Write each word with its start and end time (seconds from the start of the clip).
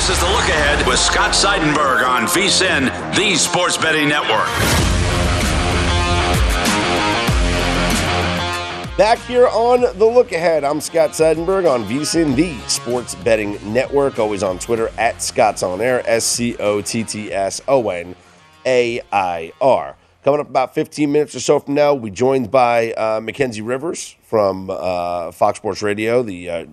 This 0.00 0.08
is 0.08 0.20
the 0.20 0.30
look 0.30 0.48
ahead 0.48 0.86
with 0.86 0.98
Scott 0.98 1.32
Seidenberg 1.32 2.08
on 2.08 2.22
VSIN, 2.22 2.86
the 3.14 3.34
Sports 3.34 3.76
Betting 3.76 4.08
Network. 4.08 4.46
Back 8.96 9.18
here 9.26 9.46
on 9.48 9.82
The 9.82 10.06
Look 10.06 10.32
Ahead, 10.32 10.64
I'm 10.64 10.80
Scott 10.80 11.10
Seidenberg 11.10 11.70
on 11.70 11.84
VSIN, 11.84 12.34
the 12.34 12.56
Sports 12.66 13.14
Betting 13.14 13.58
Network. 13.74 14.18
Always 14.18 14.42
on 14.42 14.58
Twitter 14.58 14.88
at 14.96 15.20
Scott's 15.20 15.62
On 15.62 15.82
Air, 15.82 16.02
S 16.08 16.24
C 16.24 16.56
O 16.56 16.80
T 16.80 17.04
T 17.04 17.30
S 17.30 17.60
O 17.68 17.90
N 17.90 18.16
A 18.64 19.02
I 19.12 19.52
R. 19.60 19.96
Coming 20.22 20.40
up 20.40 20.50
about 20.50 20.74
15 20.74 21.10
minutes 21.10 21.34
or 21.34 21.40
so 21.40 21.58
from 21.60 21.72
now, 21.72 21.96
be 21.96 22.10
joined 22.10 22.50
by 22.50 22.92
uh, 22.92 23.20
Mackenzie 23.22 23.62
Rivers 23.62 24.16
from 24.22 24.68
uh, 24.68 25.32
Fox 25.32 25.56
Sports 25.56 25.82
Radio, 25.82 26.22
the 26.22 26.50
uh, 26.50 26.66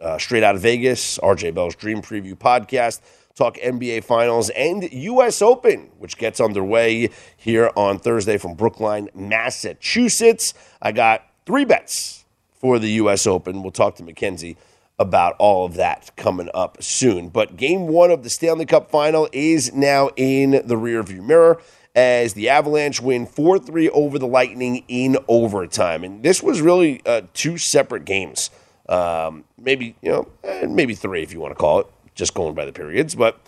uh 0.00 0.18
Straight 0.18 0.44
Out 0.44 0.54
of 0.54 0.62
Vegas, 0.62 1.18
RJ 1.18 1.52
Bell's 1.52 1.74
Dream 1.74 2.00
Preview 2.00 2.34
podcast. 2.34 3.00
Talk 3.34 3.56
NBA 3.56 4.04
Finals 4.04 4.50
and 4.50 4.92
U.S. 4.92 5.42
Open, 5.42 5.90
which 5.98 6.16
gets 6.16 6.38
underway 6.38 7.10
here 7.36 7.72
on 7.74 7.98
Thursday 7.98 8.38
from 8.38 8.54
Brookline, 8.54 9.08
Massachusetts. 9.14 10.54
I 10.80 10.92
got 10.92 11.26
three 11.44 11.64
bets 11.64 12.24
for 12.52 12.78
the 12.78 12.90
U.S. 12.90 13.26
Open. 13.26 13.62
We'll 13.62 13.72
talk 13.72 13.96
to 13.96 14.04
Mackenzie 14.04 14.56
about 14.98 15.34
all 15.38 15.64
of 15.64 15.74
that 15.74 16.14
coming 16.16 16.50
up 16.54 16.80
soon. 16.80 17.30
But 17.30 17.56
game 17.56 17.88
one 17.88 18.12
of 18.12 18.22
the 18.22 18.30
Stanley 18.30 18.66
Cup 18.66 18.90
final 18.90 19.28
is 19.32 19.72
now 19.72 20.10
in 20.14 20.50
the 20.52 20.76
rearview 20.76 21.24
mirror 21.24 21.60
as 21.94 22.34
the 22.34 22.48
Avalanche 22.48 23.00
win 23.00 23.26
4 23.26 23.58
3 23.58 23.90
over 23.90 24.18
the 24.18 24.26
Lightning 24.26 24.84
in 24.88 25.16
overtime. 25.28 26.04
And 26.04 26.22
this 26.22 26.42
was 26.42 26.60
really 26.60 27.02
uh, 27.04 27.22
two 27.34 27.58
separate 27.58 28.04
games. 28.04 28.50
Um, 28.88 29.44
maybe, 29.58 29.96
you 30.02 30.10
know, 30.10 30.28
eh, 30.44 30.66
maybe 30.66 30.94
three 30.94 31.22
if 31.22 31.32
you 31.32 31.40
want 31.40 31.52
to 31.52 31.58
call 31.58 31.80
it, 31.80 31.86
just 32.14 32.34
going 32.34 32.54
by 32.54 32.64
the 32.64 32.72
periods. 32.72 33.14
But 33.14 33.38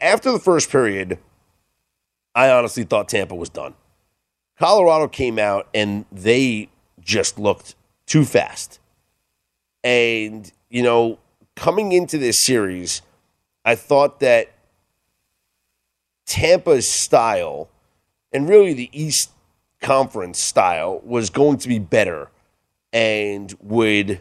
after 0.00 0.32
the 0.32 0.38
first 0.38 0.70
period, 0.70 1.18
I 2.34 2.50
honestly 2.50 2.84
thought 2.84 3.08
Tampa 3.08 3.34
was 3.34 3.48
done. 3.48 3.74
Colorado 4.58 5.08
came 5.08 5.38
out 5.38 5.68
and 5.72 6.04
they 6.10 6.68
just 7.00 7.38
looked 7.38 7.74
too 8.06 8.24
fast. 8.24 8.80
And, 9.84 10.50
you 10.68 10.82
know, 10.82 11.18
coming 11.54 11.92
into 11.92 12.18
this 12.18 12.42
series, 12.42 13.02
I 13.64 13.74
thought 13.76 14.20
that 14.20 14.52
Tampa's 16.26 16.88
style 16.88 17.68
and 18.32 18.48
really 18.48 18.72
the 18.72 18.90
East 18.92 19.30
Conference 19.80 20.42
style 20.42 21.00
was 21.04 21.30
going 21.30 21.58
to 21.58 21.68
be 21.68 21.78
better 21.78 22.30
and 22.92 23.54
would 23.60 24.20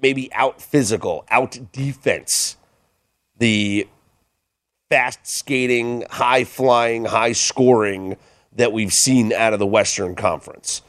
maybe 0.00 0.32
out 0.32 0.60
physical, 0.60 1.24
out 1.30 1.58
defense 1.72 2.56
the 3.38 3.88
fast 4.88 5.26
skating, 5.26 6.04
high 6.10 6.44
flying, 6.44 7.06
high 7.06 7.32
scoring 7.32 8.16
that 8.52 8.72
we've 8.72 8.92
seen 8.92 9.32
out 9.32 9.52
of 9.52 9.58
the 9.58 9.66
Western 9.66 10.14
Conference. 10.14 10.82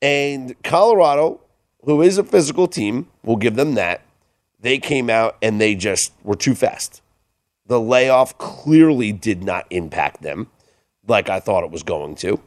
And 0.00 0.54
Colorado, 0.62 1.40
who 1.82 2.02
is 2.02 2.18
a 2.18 2.24
physical 2.24 2.68
team, 2.68 3.08
we'll 3.24 3.36
give 3.36 3.56
them 3.56 3.74
that. 3.74 4.02
They 4.60 4.78
came 4.78 5.10
out 5.10 5.36
and 5.42 5.60
they 5.60 5.74
just 5.74 6.12
were 6.22 6.36
too 6.36 6.54
fast. 6.54 7.02
The 7.66 7.80
layoff 7.80 8.38
clearly 8.38 9.10
did 9.12 9.42
not 9.42 9.66
impact 9.70 10.22
them 10.22 10.48
like 11.06 11.28
I 11.28 11.40
thought 11.40 11.64
it 11.64 11.70
was 11.70 11.82
going 11.82 12.14
to. 12.16 12.40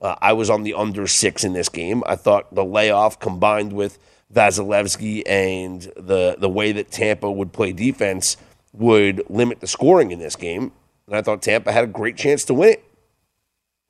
Uh, 0.00 0.14
I 0.20 0.32
was 0.32 0.48
on 0.48 0.62
the 0.62 0.74
under 0.74 1.06
six 1.06 1.44
in 1.44 1.52
this 1.52 1.68
game. 1.68 2.02
I 2.06 2.16
thought 2.16 2.54
the 2.54 2.64
layoff 2.64 3.18
combined 3.18 3.72
with 3.72 3.98
Vasilevskiy 4.32 5.22
and 5.26 5.82
the 5.96 6.36
the 6.38 6.48
way 6.48 6.72
that 6.72 6.90
Tampa 6.90 7.30
would 7.30 7.52
play 7.52 7.72
defense 7.72 8.36
would 8.72 9.22
limit 9.28 9.60
the 9.60 9.66
scoring 9.66 10.10
in 10.10 10.18
this 10.18 10.36
game. 10.36 10.72
And 11.06 11.16
I 11.16 11.22
thought 11.22 11.42
Tampa 11.42 11.72
had 11.72 11.84
a 11.84 11.88
great 11.88 12.16
chance 12.16 12.44
to 12.44 12.54
win 12.54 12.70
it. 12.70 12.84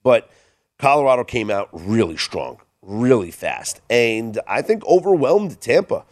But 0.03 0.31
Colorado 0.79 1.25
came 1.25 1.51
out 1.51 1.69
really 1.73 2.17
strong, 2.17 2.59
really 2.83 3.33
fast, 3.33 3.81
and 3.91 4.39
I 4.47 4.63
think 4.63 4.87
overwhelmed 4.87 5.61
Tampa 5.61 6.05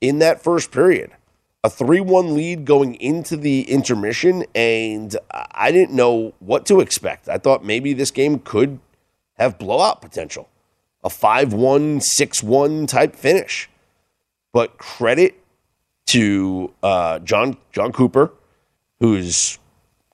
in 0.00 0.20
that 0.20 0.42
first 0.42 0.70
period 0.70 1.10
a 1.64 1.70
3 1.70 2.00
1 2.00 2.34
lead 2.34 2.64
going 2.64 2.94
into 2.96 3.36
the 3.36 3.62
intermission, 3.70 4.44
and 4.54 5.16
I 5.30 5.70
didn't 5.70 5.94
know 5.94 6.34
what 6.40 6.66
to 6.66 6.80
expect. 6.80 7.28
I 7.28 7.38
thought 7.38 7.64
maybe 7.64 7.92
this 7.92 8.10
game 8.10 8.40
could 8.40 8.80
have 9.34 9.58
blowout 9.58 10.02
potential, 10.02 10.48
a 11.04 11.10
5 11.10 11.52
1, 11.52 12.00
6 12.00 12.42
1 12.42 12.86
type 12.86 13.14
finish. 13.14 13.68
But 14.52 14.76
credit 14.76 15.38
to 16.06 16.74
uh, 16.82 17.20
John, 17.20 17.56
Jon 17.72 17.92
Cooper, 17.92 18.32
who's 19.00 19.58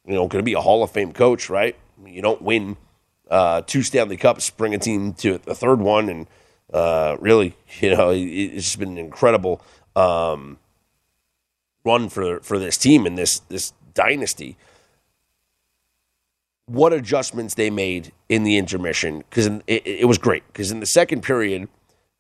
you 0.06 0.14
know 0.14 0.28
going 0.28 0.42
to 0.42 0.46
be 0.46 0.52
a 0.52 0.60
Hall 0.60 0.82
of 0.82 0.90
Fame 0.90 1.12
coach, 1.12 1.50
right? 1.50 1.76
You 2.06 2.22
don't 2.22 2.42
win 2.42 2.76
uh, 3.30 3.62
two 3.66 3.82
Stanley 3.82 4.16
Cups, 4.16 4.50
bring 4.50 4.74
a 4.74 4.78
team 4.78 5.12
to 5.14 5.40
a 5.46 5.54
third 5.54 5.80
one, 5.80 6.08
and 6.08 6.26
uh, 6.72 7.16
really, 7.20 7.56
you 7.80 7.96
know, 7.96 8.12
it's 8.14 8.76
been 8.76 8.98
incredible. 8.98 9.62
Um, 9.96 10.58
run 11.88 12.08
for 12.08 12.40
for 12.40 12.58
this 12.58 12.76
team 12.76 13.06
and 13.06 13.16
this 13.16 13.40
this 13.48 13.72
dynasty. 13.94 14.56
What 16.66 16.92
adjustments 16.92 17.54
they 17.54 17.70
made 17.70 18.12
in 18.28 18.44
the 18.44 18.58
intermission 18.58 19.18
because 19.18 19.46
it, 19.66 19.86
it 19.86 20.06
was 20.06 20.18
great 20.18 20.46
because 20.48 20.70
in 20.70 20.80
the 20.80 20.86
second 21.00 21.22
period 21.22 21.68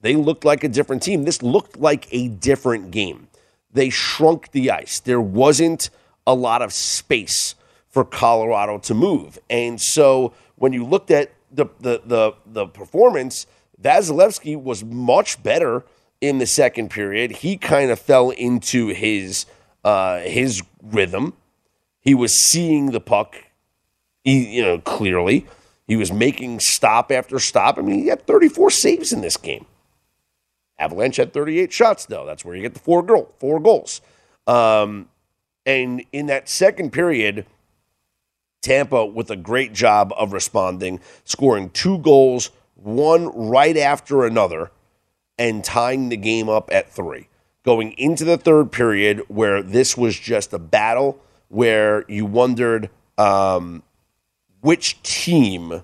they 0.00 0.14
looked 0.14 0.44
like 0.44 0.64
a 0.64 0.68
different 0.68 1.02
team. 1.02 1.24
This 1.24 1.42
looked 1.42 1.76
like 1.78 2.06
a 2.10 2.28
different 2.28 2.90
game. 2.90 3.28
They 3.72 3.90
shrunk 3.90 4.52
the 4.52 4.70
ice. 4.70 5.00
There 5.00 5.20
wasn't 5.20 5.90
a 6.26 6.34
lot 6.34 6.62
of 6.62 6.72
space 6.72 7.54
for 7.88 8.04
Colorado 8.04 8.78
to 8.78 8.94
move, 8.94 9.38
and 9.50 9.80
so 9.80 10.32
when 10.56 10.72
you 10.72 10.84
looked 10.84 11.10
at 11.10 11.32
the 11.52 11.66
the 11.80 12.00
the, 12.04 12.32
the 12.46 12.66
performance, 12.66 13.46
Vasilevskiy 13.80 14.60
was 14.60 14.84
much 14.84 15.42
better 15.42 15.84
in 16.20 16.38
the 16.38 16.46
second 16.46 16.90
period. 16.90 17.30
He 17.30 17.56
kind 17.56 17.90
of 17.90 17.98
fell 17.98 18.30
into 18.30 18.88
his 18.88 19.46
uh, 19.84 20.20
his 20.20 20.62
rhythm. 20.82 21.34
He 22.00 22.14
was 22.14 22.34
seeing 22.34 22.92
the 22.92 23.00
puck, 23.00 23.36
you 24.24 24.62
know, 24.62 24.78
clearly. 24.78 25.46
He 25.86 25.96
was 25.96 26.12
making 26.12 26.60
stop 26.60 27.10
after 27.10 27.38
stop. 27.38 27.78
I 27.78 27.82
mean, 27.82 28.00
he 28.00 28.08
had 28.08 28.26
34 28.26 28.70
saves 28.70 29.12
in 29.12 29.20
this 29.20 29.36
game. 29.36 29.66
Avalanche 30.78 31.16
had 31.16 31.32
38 31.32 31.72
shots, 31.72 32.06
though. 32.06 32.24
That's 32.24 32.44
where 32.44 32.54
you 32.54 32.62
get 32.62 32.74
the 32.74 32.80
four 32.80 33.02
goal, 33.02 33.34
four 33.38 33.58
goals. 33.58 34.00
Um, 34.46 35.08
and 35.66 36.04
in 36.12 36.26
that 36.26 36.48
second 36.48 36.92
period, 36.92 37.46
Tampa 38.62 39.04
with 39.04 39.30
a 39.30 39.36
great 39.36 39.72
job 39.72 40.12
of 40.16 40.32
responding, 40.32 41.00
scoring 41.24 41.70
two 41.70 41.98
goals, 41.98 42.50
one 42.74 43.26
right 43.28 43.76
after 43.76 44.24
another, 44.24 44.70
and 45.38 45.64
tying 45.64 46.08
the 46.08 46.16
game 46.16 46.48
up 46.48 46.68
at 46.72 46.90
three 46.90 47.28
going 47.64 47.92
into 47.92 48.24
the 48.24 48.38
third 48.38 48.72
period 48.72 49.22
where 49.28 49.62
this 49.62 49.96
was 49.96 50.18
just 50.18 50.52
a 50.52 50.58
battle 50.58 51.20
where 51.48 52.04
you 52.08 52.26
wondered 52.26 52.90
um, 53.18 53.82
which 54.60 55.02
team 55.02 55.82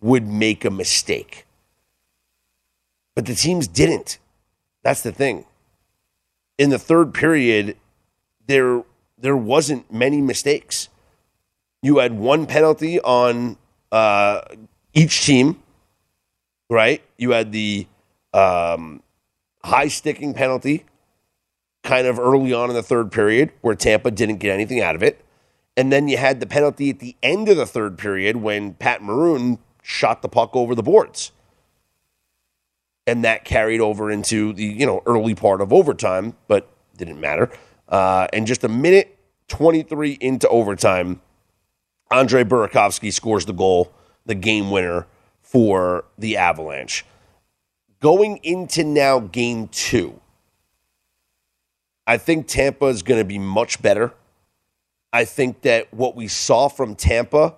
would 0.00 0.28
make 0.28 0.64
a 0.64 0.70
mistake. 0.70 1.46
But 3.14 3.26
the 3.26 3.34
teams 3.34 3.68
didn't. 3.68 4.18
That's 4.82 5.02
the 5.02 5.12
thing. 5.12 5.46
in 6.58 6.70
the 6.70 6.78
third 6.78 7.14
period, 7.14 7.76
there 8.46 8.82
there 9.18 9.36
wasn't 9.36 9.92
many 9.92 10.20
mistakes. 10.20 10.88
You 11.82 11.98
had 11.98 12.14
one 12.18 12.46
penalty 12.46 13.00
on 13.00 13.56
uh, 13.92 14.42
each 14.94 15.24
team, 15.26 15.62
right? 16.70 17.02
You 17.18 17.32
had 17.32 17.52
the 17.52 17.86
um, 18.32 19.02
high 19.64 19.88
sticking 19.88 20.34
penalty 20.34 20.84
kind 21.82 22.06
of 22.06 22.18
early 22.18 22.52
on 22.52 22.70
in 22.70 22.76
the 22.76 22.82
third 22.82 23.10
period 23.10 23.50
where 23.62 23.74
Tampa 23.74 24.10
didn't 24.10 24.36
get 24.36 24.52
anything 24.52 24.80
out 24.80 24.94
of 24.94 25.02
it. 25.02 25.24
And 25.76 25.90
then 25.90 26.06
you 26.06 26.16
had 26.16 26.40
the 26.40 26.46
penalty 26.46 26.90
at 26.90 26.98
the 26.98 27.16
end 27.22 27.48
of 27.48 27.56
the 27.56 27.66
third 27.66 27.98
period 27.98 28.36
when 28.36 28.74
Pat 28.74 29.02
Maroon 29.02 29.58
shot 29.82 30.22
the 30.22 30.28
puck 30.28 30.54
over 30.54 30.74
the 30.74 30.82
boards. 30.82 31.32
And 33.06 33.24
that 33.24 33.44
carried 33.44 33.80
over 33.80 34.10
into 34.10 34.52
the, 34.52 34.64
you 34.64 34.86
know, 34.86 35.02
early 35.04 35.34
part 35.34 35.60
of 35.60 35.72
overtime, 35.72 36.36
but 36.46 36.70
didn't 36.96 37.20
matter. 37.20 37.50
Uh, 37.88 38.28
and 38.32 38.46
just 38.46 38.64
a 38.64 38.68
minute 38.68 39.18
23 39.48 40.18
into 40.20 40.48
overtime, 40.48 41.20
Andre 42.10 42.44
Burakovsky 42.44 43.12
scores 43.12 43.46
the 43.46 43.52
goal, 43.52 43.92
the 44.24 44.34
game 44.34 44.70
winner 44.70 45.06
for 45.42 46.04
the 46.16 46.36
Avalanche. 46.36 47.04
Going 48.04 48.38
into 48.42 48.84
now 48.84 49.18
game 49.18 49.68
two, 49.68 50.20
I 52.06 52.18
think 52.18 52.46
Tampa 52.46 52.84
is 52.84 53.02
going 53.02 53.18
to 53.18 53.24
be 53.24 53.38
much 53.38 53.80
better. 53.80 54.12
I 55.10 55.24
think 55.24 55.62
that 55.62 55.94
what 55.94 56.14
we 56.14 56.28
saw 56.28 56.68
from 56.68 56.96
Tampa 56.96 57.54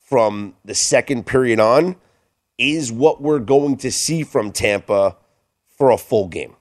from 0.00 0.56
the 0.64 0.74
second 0.74 1.24
period 1.24 1.60
on 1.60 1.94
is 2.58 2.90
what 2.90 3.22
we're 3.22 3.38
going 3.38 3.76
to 3.76 3.92
see 3.92 4.24
from 4.24 4.50
Tampa 4.50 5.14
for 5.68 5.92
a 5.92 5.98
full 5.98 6.26
game 6.26 6.56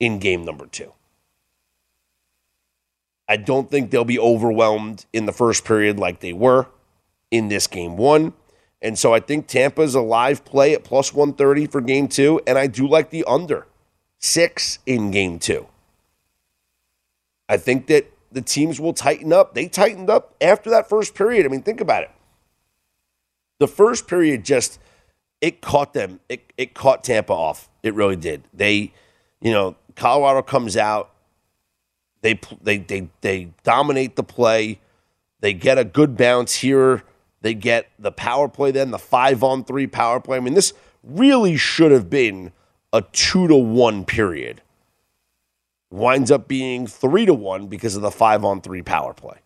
in 0.00 0.18
game 0.18 0.44
number 0.44 0.66
two. 0.66 0.92
I 3.28 3.36
don't 3.36 3.70
think 3.70 3.92
they'll 3.92 4.04
be 4.04 4.18
overwhelmed 4.18 5.06
in 5.12 5.26
the 5.26 5.32
first 5.32 5.64
period 5.64 6.00
like 6.00 6.18
they 6.18 6.32
were 6.32 6.66
in 7.30 7.46
this 7.46 7.68
game 7.68 7.96
one. 7.96 8.32
And 8.84 8.98
so 8.98 9.14
I 9.14 9.20
think 9.20 9.46
Tampa's 9.46 9.94
a 9.94 10.02
live 10.02 10.44
play 10.44 10.74
at 10.74 10.84
plus 10.84 11.14
130 11.14 11.66
for 11.66 11.80
game 11.80 12.06
two. 12.06 12.42
And 12.46 12.58
I 12.58 12.66
do 12.66 12.86
like 12.86 13.08
the 13.08 13.24
under 13.24 13.66
six 14.18 14.78
in 14.84 15.10
game 15.10 15.38
two. 15.38 15.66
I 17.48 17.56
think 17.56 17.86
that 17.86 18.12
the 18.30 18.42
teams 18.42 18.78
will 18.78 18.92
tighten 18.92 19.32
up. 19.32 19.54
They 19.54 19.68
tightened 19.68 20.10
up 20.10 20.34
after 20.38 20.68
that 20.68 20.88
first 20.88 21.14
period. 21.14 21.46
I 21.46 21.48
mean, 21.48 21.62
think 21.62 21.80
about 21.80 22.02
it. 22.02 22.10
The 23.58 23.68
first 23.68 24.06
period 24.06 24.44
just 24.44 24.78
it 25.40 25.62
caught 25.62 25.94
them. 25.94 26.20
It 26.28 26.52
it 26.58 26.74
caught 26.74 27.04
Tampa 27.04 27.32
off. 27.32 27.70
It 27.82 27.94
really 27.94 28.16
did. 28.16 28.42
They, 28.52 28.92
you 29.40 29.52
know, 29.52 29.76
Colorado 29.94 30.42
comes 30.42 30.76
out. 30.76 31.10
They 32.20 32.38
they 32.62 32.78
they 32.78 33.08
they 33.22 33.50
dominate 33.62 34.16
the 34.16 34.24
play. 34.24 34.80
They 35.40 35.54
get 35.54 35.78
a 35.78 35.84
good 35.84 36.16
bounce 36.16 36.56
here. 36.56 37.02
They 37.44 37.52
get 37.52 37.90
the 37.98 38.10
power 38.10 38.48
play 38.48 38.70
then, 38.70 38.90
the 38.90 38.98
five 38.98 39.44
on 39.44 39.64
three 39.64 39.86
power 39.86 40.18
play. 40.18 40.38
I 40.38 40.40
mean, 40.40 40.54
this 40.54 40.72
really 41.02 41.58
should 41.58 41.92
have 41.92 42.08
been 42.08 42.52
a 42.90 43.02
two 43.02 43.46
to 43.48 43.54
one 43.54 44.06
period 44.06 44.62
winds 45.90 46.30
up 46.30 46.48
being 46.48 46.86
three 46.86 47.26
to 47.26 47.34
one 47.34 47.66
because 47.66 47.96
of 47.96 48.00
the 48.00 48.10
five 48.10 48.46
on 48.46 48.62
three 48.62 48.80
power 48.80 49.12
play. 49.12 49.36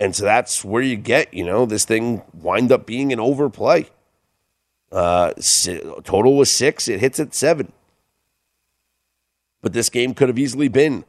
And 0.00 0.16
so 0.16 0.24
that's 0.24 0.64
where 0.64 0.82
you 0.82 0.96
get, 0.96 1.32
you 1.32 1.44
know, 1.44 1.66
this 1.66 1.84
thing 1.84 2.22
wind 2.32 2.72
up 2.72 2.84
being 2.84 3.12
an 3.12 3.20
overplay. 3.20 3.86
Uh, 4.90 5.34
total 6.02 6.36
was 6.36 6.50
six. 6.50 6.88
It 6.88 6.98
hits 6.98 7.20
at 7.20 7.32
seven. 7.32 7.70
But 9.62 9.72
this 9.72 9.88
game 9.88 10.14
could 10.14 10.28
have 10.28 10.38
easily 10.38 10.66
been 10.66 11.04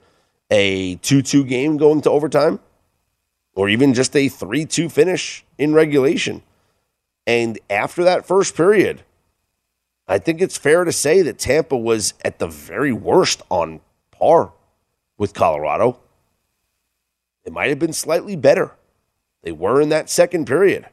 a 0.52 0.98
2 0.98 1.24
2 1.24 1.46
game 1.46 1.78
going 1.78 2.02
to 2.02 2.12
overtime 2.12 2.60
or 3.56 3.70
even 3.70 3.94
just 3.94 4.16
a 4.16 4.30
3 4.30 4.66
2 4.66 4.90
finish 4.90 5.46
in 5.58 5.74
regulation. 5.74 6.44
And 7.26 7.58
after 7.70 8.04
that 8.04 8.28
first 8.28 8.56
period, 8.56 9.02
I 10.08 10.20
think 10.20 10.42
it's 10.42 10.58
fair 10.58 10.84
to 10.84 10.92
say 10.92 11.22
that 11.24 11.40
Tampa 11.40 11.76
was 11.76 12.14
at 12.24 12.38
the 12.38 12.48
very 12.48 12.92
worst 12.92 13.42
on 13.50 13.80
par 14.12 14.52
with 15.18 15.34
Colorado. 15.34 16.00
It 17.44 17.54
might 17.54 17.70
have 17.70 17.80
been 17.80 17.94
slightly 17.94 18.36
better. 18.36 18.72
They 19.42 19.52
were 19.52 19.82
in 19.82 19.90
that 19.90 20.10
second 20.10 20.46
period. 20.46 20.88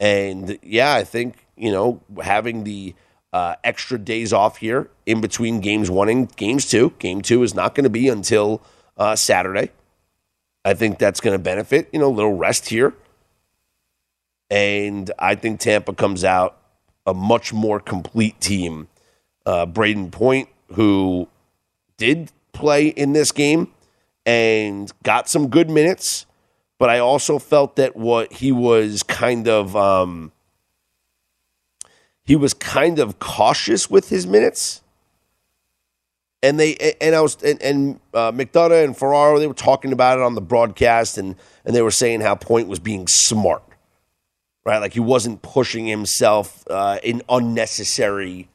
And 0.00 0.58
yeah, 0.62 0.94
I 0.94 1.04
think, 1.04 1.46
you 1.56 1.70
know, 1.72 2.00
having 2.22 2.64
the 2.64 2.94
uh, 3.32 3.56
extra 3.64 3.98
days 3.98 4.32
off 4.32 4.58
here 4.58 4.90
in 5.06 5.20
between 5.20 5.60
games 5.60 5.90
one 5.90 6.08
and 6.08 6.34
games 6.36 6.68
two, 6.68 6.94
game 6.98 7.20
two 7.20 7.42
is 7.42 7.54
not 7.54 7.74
going 7.74 7.84
to 7.84 7.90
be 7.90 8.08
until 8.08 8.62
uh, 8.96 9.16
Saturday. 9.16 9.70
I 10.64 10.74
think 10.74 10.98
that's 10.98 11.20
going 11.20 11.34
to 11.34 11.42
benefit, 11.42 11.88
you 11.92 11.98
know, 11.98 12.08
a 12.08 12.14
little 12.14 12.34
rest 12.34 12.68
here. 12.68 12.94
And 14.50 15.10
I 15.18 15.34
think 15.34 15.60
Tampa 15.60 15.94
comes 15.94 16.24
out 16.24 16.58
a 17.06 17.14
much 17.14 17.52
more 17.52 17.80
complete 17.80 18.40
team. 18.40 18.88
Uh, 19.46 19.66
Brayden 19.66 20.10
Point, 20.10 20.48
who 20.72 21.28
did 21.96 22.32
play 22.52 22.88
in 22.88 23.12
this 23.12 23.32
game 23.32 23.72
and 24.26 24.92
got 25.02 25.28
some 25.28 25.48
good 25.48 25.70
minutes, 25.70 26.26
but 26.78 26.90
I 26.90 26.98
also 26.98 27.38
felt 27.38 27.76
that 27.76 27.96
what 27.96 28.32
he 28.34 28.52
was 28.52 29.02
kind 29.02 29.48
of 29.48 29.74
um, 29.74 30.32
he 32.24 32.36
was 32.36 32.52
kind 32.52 32.98
of 32.98 33.18
cautious 33.18 33.88
with 33.88 34.10
his 34.10 34.26
minutes. 34.26 34.82
And 36.42 36.58
they 36.58 36.94
and 37.00 37.14
I 37.14 37.20
was 37.20 37.42
and, 37.42 37.60
and 37.60 38.00
uh, 38.14 38.32
McDonough 38.32 38.84
and 38.84 38.96
Ferraro 38.96 39.38
they 39.38 39.46
were 39.46 39.54
talking 39.54 39.92
about 39.92 40.18
it 40.18 40.22
on 40.22 40.34
the 40.34 40.40
broadcast 40.40 41.18
and 41.18 41.34
and 41.64 41.74
they 41.74 41.82
were 41.82 41.90
saying 41.90 42.20
how 42.20 42.36
Point 42.36 42.68
was 42.68 42.78
being 42.78 43.06
smart 43.08 43.62
right? 44.68 44.82
Like 44.82 44.92
he 44.92 45.00
wasn't 45.00 45.40
pushing 45.40 45.86
himself 45.86 46.62
uh, 46.68 46.98
in 47.02 47.22
unnecessary 47.26 48.48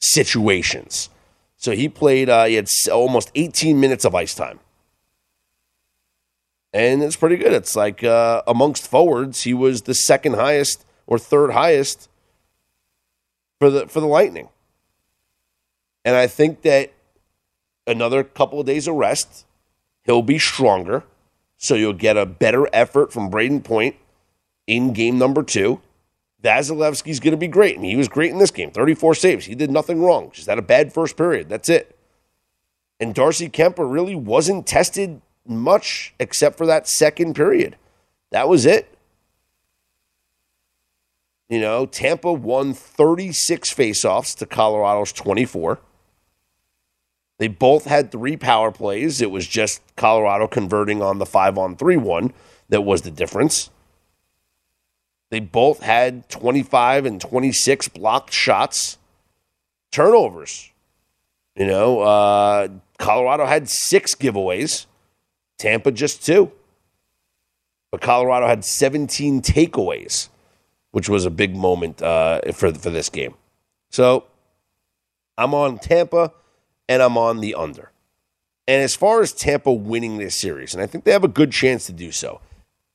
situations. 0.00 1.10
So 1.58 1.72
he 1.72 1.90
played, 1.90 2.30
uh, 2.30 2.46
he 2.46 2.54
had 2.54 2.68
almost 2.90 3.30
18 3.34 3.78
minutes 3.78 4.06
of 4.06 4.14
ice 4.14 4.34
time. 4.34 4.60
And 6.72 7.02
it's 7.02 7.16
pretty 7.16 7.36
good. 7.36 7.52
It's 7.52 7.76
like 7.76 8.02
uh, 8.02 8.40
amongst 8.46 8.88
forwards, 8.88 9.42
he 9.42 9.52
was 9.52 9.82
the 9.82 9.92
second 9.92 10.34
highest 10.36 10.86
or 11.06 11.18
third 11.18 11.50
highest 11.50 12.08
for 13.58 13.68
the 13.68 13.86
for 13.88 14.00
the 14.00 14.06
Lightning. 14.06 14.48
And 16.02 16.16
I 16.16 16.28
think 16.28 16.62
that 16.62 16.92
another 17.86 18.24
couple 18.24 18.60
of 18.60 18.66
days 18.66 18.86
of 18.86 18.94
rest, 18.94 19.46
he'll 20.04 20.22
be 20.22 20.38
stronger. 20.38 21.04
So 21.56 21.74
you'll 21.74 21.92
get 21.92 22.16
a 22.16 22.26
better 22.26 22.68
effort 22.72 23.12
from 23.12 23.30
Brayden 23.30 23.62
Point 23.62 23.96
in 24.66 24.92
game 24.92 25.18
number 25.18 25.42
two. 25.42 25.80
Vasilevskiy's 26.42 27.20
going 27.20 27.32
to 27.32 27.36
be 27.36 27.46
great. 27.46 27.78
Mean, 27.80 27.90
he 27.90 27.96
was 27.96 28.08
great 28.08 28.32
in 28.32 28.38
this 28.38 28.50
game 28.50 28.72
34 28.72 29.14
saves. 29.14 29.46
He 29.46 29.54
did 29.54 29.70
nothing 29.70 30.02
wrong, 30.02 30.30
just 30.32 30.48
had 30.48 30.58
a 30.58 30.62
bad 30.62 30.92
first 30.92 31.16
period. 31.16 31.48
That's 31.48 31.68
it. 31.68 31.96
And 32.98 33.14
Darcy 33.14 33.48
Kuemper 33.48 33.90
really 33.90 34.14
wasn't 34.14 34.66
tested 34.66 35.20
much 35.46 36.14
except 36.18 36.58
for 36.58 36.66
that 36.66 36.88
second 36.88 37.34
period. 37.34 37.76
That 38.30 38.48
was 38.48 38.66
it. 38.66 38.88
You 41.48 41.60
know, 41.60 41.84
Tampa 41.86 42.32
won 42.32 42.72
36 42.72 43.74
faceoffs 43.74 44.36
to 44.38 44.46
Colorado's 44.46 45.12
24. 45.12 45.78
They 47.42 47.48
both 47.48 47.86
had 47.86 48.12
three 48.12 48.36
power 48.36 48.70
plays. 48.70 49.20
It 49.20 49.32
was 49.32 49.48
just 49.48 49.82
Colorado 49.96 50.46
converting 50.46 51.02
on 51.02 51.18
the 51.18 51.26
five 51.26 51.58
on 51.58 51.74
three 51.74 51.96
one 51.96 52.32
that 52.68 52.82
was 52.82 53.02
the 53.02 53.10
difference. 53.10 53.68
They 55.30 55.40
both 55.40 55.82
had 55.82 56.28
25 56.28 57.04
and 57.04 57.20
26 57.20 57.88
blocked 57.88 58.32
shots, 58.32 58.96
turnovers. 59.90 60.70
You 61.56 61.66
know, 61.66 62.02
uh, 62.02 62.68
Colorado 62.98 63.46
had 63.46 63.68
six 63.68 64.14
giveaways, 64.14 64.86
Tampa 65.58 65.90
just 65.90 66.24
two. 66.24 66.52
But 67.90 68.02
Colorado 68.02 68.46
had 68.46 68.64
17 68.64 69.42
takeaways, 69.42 70.28
which 70.92 71.08
was 71.08 71.24
a 71.24 71.30
big 71.30 71.56
moment 71.56 72.02
uh, 72.02 72.52
for, 72.52 72.72
for 72.72 72.90
this 72.90 73.08
game. 73.08 73.34
So 73.90 74.26
I'm 75.36 75.54
on 75.54 75.80
Tampa 75.80 76.32
and 76.88 77.02
I'm 77.02 77.16
on 77.16 77.40
the 77.40 77.54
under. 77.54 77.92
And 78.68 78.82
as 78.82 78.94
far 78.94 79.20
as 79.20 79.32
Tampa 79.32 79.72
winning 79.72 80.18
this 80.18 80.34
series, 80.34 80.74
and 80.74 80.82
I 80.82 80.86
think 80.86 81.04
they 81.04 81.12
have 81.12 81.24
a 81.24 81.28
good 81.28 81.52
chance 81.52 81.86
to 81.86 81.92
do 81.92 82.12
so, 82.12 82.40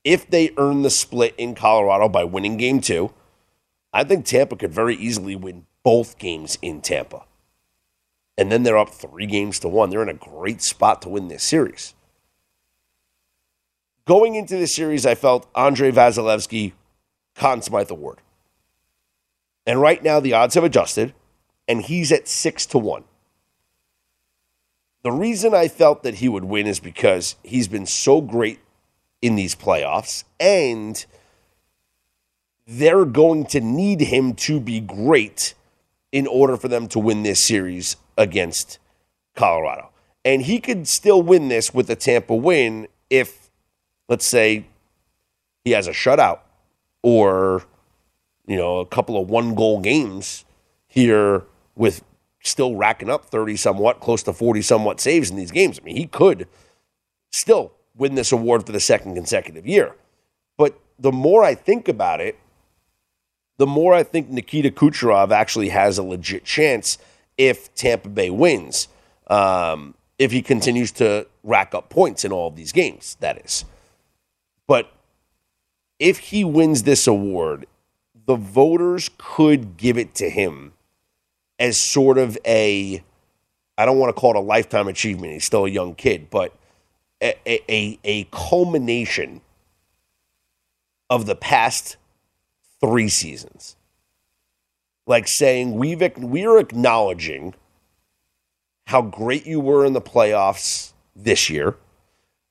if 0.03 0.29
they 0.29 0.51
earn 0.57 0.83
the 0.83 0.89
split 0.89 1.35
in 1.37 1.55
Colorado 1.55 2.07
by 2.07 2.23
winning 2.23 2.57
game 2.57 2.79
two, 2.79 3.11
I 3.91 4.03
think 4.03 4.25
Tampa 4.25 4.55
could 4.55 4.73
very 4.73 4.95
easily 4.95 5.35
win 5.35 5.65
both 5.83 6.17
games 6.17 6.57
in 6.61 6.81
Tampa. 6.81 7.25
And 8.37 8.51
then 8.51 8.63
they're 8.63 8.77
up 8.77 8.89
three 8.89 9.25
games 9.25 9.59
to 9.59 9.67
one. 9.67 9.89
They're 9.89 10.03
in 10.03 10.09
a 10.09 10.13
great 10.13 10.61
spot 10.61 11.01
to 11.01 11.09
win 11.09 11.27
this 11.27 11.43
series. 11.43 11.95
Going 14.05 14.35
into 14.35 14.55
this 14.55 14.75
series, 14.75 15.05
I 15.05 15.15
felt 15.15 15.49
Andrei 15.55 15.91
Vasilevskiy, 15.91 16.73
Conn 17.35 17.61
Smythe 17.61 17.91
Award. 17.91 18.19
And 19.65 19.81
right 19.81 20.01
now, 20.01 20.19
the 20.21 20.33
odds 20.33 20.55
have 20.55 20.63
adjusted. 20.63 21.13
and 21.67 21.81
he's 21.81 22.11
at 22.11 22.27
six 22.27 22.65
to 22.67 22.77
one. 22.77 23.03
The 25.03 25.11
reason 25.11 25.53
I 25.53 25.67
felt 25.67 26.03
that 26.03 26.15
he 26.15 26.27
would 26.27 26.43
win 26.43 26.67
is 26.67 26.79
because 26.79 27.35
he's 27.43 27.67
been 27.67 27.85
so 27.85 28.21
great 28.21 28.59
in 29.21 29.35
these 29.35 29.55
playoffs, 29.55 30.23
and 30.39 31.05
they're 32.65 33.05
going 33.05 33.45
to 33.47 33.61
need 33.61 34.01
him 34.01 34.33
to 34.33 34.59
be 34.59 34.79
great 34.79 35.53
in 36.11 36.27
order 36.27 36.57
for 36.57 36.67
them 36.67 36.87
to 36.89 36.99
win 36.99 37.23
this 37.23 37.43
series 37.43 37.95
against 38.17 38.79
Colorado. 39.35 39.89
And 40.25 40.41
he 40.41 40.59
could 40.59 40.87
still 40.87 41.21
win 41.21 41.47
this 41.47 41.73
with 41.73 41.89
a 41.89 41.95
Tampa 41.95 42.35
win 42.35 42.87
if, 43.09 43.49
let's 44.09 44.27
say, 44.27 44.65
he 45.63 45.71
has 45.71 45.87
a 45.87 45.91
shutout 45.91 46.39
or, 47.01 47.63
you 48.45 48.57
know, 48.57 48.79
a 48.79 48.85
couple 48.85 49.21
of 49.21 49.29
one 49.29 49.55
goal 49.55 49.79
games 49.79 50.43
here 50.87 51.43
with 51.75 52.03
still 52.47 52.75
racking 52.75 53.09
up 53.09 53.25
30 53.25 53.55
somewhat, 53.57 53.99
close 53.99 54.23
to 54.23 54.33
40 54.33 54.61
somewhat 54.61 54.99
saves 54.99 55.29
in 55.29 55.35
these 55.35 55.51
games. 55.51 55.79
I 55.79 55.83
mean, 55.83 55.95
he 55.95 56.07
could 56.07 56.47
still 57.31 57.73
win 57.95 58.15
this 58.15 58.31
award 58.31 58.65
for 58.65 58.71
the 58.71 58.79
second 58.79 59.15
consecutive 59.15 59.67
year. 59.67 59.95
But 60.57 60.79
the 60.99 61.11
more 61.11 61.43
I 61.43 61.55
think 61.55 61.87
about 61.87 62.21
it, 62.21 62.37
the 63.57 63.67
more 63.67 63.93
I 63.93 64.03
think 64.03 64.29
Nikita 64.29 64.71
Kucherov 64.71 65.31
actually 65.31 65.69
has 65.69 65.97
a 65.97 66.03
legit 66.03 66.45
chance 66.45 66.97
if 67.37 67.73
Tampa 67.75 68.09
Bay 68.09 68.29
wins. 68.29 68.87
Um, 69.27 69.95
if 70.19 70.31
he 70.31 70.41
continues 70.41 70.91
to 70.93 71.27
rack 71.43 71.75
up 71.75 71.89
points 71.89 72.23
in 72.25 72.31
all 72.31 72.47
of 72.47 72.55
these 72.55 72.71
games, 72.71 73.17
that 73.19 73.43
is. 73.43 73.65
But 74.67 74.91
if 75.99 76.19
he 76.19 76.43
wins 76.43 76.83
this 76.83 77.07
award, 77.07 77.65
the 78.25 78.35
voters 78.35 79.09
could 79.17 79.77
give 79.77 79.97
it 79.97 80.13
to 80.15 80.29
him 80.29 80.73
as 81.59 81.81
sort 81.81 82.17
of 82.17 82.37
a, 82.45 83.03
I 83.77 83.85
don't 83.85 83.97
want 83.97 84.15
to 84.15 84.19
call 84.19 84.31
it 84.31 84.37
a 84.37 84.41
lifetime 84.41 84.87
achievement. 84.87 85.33
He's 85.33 85.45
still 85.45 85.65
a 85.65 85.69
young 85.69 85.95
kid, 85.95 86.29
but 86.29 86.55
a, 87.21 87.35
a, 87.47 87.99
a 88.03 88.23
culmination 88.25 89.41
of 91.09 91.25
the 91.25 91.35
past 91.35 91.97
three 92.79 93.09
seasons. 93.09 93.75
Like 95.05 95.27
saying 95.27 95.75
we've 95.75 96.01
we're 96.17 96.59
acknowledging 96.59 97.55
how 98.87 99.01
great 99.01 99.45
you 99.45 99.59
were 99.59 99.85
in 99.85 99.93
the 99.93 100.01
playoffs 100.01 100.91
this 101.15 101.49
year, 101.49 101.75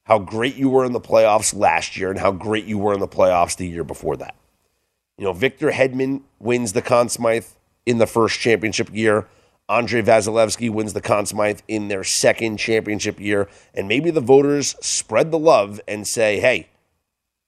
how 0.04 0.18
great 0.18 0.56
you 0.56 0.70
were 0.70 0.84
in 0.84 0.92
the 0.92 1.00
playoffs 1.00 1.54
last 1.54 1.96
year, 1.96 2.10
and 2.10 2.18
how 2.18 2.32
great 2.32 2.64
you 2.64 2.78
were 2.78 2.94
in 2.94 3.00
the 3.00 3.08
playoffs 3.08 3.56
the 3.56 3.66
year 3.66 3.84
before 3.84 4.16
that. 4.16 4.34
You 5.18 5.24
know, 5.24 5.32
Victor 5.32 5.70
Hedman 5.70 6.22
wins 6.38 6.72
the 6.72 6.82
Conn 6.82 7.08
Smythe 7.08 7.46
in 7.86 7.98
the 7.98 8.06
first 8.06 8.40
championship 8.40 8.92
year. 8.92 9.26
Andrei 9.68 10.02
Vasilevskiy 10.02 10.70
wins 10.70 10.92
the 10.92 11.00
Conn 11.00 11.26
Smythe 11.26 11.60
in 11.66 11.88
their 11.88 12.04
second 12.04 12.58
championship 12.58 13.18
year. 13.18 13.48
And 13.74 13.88
maybe 13.88 14.10
the 14.10 14.20
voters 14.20 14.76
spread 14.80 15.30
the 15.30 15.38
love 15.38 15.80
and 15.88 16.06
say, 16.06 16.38
hey, 16.38 16.68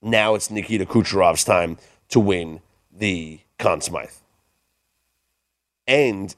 now 0.01 0.35
it's 0.35 0.49
Nikita 0.49 0.85
Kucherov's 0.85 1.43
time 1.43 1.77
to 2.09 2.19
win 2.19 2.61
the 2.91 3.39
Conn 3.57 3.81
Smythe. 3.81 4.09
And 5.87 6.35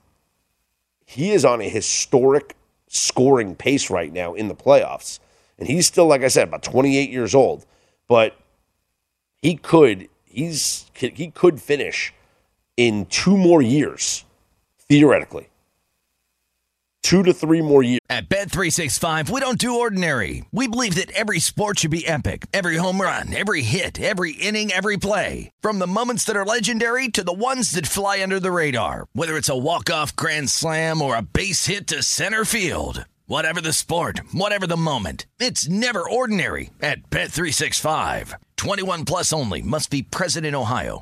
he 1.05 1.31
is 1.31 1.43
on 1.43 1.61
a 1.61 1.69
historic 1.69 2.55
scoring 2.87 3.55
pace 3.55 3.89
right 3.89 4.11
now 4.13 4.33
in 4.33 4.47
the 4.47 4.55
playoffs. 4.55 5.19
And 5.57 5.67
he's 5.67 5.87
still, 5.87 6.07
like 6.07 6.23
I 6.23 6.27
said, 6.27 6.47
about 6.47 6.63
28 6.63 7.09
years 7.09 7.35
old. 7.35 7.65
But 8.07 8.35
he 9.41 9.55
could, 9.55 10.09
he's 10.25 10.85
he 10.93 11.31
could 11.31 11.61
finish 11.61 12.13
in 12.87 13.05
two 13.05 13.37
more 13.37 13.61
years, 13.61 14.25
theoretically 14.77 15.51
two 17.11 17.23
to 17.23 17.33
three 17.33 17.61
more 17.61 17.83
years. 17.83 17.99
At 18.09 18.29
Bet365, 18.29 19.29
we 19.29 19.39
don't 19.41 19.57
do 19.57 19.79
ordinary. 19.79 20.45
We 20.51 20.67
believe 20.67 20.95
that 20.95 21.11
every 21.11 21.39
sport 21.39 21.79
should 21.79 21.91
be 21.91 22.07
epic. 22.07 22.45
Every 22.53 22.77
home 22.77 23.01
run, 23.01 23.33
every 23.33 23.63
hit, 23.63 23.99
every 23.99 24.31
inning, 24.31 24.71
every 24.71 24.97
play. 24.97 25.51
From 25.61 25.79
the 25.79 25.87
moments 25.87 26.23
that 26.25 26.35
are 26.35 26.45
legendary 26.45 27.09
to 27.09 27.23
the 27.23 27.33
ones 27.33 27.71
that 27.71 27.87
fly 27.87 28.21
under 28.23 28.39
the 28.39 28.51
radar. 28.51 29.07
Whether 29.13 29.37
it's 29.37 29.49
a 29.49 29.57
walk-off 29.57 30.15
grand 30.15 30.49
slam 30.49 31.01
or 31.01 31.15
a 31.15 31.21
base 31.21 31.65
hit 31.65 31.87
to 31.87 32.03
center 32.03 32.45
field. 32.45 33.05
Whatever 33.27 33.61
the 33.61 33.73
sport, 33.73 34.21
whatever 34.33 34.67
the 34.67 34.75
moment. 34.75 35.25
It's 35.39 35.69
never 35.69 36.07
ordinary 36.09 36.69
at 36.81 37.09
Bet365. 37.09 38.35
21 38.57 39.05
plus 39.05 39.33
only 39.33 39.61
must 39.61 39.89
be 39.89 40.01
present 40.01 40.45
in 40.45 40.53
Ohio. 40.53 41.01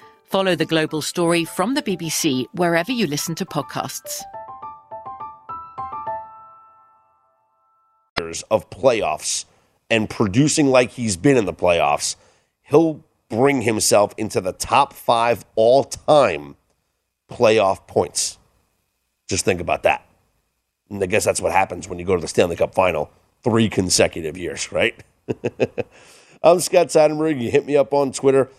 Follow 0.31 0.55
The 0.55 0.65
Global 0.65 1.01
Story 1.01 1.43
from 1.43 1.73
the 1.73 1.81
BBC 1.81 2.45
wherever 2.53 2.89
you 2.89 3.05
listen 3.05 3.35
to 3.35 3.45
podcasts. 3.45 4.21
of 8.49 8.69
playoffs 8.69 9.43
and 9.89 10.09
producing 10.09 10.67
like 10.67 10.91
he's 10.91 11.17
been 11.17 11.35
in 11.35 11.43
the 11.43 11.53
playoffs, 11.53 12.15
he'll 12.61 13.03
bring 13.27 13.63
himself 13.63 14.13
into 14.15 14.39
the 14.39 14.53
top 14.53 14.93
five 14.93 15.43
all 15.55 15.83
time 15.83 16.55
playoff 17.29 17.85
points. 17.87 18.37
Just 19.27 19.43
think 19.43 19.59
about 19.59 19.83
that. 19.83 20.07
And 20.89 21.03
I 21.03 21.07
guess 21.07 21.25
that's 21.25 21.41
what 21.41 21.51
happens 21.51 21.89
when 21.89 21.99
you 21.99 22.05
go 22.05 22.15
to 22.15 22.21
the 22.21 22.27
Stanley 22.29 22.55
Cup 22.55 22.73
final 22.73 23.11
three 23.43 23.67
consecutive 23.67 24.37
years, 24.37 24.71
right? 24.71 24.95
I'm 26.41 26.61
Scott 26.61 26.87
Seidenberg. 26.87 27.41
You 27.41 27.51
hit 27.51 27.65
me 27.65 27.75
up 27.75 27.93
on 27.93 28.13
Twitter 28.13 28.49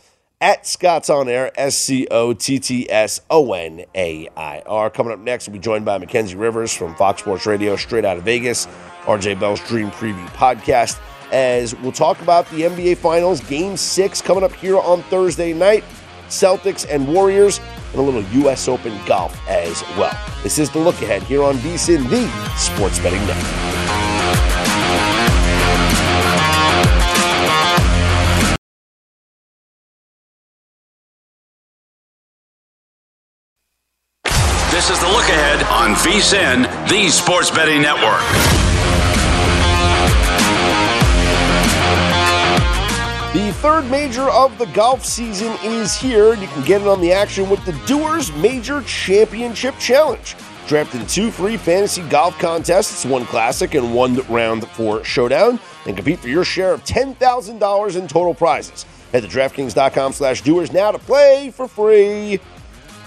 at 0.42 0.66
Scott's 0.66 1.08
On 1.08 1.28
Air, 1.28 1.52
S 1.54 1.78
C 1.78 2.06
O 2.11 2.34
T 2.34 2.58
T 2.58 2.90
S 2.90 3.22
O 3.30 3.54
N 3.54 3.84
A 3.94 4.28
I 4.37 4.61
R. 4.66 4.90
Coming 4.90 5.12
up 5.12 5.20
next, 5.20 5.46
we'll 5.46 5.54
be 5.54 5.61
joined 5.61 5.84
by 5.84 5.96
Mackenzie 5.96 6.37
Rivers 6.37 6.75
from 6.75 6.94
Fox 6.96 7.22
Sports 7.22 7.46
Radio, 7.46 7.76
straight 7.76 8.04
out 8.04 8.18
of 8.18 8.25
Vegas, 8.25 8.66
RJ 9.04 9.40
Bell's 9.40 9.61
Dream 9.61 9.90
Preview 9.92 10.26
podcast, 10.30 10.99
as 11.30 11.75
we'll 11.76 11.92
talk 11.92 12.20
about 12.20 12.46
the 12.50 12.62
NBA 12.62 12.99
Finals, 12.99 13.40
Game 13.42 13.76
6 13.76 14.20
coming 14.20 14.42
up 14.42 14.52
here 14.52 14.78
on 14.78 15.02
Thursday 15.04 15.52
night, 15.52 15.84
Celtics 16.26 16.87
and 16.90 17.06
Warriors, 17.06 17.61
and 17.92 18.00
a 18.00 18.02
little 18.02 18.22
U.S. 18.22 18.66
Open 18.66 18.99
golf 19.06 19.38
as 19.49 19.82
well. 19.96 20.18
This 20.42 20.58
is 20.58 20.68
the 20.70 20.80
look 20.80 20.96
ahead 20.96 21.22
here 21.22 21.44
on 21.44 21.54
VSIN, 21.58 22.11
the 22.11 22.28
Sports 22.56 22.99
Betting 22.99 23.25
Network. 23.26 23.81
VSIN, 36.12 36.64
the 36.90 37.09
Sports 37.09 37.50
Betting 37.50 37.81
Network. 37.81 38.21
The 43.33 43.50
third 43.62 43.90
major 43.90 44.28
of 44.28 44.59
the 44.59 44.66
golf 44.75 45.07
season 45.07 45.54
is 45.62 45.95
here. 45.95 46.35
You 46.35 46.49
can 46.49 46.64
get 46.64 46.83
in 46.83 46.87
on 46.87 47.00
the 47.00 47.14
action 47.14 47.49
with 47.49 47.64
the 47.64 47.73
Doers 47.87 48.31
Major 48.35 48.83
Championship 48.83 49.75
Challenge. 49.78 50.37
Draft 50.66 50.95
in 50.95 51.07
two 51.07 51.31
free 51.31 51.57
fantasy 51.57 52.02
golf 52.11 52.38
contests, 52.38 53.07
one 53.07 53.25
classic 53.25 53.73
and 53.73 53.95
one 53.95 54.16
round 54.28 54.69
for 54.69 55.02
showdown, 55.04 55.59
and 55.87 55.97
compete 55.97 56.19
for 56.19 56.28
your 56.28 56.45
share 56.45 56.75
of 56.75 56.85
$10,000 56.85 57.97
in 57.97 58.07
total 58.07 58.35
prizes. 58.35 58.85
Head 59.12 59.23
to 59.23 59.28
DraftKings.com 59.28 60.12
slash 60.12 60.42
doers 60.42 60.73
now 60.73 60.90
to 60.90 60.99
play 60.99 61.50
for 61.50 61.66
free. 61.66 62.38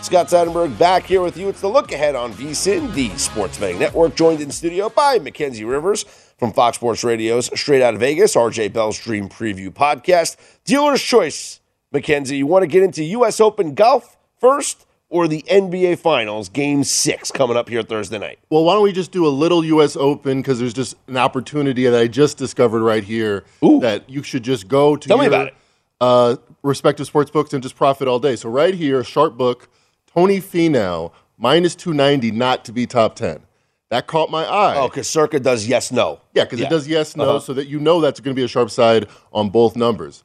Scott 0.06 0.28
Seidenberg 0.28 0.78
back 0.78 1.04
here 1.04 1.24
with 1.24 1.36
you. 1.36 1.50
It's 1.50 1.62
the 1.62 1.68
look 1.68 1.92
ahead 1.92 2.14
on 2.14 2.32
VSIN, 2.34 2.94
the 2.94 3.10
Sports 3.18 3.58
Betting 3.58 3.80
Network, 3.80 4.14
joined 4.16 4.40
in 4.40 4.52
studio 4.52 4.88
by 4.88 5.18
Mackenzie 5.18 5.64
Rivers 5.64 6.04
from 6.38 6.54
Fox 6.54 6.78
Sports 6.78 7.04
Radio's 7.04 7.50
Straight 7.60 7.82
Out 7.82 7.96
of 7.96 8.02
Vegas, 8.02 8.36
RJ 8.36 8.72
Bell's 8.72 9.00
Dream 9.00 9.28
Preview 9.28 9.70
podcast. 9.72 10.38
Dealer's 10.64 11.02
choice, 11.02 11.60
Mackenzie. 11.92 12.38
You 12.38 12.46
want 12.46 12.62
to 12.62 12.68
get 12.68 12.84
into 12.84 13.04
U.S. 13.04 13.40
Open 13.40 13.74
golf 13.74 14.16
first 14.40 14.86
or 15.10 15.28
the 15.28 15.44
NBA 15.50 15.98
Finals, 15.98 16.50
Game 16.50 16.84
6, 16.84 17.32
coming 17.32 17.58
up 17.58 17.68
here 17.68 17.82
Thursday 17.82 18.20
night? 18.20 18.38
Well, 18.52 18.64
why 18.64 18.76
don't 18.76 18.84
we 18.84 18.92
just 18.92 19.12
do 19.12 19.26
a 19.26 19.30
little 19.30 19.66
U.S. 19.66 19.96
Open 19.96 20.40
because 20.40 20.60
there's 20.60 20.76
just 20.76 20.96
an 21.08 21.18
opportunity 21.18 21.84
that 21.84 22.00
I 22.00 22.06
just 22.06 22.38
discovered 22.38 22.84
right 22.84 23.04
here 23.04 23.44
Ooh. 23.64 23.80
that 23.80 24.08
you 24.08 24.22
should 24.22 24.44
just 24.44 24.68
go 24.68 24.96
to 24.96 25.08
Tell 25.08 25.18
me 25.18 25.26
about 25.26 25.48
it. 25.48 25.56
Uh, 26.00 26.36
respective 26.62 27.08
sports 27.08 27.32
books 27.32 27.54
and 27.54 27.64
just 27.64 27.76
profit 27.76 28.08
all 28.08 28.20
day. 28.20 28.36
So 28.36 28.50
right 28.50 28.76
here, 28.76 29.04
sharp 29.04 29.36
book, 29.36 29.68
Tony 30.16 30.40
Finau 30.40 31.12
minus 31.38 31.76
290 31.76 32.32
not 32.32 32.64
to 32.66 32.72
be 32.72 32.88
top 32.88 33.16
10. 33.16 33.42
That 33.90 34.08
caught 34.08 34.32
my 34.32 34.46
eye. 34.46 34.76
Oh, 34.78 34.88
because 34.88 35.08
Circa 35.08 35.40
does 35.40 35.68
yes, 35.68 35.92
no. 35.92 36.20
Yeah, 36.34 36.46
because 36.46 36.60
it 36.60 36.70
does 36.70 36.88
yes, 36.88 37.16
no, 37.16 37.24
uh-huh. 37.24 37.40
so 37.40 37.54
that 37.54 37.68
you 37.68 37.80
know 37.80 38.02
that's 38.02 38.20
going 38.20 38.36
to 38.36 38.40
be 38.40 38.44
a 38.44 38.48
sharp 38.48 38.72
side 38.72 39.08
on 39.32 39.50
both 39.50 39.76
numbers. 39.76 40.24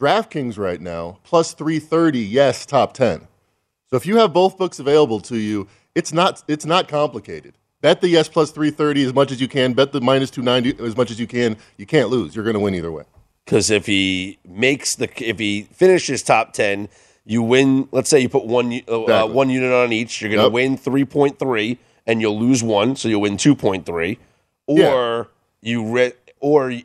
DraftKings 0.00 0.58
right 0.58 0.80
now, 0.80 1.18
plus 1.24 1.52
330, 1.54 2.20
yes, 2.20 2.64
top 2.64 2.92
10. 2.94 3.26
So 3.88 3.96
if 3.96 4.06
you 4.06 4.16
have 4.16 4.32
both 4.32 4.56
books 4.56 4.78
available 4.78 5.20
to 5.20 5.36
you, 5.36 5.68
it's 5.94 6.12
not 6.12 6.42
it's 6.48 6.66
not 6.66 6.88
complicated. 6.88 7.54
Bet 7.80 8.00
the 8.00 8.08
yes 8.08 8.28
plus 8.28 8.50
330 8.50 9.04
as 9.04 9.14
much 9.14 9.30
as 9.30 9.40
you 9.40 9.48
can, 9.48 9.72
bet 9.72 9.92
the 9.92 10.00
minus 10.00 10.30
290 10.30 10.84
as 10.84 10.96
much 10.96 11.10
as 11.10 11.20
you 11.20 11.26
can. 11.26 11.56
You 11.76 11.86
can't 11.86 12.08
lose. 12.08 12.34
You're 12.34 12.44
going 12.44 12.54
to 12.54 12.60
win 12.60 12.74
either 12.74 12.92
way. 12.92 13.04
Because 13.44 13.70
if 13.70 13.86
he 13.86 14.38
makes 14.44 14.96
the 14.96 15.08
if 15.24 15.38
he 15.38 15.62
finishes 15.72 16.22
top 16.22 16.52
ten, 16.52 16.88
you 17.26 17.42
win. 17.42 17.88
Let's 17.92 18.08
say 18.08 18.20
you 18.20 18.28
put 18.28 18.46
one 18.46 18.72
uh, 18.72 18.76
uh, 18.92 19.00
Exactly. 19.02 19.34
one 19.34 19.50
unit 19.50 19.72
on 19.72 19.92
each. 19.92 20.22
You're 20.22 20.30
going 20.30 20.38
to 20.40 20.44
Yep. 20.44 20.52
win 20.52 20.76
three 20.78 21.04
point 21.04 21.38
three, 21.38 21.78
and 22.06 22.20
you'll 22.20 22.38
lose 22.38 22.62
one, 22.62 22.96
so 22.96 23.08
you'll 23.08 23.20
win 23.20 23.36
two 23.36 23.54
point 23.54 23.84
three. 23.84 24.18
Or 24.66 24.78
Yeah. 24.78 25.24
you 25.62 25.84
re- 25.84 26.12
or 26.40 26.70
you- 26.70 26.84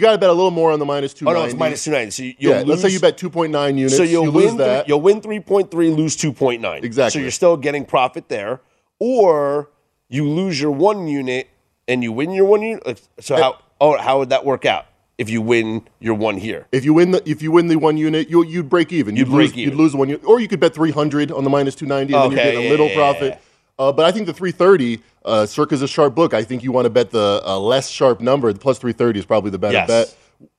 got 0.00 0.12
to 0.12 0.18
bet 0.18 0.30
a 0.30 0.32
little 0.32 0.52
more 0.52 0.70
on 0.70 0.78
the 0.78 0.84
minus 0.84 1.12
oh 1.26 1.32
no, 1.32 1.42
it's 1.44 1.54
minus 1.54 1.82
two 1.84 1.90
ninety. 1.90 2.10
So 2.12 2.22
you, 2.22 2.34
Yeah, 2.38 2.58
lose, 2.58 2.66
let's 2.68 2.82
say 2.82 2.88
you 2.90 3.00
bet 3.00 3.18
2.9 3.18 3.76
units. 3.78 3.96
So 3.96 4.04
you'll 4.04 4.26
you 4.26 4.30
win 4.30 4.46
lose 4.50 4.56
that. 4.58 4.86
You'll 4.88 5.00
win 5.00 5.20
three 5.20 5.40
point 5.40 5.70
three, 5.72 5.90
lose 5.90 6.14
two 6.16 6.32
point 6.32 6.62
nine. 6.62 6.84
Exactly. 6.84 7.18
So 7.18 7.22
you're 7.22 7.30
still 7.32 7.56
getting 7.56 7.84
profit 7.84 8.28
there, 8.28 8.60
or 9.00 9.70
you 10.08 10.28
lose 10.28 10.60
your 10.60 10.70
one 10.70 11.08
unit 11.08 11.48
and 11.88 12.02
you 12.04 12.12
win 12.12 12.30
your 12.30 12.44
one 12.44 12.62
unit. 12.62 13.02
So 13.20 13.36
how 13.36 13.58
oh 13.80 13.96
how 13.98 14.18
would 14.20 14.28
that 14.30 14.44
work 14.44 14.64
out 14.64 14.86
if 15.18 15.28
you 15.28 15.42
win 15.42 15.86
your 16.00 16.14
one 16.14 16.36
here? 16.38 16.66
If 16.72 16.84
you 16.84 16.94
win 16.94 17.10
the 17.10 17.22
if 17.28 17.42
you 17.42 17.50
win 17.52 17.66
the 17.66 17.76
one 17.76 17.96
unit, 17.96 18.30
you 18.30 18.44
you'd 18.44 18.68
break 18.68 18.92
even. 18.92 19.16
You'd 19.16 19.26
break 19.28 19.50
lose, 19.50 19.58
even. 19.58 19.72
You'd 19.72 19.78
lose 19.78 19.94
one 19.96 20.08
unit, 20.08 20.24
or 20.24 20.40
you 20.40 20.48
could 20.48 20.60
bet 20.60 20.74
three 20.74 20.90
hundred 20.92 21.30
on 21.32 21.44
the 21.44 21.50
minus 21.50 21.74
two 21.74 21.86
ninety, 21.86 22.14
and 22.14 22.22
then 22.22 22.38
Okay, 22.38 22.44
you're 22.44 22.52
getting 22.52 22.62
yeah, 22.62 22.68
a 22.68 22.70
little 22.70 22.88
yeah, 22.88 22.94
profit. 22.94 23.32
yeah. 23.34 23.38
Uh, 23.84 23.92
but 23.92 24.04
I 24.06 24.12
think 24.12 24.26
the 24.26 24.32
three 24.32 24.52
thirty, 24.52 25.00
uh, 25.24 25.44
Circa's 25.46 25.82
a 25.82 25.88
sharp 25.88 26.14
book. 26.14 26.34
I 26.34 26.42
think 26.42 26.62
you 26.64 26.72
want 26.72 26.86
to 26.86 26.90
bet 26.90 27.10
the 27.10 27.42
uh, 27.44 27.58
less 27.58 27.88
sharp 27.88 28.20
number. 28.20 28.52
The 28.52 28.58
plus 28.58 28.78
three 28.78 28.92
thirty 28.92 29.18
is 29.18 29.26
probably 29.26 29.50
the 29.50 29.58
better 29.58 29.74
Yes. 29.74 29.86
bet. 29.88 30.16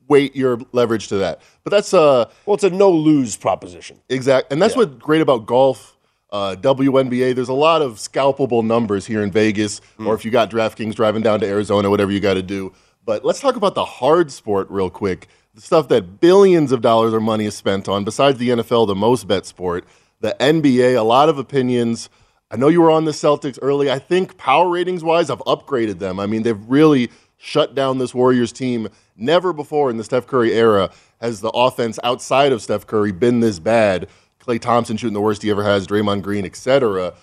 Weight 0.08 0.36
your 0.36 0.60
leverage 0.72 1.08
to 1.10 1.18
that. 1.18 1.42
But 1.64 1.70
that's 1.72 1.94
uh 1.94 2.26
Well, 2.46 2.56
it's 2.56 2.64
a 2.64 2.70
no 2.70 2.90
lose 2.92 3.36
proposition. 3.38 4.00
exact, 4.10 4.52
and 4.52 4.62
that's 4.62 4.76
what's 4.76 4.96
great 4.96 5.22
about 5.22 5.46
golf. 5.46 5.96
Uh, 6.32 6.56
WNBA, 6.60 7.34
there's 7.34 7.50
a 7.50 7.54
lot 7.54 7.82
of 7.82 7.94
scalpable 7.96 8.64
numbers 8.64 9.06
here 9.08 9.24
in 9.24 9.32
Vegas, 9.32 9.82
or 10.00 10.14
if 10.14 10.24
you 10.24 10.30
got 10.30 10.52
DraftKings 10.52 10.94
driving 10.94 11.24
down 11.24 11.40
to 11.40 11.48
Arizona, 11.48 11.90
whatever 11.90 12.12
you 12.12 12.20
got 12.20 12.36
to 12.36 12.44
do. 12.44 12.72
But 13.10 13.26
let's 13.26 13.40
talk 13.40 13.56
about 13.56 13.74
the 13.74 13.86
hard 13.86 14.32
sport 14.32 14.70
real 14.70 14.92
quick. 14.92 15.30
The 15.56 15.62
stuff 15.62 15.88
that 15.88 16.20
billions 16.20 16.72
of 16.72 16.82
dollars 16.82 17.12
of 17.12 17.24
money 17.24 17.46
is 17.46 17.56
spent 17.56 17.90
on, 17.90 18.04
besides 18.04 18.38
the 18.38 18.50
NFL, 18.50 18.86
the 18.86 18.94
most 18.94 19.28
bet 19.28 19.48
sport, 19.48 19.86
the 20.20 20.36
NBA, 20.40 20.96
a 20.96 21.02
lot 21.02 21.28
of 21.28 21.40
opinions. 21.40 22.08
I 22.52 22.58
know 22.58 22.68
you 22.68 22.82
were 22.82 22.92
on 22.92 23.06
the 23.06 23.12
Celtics 23.12 23.58
early. 23.64 23.90
I 23.90 23.98
think 23.98 24.38
power 24.38 24.70
ratings 24.70 25.04
wise, 25.04 25.32
I've 25.32 25.40
upgraded 25.40 25.98
them. 25.98 26.20
I 26.20 26.28
mean, 26.28 26.44
they've 26.44 26.64
really 26.68 27.10
shut 27.36 27.74
down 27.74 27.98
this 27.98 28.14
Warriors 28.14 28.52
team. 28.52 28.90
Never 29.18 29.54
before 29.54 29.90
in 29.90 29.98
the 29.98 30.04
Steph 30.04 30.28
Curry 30.28 30.54
era 30.54 30.92
has 31.20 31.42
the 31.42 31.50
offense 31.50 31.98
outside 32.04 32.52
of 32.52 32.62
Steph 32.62 32.86
Curry 32.86 33.12
been 33.12 33.40
this 33.40 33.58
bad. 33.58 34.08
Klay 34.40 34.62
Thompson 34.62 34.98
shooting 34.98 35.16
the 35.16 35.22
worst 35.22 35.42
he 35.42 35.50
ever 35.50 35.64
has, 35.64 35.88
Draymond 35.88 36.22
Green, 36.22 36.46
etc. 36.46 37.16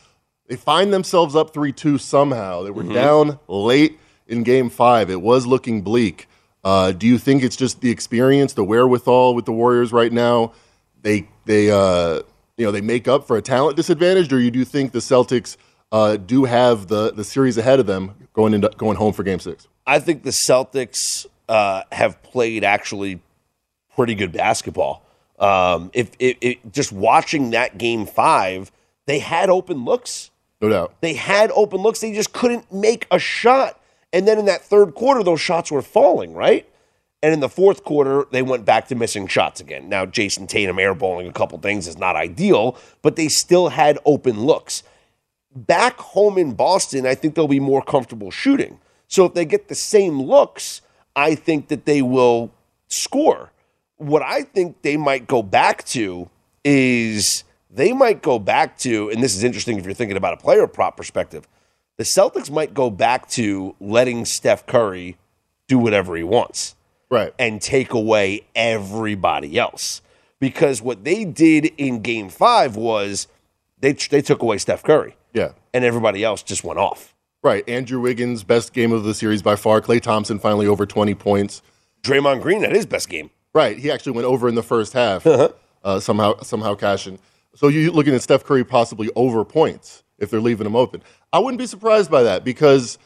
They 0.48 0.56
find 0.56 0.92
themselves 0.92 1.36
up 1.36 1.54
3 1.54 1.70
2 1.70 1.96
somehow. 1.98 2.64
They 2.64 2.72
were 2.72 2.82
mm-hmm. 2.82 2.92
down 2.92 3.38
late 3.46 4.00
in 4.26 4.42
game 4.42 4.70
five. 4.70 5.10
It 5.10 5.22
was 5.22 5.46
looking 5.46 5.82
bleak. 5.82 6.28
Uh, 6.64 6.92
do 6.92 7.06
you 7.06 7.18
think 7.18 7.42
it's 7.42 7.56
just 7.56 7.80
the 7.80 7.90
experience, 7.90 8.54
the 8.54 8.64
wherewithal 8.64 9.34
with 9.34 9.44
the 9.44 9.52
Warriors 9.52 9.92
right 9.92 10.12
now? 10.12 10.52
They, 11.02 11.28
they, 11.44 11.70
uh, 11.70 12.22
you 12.56 12.64
know, 12.64 12.72
they 12.72 12.80
make 12.80 13.06
up 13.06 13.26
for 13.26 13.36
a 13.36 13.42
talent 13.42 13.76
disadvantage, 13.76 14.32
or 14.32 14.40
you 14.40 14.50
do 14.50 14.64
think 14.64 14.92
the 14.92 14.98
Celtics 14.98 15.56
uh, 15.92 16.16
do 16.16 16.44
have 16.44 16.88
the, 16.88 17.12
the 17.12 17.22
series 17.22 17.56
ahead 17.56 17.78
of 17.78 17.86
them 17.86 18.14
going 18.32 18.52
into 18.52 18.68
going 18.76 18.96
home 18.96 19.12
for 19.12 19.22
game 19.22 19.38
six? 19.38 19.68
I 19.86 20.00
think 20.00 20.24
the 20.24 20.30
Celtics 20.30 21.26
uh, 21.48 21.82
have 21.92 22.20
played 22.22 22.64
actually 22.64 23.20
pretty 23.94 24.16
good 24.16 24.32
basketball. 24.32 25.04
Um, 25.38 25.90
if, 25.92 26.10
if, 26.18 26.36
if 26.40 26.56
just 26.72 26.90
watching 26.90 27.50
that 27.50 27.78
game 27.78 28.06
five, 28.06 28.72
they 29.06 29.20
had 29.20 29.50
open 29.50 29.84
looks. 29.84 30.30
No 30.60 30.68
doubt. 30.68 30.94
They 31.00 31.14
had 31.14 31.52
open 31.52 31.80
looks. 31.80 32.00
They 32.00 32.12
just 32.12 32.32
couldn't 32.32 32.72
make 32.72 33.06
a 33.10 33.18
shot. 33.18 33.80
And 34.16 34.26
then 34.26 34.38
in 34.38 34.46
that 34.46 34.64
third 34.64 34.94
quarter, 34.94 35.22
those 35.22 35.42
shots 35.42 35.70
were 35.70 35.82
falling, 35.82 36.32
right? 36.32 36.66
And 37.22 37.34
in 37.34 37.40
the 37.40 37.50
fourth 37.50 37.84
quarter, 37.84 38.24
they 38.30 38.40
went 38.40 38.64
back 38.64 38.88
to 38.88 38.94
missing 38.94 39.26
shots 39.26 39.60
again. 39.60 39.90
Now, 39.90 40.06
Jayson 40.06 40.46
Tatum 40.46 40.78
airballing 40.78 41.28
a 41.28 41.34
couple 41.34 41.58
things 41.58 41.86
is 41.86 41.98
not 41.98 42.16
ideal, 42.16 42.78
but 43.02 43.16
they 43.16 43.28
still 43.28 43.68
had 43.68 43.98
open 44.06 44.46
looks. 44.46 44.82
Back 45.54 45.98
home 45.98 46.38
in 46.38 46.54
Boston, 46.54 47.04
I 47.04 47.14
think 47.14 47.34
they'll 47.34 47.46
be 47.46 47.60
more 47.60 47.82
comfortable 47.82 48.30
shooting. 48.30 48.80
So 49.06 49.26
if 49.26 49.34
they 49.34 49.44
get 49.44 49.68
the 49.68 49.74
same 49.74 50.22
looks, 50.22 50.80
I 51.14 51.34
think 51.34 51.68
that 51.68 51.84
they 51.84 52.00
will 52.00 52.52
score. 52.88 53.52
What 53.98 54.22
I 54.22 54.44
think 54.44 54.80
they 54.80 54.96
might 54.96 55.26
go 55.26 55.42
back 55.42 55.84
to 55.88 56.30
is 56.64 57.44
they 57.68 57.92
might 57.92 58.22
go 58.22 58.38
back 58.38 58.78
to, 58.78 59.10
and 59.10 59.22
this 59.22 59.36
is 59.36 59.44
interesting 59.44 59.76
if 59.76 59.84
you're 59.84 59.92
thinking 59.92 60.16
about 60.16 60.32
a 60.32 60.38
player 60.38 60.66
prop 60.66 60.96
perspective, 60.96 61.46
the 61.98 62.04
Celtics 62.04 62.50
might 62.50 62.74
go 62.74 62.90
back 62.90 63.28
to 63.30 63.74
letting 63.80 64.24
Steph 64.24 64.66
Curry 64.66 65.16
do 65.68 65.78
whatever 65.78 66.16
he 66.16 66.22
wants 66.22 66.74
Right. 67.10 67.32
and 67.38 67.60
take 67.60 67.92
away 67.92 68.46
everybody 68.54 69.58
else. 69.58 70.02
Because 70.40 70.82
what 70.82 71.04
they 71.04 71.24
did 71.24 71.66
in 71.78 72.02
game 72.02 72.28
five 72.28 72.76
was 72.76 73.26
they, 73.80 73.92
they 73.92 74.20
took 74.22 74.42
away 74.42 74.58
Steph 74.58 74.82
Curry 74.82 75.16
Yeah. 75.32 75.52
and 75.72 75.84
everybody 75.84 76.22
else 76.22 76.42
just 76.42 76.62
went 76.64 76.78
off. 76.78 77.14
Right. 77.42 77.66
Andrew 77.68 78.00
Wiggins, 78.00 78.42
best 78.44 78.72
game 78.72 78.92
of 78.92 79.04
the 79.04 79.14
series 79.14 79.40
by 79.42 79.56
far. 79.56 79.80
Klay 79.80 80.00
Thompson 80.00 80.38
finally 80.38 80.66
over 80.66 80.84
20 80.84 81.14
points. 81.14 81.62
Draymond 82.02 82.42
Green 82.42 82.62
had 82.62 82.74
his 82.74 82.86
best 82.86 83.08
game. 83.08 83.30
Right. 83.54 83.78
He 83.78 83.90
actually 83.90 84.12
went 84.12 84.26
over 84.26 84.48
in 84.48 84.54
the 84.56 84.62
first 84.62 84.92
half, 84.92 85.26
Uh-huh. 85.26 85.48
uh, 85.84 86.00
somehow, 86.00 86.40
somehow 86.42 86.74
cashing. 86.74 87.18
So 87.54 87.68
you're 87.68 87.92
looking 87.92 88.14
at 88.14 88.22
Steph 88.22 88.44
Curry 88.44 88.64
possibly 88.64 89.10
over 89.16 89.44
points 89.44 90.02
if 90.18 90.30
they're 90.30 90.40
leaving 90.40 90.66
him 90.66 90.76
open. 90.76 91.02
I 91.32 91.38
wouldn't 91.38 91.58
be 91.58 91.66
surprised 91.66 92.10
by 92.10 92.22
that 92.22 92.44
because, 92.44 92.98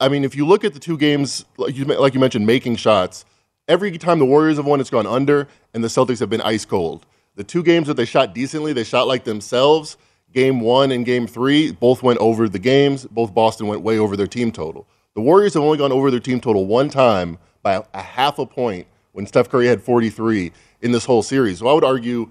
I 0.00 0.08
mean, 0.08 0.24
if 0.24 0.34
you 0.36 0.46
look 0.46 0.64
at 0.64 0.74
the 0.74 0.80
two 0.80 0.96
games, 0.96 1.44
like 1.56 1.76
you, 1.76 1.84
like 1.84 2.14
you 2.14 2.20
mentioned, 2.20 2.46
making 2.46 2.76
shots, 2.76 3.24
every 3.68 3.96
time 3.98 4.18
the 4.18 4.24
Warriors 4.24 4.56
have 4.56 4.66
won, 4.66 4.80
it's 4.80 4.90
gone 4.90 5.06
under, 5.06 5.48
and 5.72 5.82
the 5.82 5.88
Celtics 5.88 6.20
have 6.20 6.30
been 6.30 6.40
ice 6.42 6.64
cold. 6.64 7.06
The 7.36 7.44
two 7.44 7.62
games 7.62 7.88
that 7.88 7.94
they 7.94 8.04
shot 8.04 8.34
decently, 8.34 8.72
they 8.72 8.84
shot 8.84 9.06
like 9.06 9.24
themselves. 9.24 9.96
Game 10.32 10.60
one 10.60 10.90
and 10.90 11.04
game 11.04 11.26
three 11.26 11.72
both 11.72 12.02
went 12.02 12.18
over 12.20 12.48
the 12.48 12.58
games. 12.58 13.06
Both 13.06 13.34
Boston 13.34 13.66
went 13.66 13.82
way 13.82 13.98
over 13.98 14.16
their 14.16 14.26
team 14.26 14.50
total. 14.50 14.86
The 15.14 15.20
Warriors 15.20 15.54
have 15.54 15.62
only 15.62 15.78
gone 15.78 15.92
over 15.92 16.10
their 16.10 16.20
team 16.20 16.40
total 16.40 16.66
one 16.66 16.88
time 16.88 17.38
by 17.62 17.74
a, 17.74 17.82
a 17.94 18.02
half 18.02 18.38
a 18.38 18.46
point 18.46 18.86
when 19.12 19.26
Steph 19.26 19.48
Curry 19.48 19.66
had 19.66 19.80
43 19.80 20.52
in 20.80 20.92
this 20.92 21.04
whole 21.04 21.22
series. 21.22 21.60
So 21.60 21.68
I 21.68 21.72
would 21.72 21.84
argue 21.84 22.30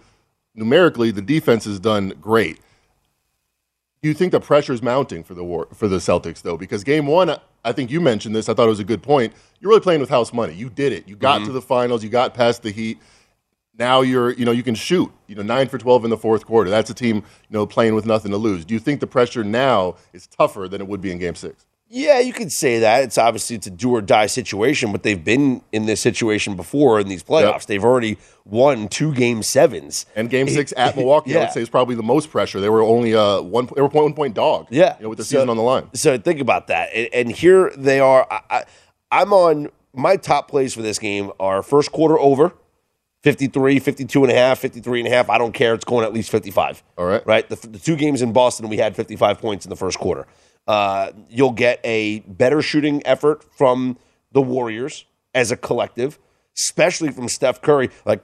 numerically 0.53 1.11
the 1.11 1.21
defense 1.21 1.65
has 1.65 1.79
done 1.79 2.13
great. 2.21 2.59
Do 4.03 4.09
you 4.09 4.13
think 4.13 4.33
the 4.33 4.41
pressure 4.41 4.73
is 4.73 4.83
mounting 4.83 5.23
for 5.23 5.33
the 5.33 5.45
war, 5.45 5.69
for 5.73 5.87
the 5.87 5.95
Celtics 5.95 6.41
though? 6.41 6.57
Because 6.57 6.83
game 6.83 7.07
one, 7.07 7.29
I- 7.63 7.71
think 7.71 7.89
you 7.89 8.01
mentioned 8.01 8.35
this. 8.35 8.49
I 8.49 8.53
thought 8.53 8.65
it 8.65 8.69
was 8.69 8.81
a 8.81 8.83
good 8.83 9.01
point. 9.01 9.31
You're 9.61 9.69
really 9.69 9.79
playing 9.79 10.01
with 10.01 10.09
house 10.09 10.33
money. 10.33 10.53
You 10.53 10.69
did 10.69 10.91
it. 10.91 11.07
You 11.07 11.15
got 11.15 11.37
mm-hmm. 11.37 11.45
to 11.45 11.51
the 11.53 11.61
finals. 11.61 12.03
You 12.03 12.09
got 12.09 12.33
past 12.33 12.63
the 12.63 12.71
Heat. 12.71 12.99
Now 13.79 14.01
you're, 14.01 14.31
you 14.33 14.43
know, 14.43 14.51
you 14.51 14.61
can 14.61 14.75
shoot. 14.75 15.09
You 15.27 15.35
know, 15.35 15.41
nine 15.41 15.69
for 15.69 15.77
twelve 15.77 16.03
in 16.03 16.09
the 16.09 16.17
fourth 16.17 16.45
quarter. 16.45 16.69
That's 16.69 16.89
a 16.89 16.93
team, 16.93 17.15
you 17.15 17.23
know, 17.51 17.65
playing 17.65 17.95
with 17.95 18.05
nothing 18.05 18.31
to 18.31 18.37
lose. 18.37 18.65
Do 18.65 18.73
you 18.73 18.79
think 18.81 18.99
the 18.99 19.07
pressure 19.07 19.43
now 19.43 19.95
is 20.11 20.27
tougher 20.27 20.67
than 20.67 20.81
it 20.81 20.87
would 20.87 20.99
be 20.99 21.09
in 21.09 21.17
Game 21.17 21.35
Six? 21.35 21.65
Yeah, 21.95 22.17
you 22.19 22.33
could 22.33 22.51
say 22.51 22.79
that. 22.79 23.03
It's 23.03 23.19
obviously 23.19 23.55
it's 23.55 23.67
a 23.67 23.69
do 23.69 23.91
or 23.91 24.01
die 24.01 24.25
situation, 24.25 24.91
but 24.91 25.03
they've 25.03 25.23
been 25.23 25.61
in 25.71 25.85
this 25.85 26.01
situation 26.01 26.55
before 26.55 26.99
in 26.99 27.07
these 27.07 27.21
playoffs. 27.23 27.51
Yep. 27.51 27.65
They've 27.67 27.83
already 27.83 28.17
won 28.45 28.87
two 28.87 29.13
game 29.13 29.43
sevens. 29.43 30.07
And 30.15 30.27
Game 30.27 30.47
Six 30.47 30.73
at 30.75 30.95
Milwaukee, 30.97 31.37
I 31.37 31.41
would 31.41 31.51
say, 31.51 31.61
is 31.61 31.69
probably 31.69 31.93
the 31.93 32.01
most 32.01 32.31
pressure. 32.31 32.59
They 32.59 32.69
were 32.69 32.81
only 32.81 33.13
uh 33.13 33.41
one. 33.41 33.69
They 33.75 33.81
were 33.81 33.89
point 33.89 34.05
one 34.05 34.13
point 34.15 34.33
dog. 34.33 34.67
Yeah, 34.71 34.95
you 34.97 35.03
know, 35.03 35.09
with 35.09 35.19
the 35.19 35.23
So- 35.23 35.35
season 35.37 35.49
on 35.51 35.57
the 35.57 35.61
line. 35.61 35.87
So 35.93 36.17
think 36.17 36.39
about 36.41 36.65
that. 36.67 36.89
And, 36.95 37.09
and 37.13 37.31
here 37.31 37.71
they 37.77 37.99
are. 37.99 38.25
I, 38.31 38.39
I, 38.49 38.63
I'm 39.11 39.31
on 39.31 39.69
my 39.93 40.15
top 40.17 40.47
plays 40.49 40.73
for 40.73 40.81
this 40.81 40.97
game 40.97 41.31
are 41.39 41.61
first 41.61 41.91
quarter 41.91 42.17
over, 42.17 42.53
53, 43.21 43.77
52 43.77 44.23
and 44.23 44.31
a 44.31 44.35
half, 44.35 44.57
53 44.57 45.01
and 45.01 45.07
a 45.07 45.11
half. 45.11 45.29
I 45.29 45.37
don't 45.37 45.53
care. 45.53 45.75
It's 45.75 45.85
going 45.85 46.03
at 46.03 46.11
least 46.11 46.31
55. 46.31 46.83
All 46.97 47.05
right. 47.05 47.25
Right. 47.27 47.47
The, 47.47 47.55
the 47.67 47.77
two 47.77 47.95
games 47.95 48.23
in 48.23 48.33
Boston, 48.33 48.67
we 48.67 48.77
had 48.77 48.95
55 48.95 49.37
points 49.39 49.65
in 49.65 49.69
the 49.69 49.75
first 49.75 49.99
quarter. 49.99 50.25
Uh, 50.67 51.11
you'll 51.29 51.51
get 51.51 51.79
a 51.83 52.19
better 52.21 52.61
shooting 52.61 53.05
effort 53.05 53.43
from 53.55 53.97
the 54.31 54.41
Warriors 54.41 55.05
as 55.33 55.51
a 55.51 55.57
collective, 55.57 56.19
especially 56.57 57.11
from 57.11 57.27
Steph 57.27 57.61
Curry. 57.61 57.89
Like 58.05 58.23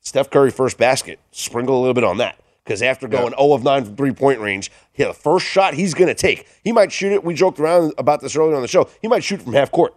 Steph 0.00 0.30
Curry 0.30 0.50
first 0.50 0.78
basket, 0.78 1.18
sprinkle 1.30 1.78
a 1.78 1.80
little 1.80 1.94
bit 1.94 2.04
on 2.04 2.18
that. 2.18 2.38
Because 2.64 2.82
after 2.82 3.08
going 3.08 3.34
0 3.36 3.52
of 3.52 3.64
9 3.64 3.84
from 3.84 3.96
three 3.96 4.12
point 4.12 4.38
range, 4.40 4.70
yeah, 4.94 5.08
the 5.08 5.14
first 5.14 5.46
shot 5.46 5.74
he's 5.74 5.94
going 5.94 6.08
to 6.08 6.14
take, 6.14 6.46
he 6.62 6.72
might 6.72 6.92
shoot 6.92 7.12
it. 7.12 7.24
We 7.24 7.34
joked 7.34 7.58
around 7.58 7.94
about 7.98 8.20
this 8.20 8.36
earlier 8.36 8.54
on 8.54 8.62
the 8.62 8.68
show. 8.68 8.88
He 9.00 9.08
might 9.08 9.24
shoot 9.24 9.42
from 9.42 9.54
half 9.54 9.70
court. 9.70 9.94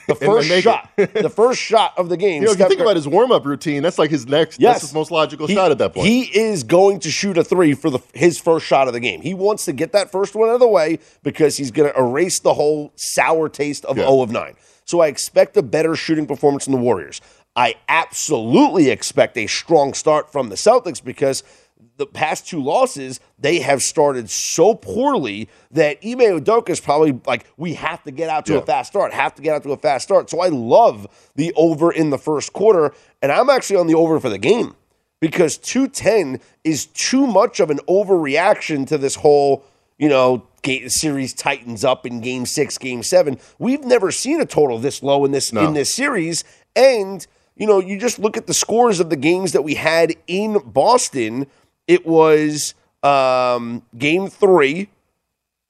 The 0.06 0.14
first 0.14 0.48
shot, 0.62 0.90
the 0.96 1.32
first 1.34 1.60
shot 1.60 1.94
of 1.96 2.08
the 2.08 2.16
game. 2.16 2.42
You 2.42 2.46
know, 2.46 2.52
if 2.52 2.58
you 2.58 2.68
think 2.68 2.80
about 2.80 2.96
his 2.96 3.08
warm 3.08 3.32
up 3.32 3.44
routine, 3.44 3.82
that's 3.82 3.98
like 3.98 4.10
his 4.10 4.26
next. 4.26 4.60
Yes. 4.60 4.74
that's 4.74 4.82
his 4.82 4.94
most 4.94 5.10
logical 5.10 5.46
he, 5.46 5.54
shot 5.54 5.70
at 5.70 5.78
that 5.78 5.94
point. 5.94 6.06
He 6.06 6.22
is 6.22 6.62
going 6.62 7.00
to 7.00 7.10
shoot 7.10 7.38
a 7.38 7.44
three 7.44 7.74
for 7.74 7.90
the 7.90 8.00
his 8.12 8.38
first 8.38 8.66
shot 8.66 8.86
of 8.86 8.94
the 8.94 9.00
game. 9.00 9.22
He 9.22 9.34
wants 9.34 9.64
to 9.66 9.72
get 9.72 9.92
that 9.92 10.12
first 10.12 10.34
one 10.34 10.48
out 10.48 10.54
of 10.54 10.60
the 10.60 10.68
way 10.68 10.98
because 11.22 11.56
he's 11.56 11.70
going 11.70 11.92
to 11.92 11.98
erase 11.98 12.38
the 12.40 12.54
whole 12.54 12.92
sour 12.96 13.48
taste 13.48 13.84
of 13.84 13.96
yeah. 13.96 14.04
0 14.04 14.22
of 14.22 14.30
9. 14.30 14.54
So 14.84 15.00
I 15.00 15.06
expect 15.08 15.56
a 15.56 15.62
better 15.62 15.96
shooting 15.96 16.26
performance 16.26 16.64
from 16.64 16.74
the 16.74 16.80
Warriors. 16.80 17.20
I 17.56 17.76
absolutely 17.88 18.90
expect 18.90 19.36
a 19.38 19.46
strong 19.46 19.94
start 19.94 20.30
from 20.32 20.48
the 20.48 20.56
Celtics 20.56 21.02
because 21.02 21.44
the 21.96 22.06
past 22.06 22.46
two 22.46 22.62
losses, 22.62 23.20
they 23.38 23.60
have 23.60 23.82
started 23.82 24.30
so 24.30 24.74
poorly 24.74 25.48
that 25.70 25.98
Ime 26.04 26.40
Udoka 26.40 26.70
is 26.70 26.80
probably 26.80 27.20
like, 27.26 27.46
we 27.56 27.74
have 27.74 28.02
to 28.04 28.10
get 28.10 28.28
out 28.28 28.46
to 28.46 28.54
yeah. 28.54 28.58
a 28.60 28.62
fast 28.66 28.92
start, 28.92 29.12
have 29.12 29.34
to 29.36 29.42
get 29.42 29.54
out 29.54 29.62
to 29.64 29.72
a 29.72 29.76
fast 29.76 30.04
start. 30.04 30.30
So 30.30 30.40
I 30.40 30.48
love 30.48 31.06
the 31.34 31.52
over 31.54 31.92
in 31.92 32.10
the 32.10 32.18
first 32.18 32.52
quarter, 32.52 32.94
and 33.22 33.30
I'm 33.30 33.50
actually 33.50 33.76
on 33.76 33.86
the 33.86 33.94
over 33.94 34.20
for 34.20 34.28
the 34.28 34.38
game 34.38 34.74
because 35.20 35.56
210 35.56 36.38
is 36.64 36.86
too 36.86 37.26
much 37.26 37.60
of 37.60 37.70
an 37.70 37.78
overreaction 37.88 38.86
to 38.88 38.98
this 38.98 39.14
whole, 39.14 39.64
you 39.98 40.08
know, 40.08 40.46
series 40.88 41.32
tightens 41.34 41.84
up 41.84 42.06
in 42.06 42.20
game 42.20 42.46
six, 42.46 42.78
game 42.78 43.02
seven. 43.02 43.38
We've 43.58 43.84
never 43.84 44.10
seen 44.10 44.40
a 44.40 44.46
total 44.46 44.78
this 44.78 45.02
low 45.02 45.24
in 45.24 45.32
this 45.32 45.52
no. 45.52 45.66
in 45.66 45.74
this 45.74 45.92
series. 45.92 46.44
And, 46.76 47.26
you 47.56 47.66
know, 47.66 47.80
you 47.80 47.98
just 47.98 48.18
look 48.18 48.36
at 48.36 48.46
the 48.46 48.54
scores 48.54 49.00
of 49.00 49.10
the 49.10 49.16
games 49.16 49.52
that 49.52 49.62
we 49.62 49.74
had 49.74 50.14
in 50.26 50.58
Boston 50.64 51.46
it 51.86 52.06
was 52.06 52.74
um, 53.02 53.82
game 53.96 54.28
three, 54.28 54.88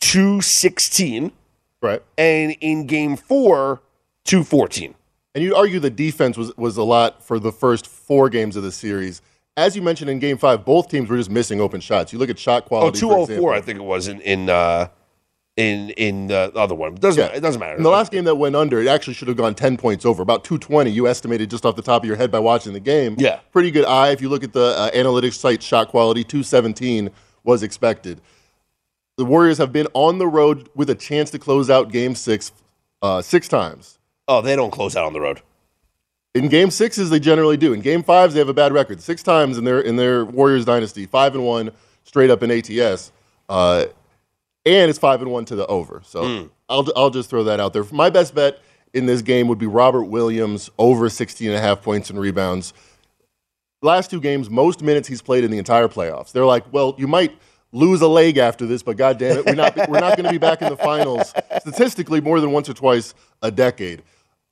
216. 0.01 1.33
Right. 1.81 2.03
And 2.17 2.57
in 2.61 2.87
game 2.87 3.17
four, 3.17 3.83
214. 4.25 4.95
And 5.35 5.43
you'd 5.43 5.55
argue 5.55 5.81
the 5.81 5.91
defense 5.91 6.37
was, 6.37 6.57
was 6.57 6.77
a 6.77 6.83
lot 6.83 7.23
for 7.23 7.39
the 7.39 7.53
first 7.53 7.87
four 7.87 8.29
games 8.29 8.57
of 8.57 8.63
the 8.63 8.73
series. 8.73 9.21
As 9.57 9.77
you 9.77 9.83
mentioned 9.83 10.11
in 10.11 10.19
game 10.19 10.39
five, 10.39 10.65
both 10.65 10.89
teams 10.89 11.09
were 11.09 11.17
just 11.17 11.31
missing 11.31 11.61
open 11.61 11.81
shots. 11.81 12.13
You 12.13 12.19
look 12.19 12.31
at 12.31 12.39
shot 12.39 12.67
quality. 12.67 12.99
Oh, 12.99 13.27
204, 13.27 13.55
I 13.55 13.61
think 13.61 13.79
it 13.79 13.83
was 13.83 14.09
in, 14.09 14.21
in 14.21 14.49
uh, 14.49 14.89
in 15.57 15.91
in 15.91 16.27
the 16.27 16.53
other 16.55 16.75
one. 16.75 16.95
It 16.95 17.01
doesn't 17.01 17.23
yeah. 17.23 17.37
it 17.37 17.41
doesn't 17.41 17.61
matter. 17.61 17.77
In 17.77 17.83
the 17.83 17.91
last 17.91 18.11
game 18.11 18.25
that 18.25 18.35
went 18.35 18.57
under, 18.57 18.81
it 18.81 18.89
actually 18.89 19.15
should 19.15 19.29
have 19.29 19.37
gone 19.37 19.55
ten 19.55 19.77
points 19.77 20.05
over, 20.05 20.23
about 20.23 20.45
two 20.45 20.59
twenty. 20.59 20.91
You 20.91 21.07
estimated 21.07 21.51
just 21.51 21.65
off 21.65 21.77
the 21.77 21.83
top 21.83 22.03
of 22.03 22.07
your 22.07 22.17
head 22.17 22.31
by 22.31 22.41
watching 22.41 22.73
the 22.73 22.81
game. 22.81 23.15
Yeah, 23.19 23.41
pretty 23.53 23.71
good 23.71 23.85
eye. 23.85 24.11
If 24.11 24.21
you 24.21 24.29
look 24.29 24.43
at 24.43 24.53
the 24.53 24.77
uh, 24.77 24.91
analytics 24.91 25.35
site, 25.35 25.63
shot 25.63 25.89
quality 25.89 26.25
two 26.25 26.43
seventeen 26.43 27.11
was 27.45 27.63
expected. 27.63 28.21
The 29.17 29.25
Warriors 29.25 29.59
have 29.59 29.73
been 29.73 29.87
on 29.95 30.19
the 30.19 30.27
road 30.27 30.69
with 30.75 30.91
a 30.91 30.95
chance 30.97 31.31
to 31.31 31.39
close 31.39 31.71
out 31.71 31.93
Game 31.93 32.17
Six 32.17 32.51
uh, 33.01 33.23
six 33.23 33.47
times. 33.47 33.99
Oh, 34.27 34.41
they 34.41 34.57
don't 34.57 34.71
close 34.71 34.97
out 34.97 35.05
on 35.05 35.13
the 35.13 35.21
road. 35.21 35.41
In 36.35 36.49
Game 36.49 36.71
Sixes, 36.71 37.11
they 37.11 37.21
generally 37.21 37.57
do. 37.57 37.73
In 37.73 37.81
Game 37.81 38.03
Fives, 38.03 38.35
they 38.35 38.41
have 38.41 38.49
a 38.49 38.55
bad 38.55 38.73
record. 38.73 39.01
Six 39.01 39.23
times 39.23 39.57
in 39.57 39.63
their 39.63 39.81
in 39.81 39.95
their 39.95 40.25
Warriors 40.25 40.65
dynasty, 40.65 41.07
five 41.07 41.37
and 41.37 41.45
one 41.45 41.71
straight 42.03 42.31
up 42.31 42.43
in 42.43 42.51
ATS. 42.51 43.13
Uh, 43.49 43.85
and 44.67 44.91
it's 44.91 44.99
five 44.99 45.21
and 45.23 45.31
one 45.31 45.45
to 45.47 45.57
the 45.57 45.67
over. 45.67 46.03
So 46.05 46.23
mm. 46.23 46.51
I'll 46.69 46.87
I'll 46.97 47.11
just 47.11 47.31
throw 47.31 47.45
that 47.45 47.61
out 47.61 47.73
there. 47.73 47.85
My 47.93 48.11
best 48.11 48.35
bet 48.35 48.61
in 48.93 49.07
this 49.07 49.23
game 49.23 49.49
would 49.49 49.59
be 49.59 49.67
Robert 49.67 50.05
Williams 50.05 50.71
over 50.79 51.09
16 51.09 51.49
and 51.49 51.57
a 51.57 51.61
half 51.61 51.83
points 51.83 52.11
and 52.11 52.19
rebounds. 52.19 52.73
Last 53.83 54.11
two 54.11 54.21
games, 54.21 54.49
most 54.49 54.83
minutes 54.83 55.09
he's 55.09 55.21
played 55.21 55.45
in 55.45 55.51
the 55.51 55.59
entire 55.59 55.89
playoffs. 55.89 56.33
They're 56.33 56.47
like, 56.47 56.73
well, 56.73 56.95
you 56.97 57.07
might 57.07 57.37
lose 57.73 58.01
a 58.01 58.09
leg 58.09 58.39
after 58.39 58.65
this, 58.67 58.83
but 58.83 58.97
God 58.97 59.19
damn 59.19 59.39
it, 59.39 59.47
we're 59.47 59.55
not 59.55 59.77
we're 59.89 60.01
not 60.01 60.17
going 60.17 60.25
to 60.25 60.33
be 60.33 60.39
back 60.39 60.63
in 60.63 60.71
the 60.71 60.77
finals 60.77 61.35
statistically 61.61 62.21
more 62.21 62.41
than 62.41 62.53
once 62.53 62.69
or 62.69 62.75
twice 62.75 63.15
a 63.43 63.51
decade. 63.51 64.03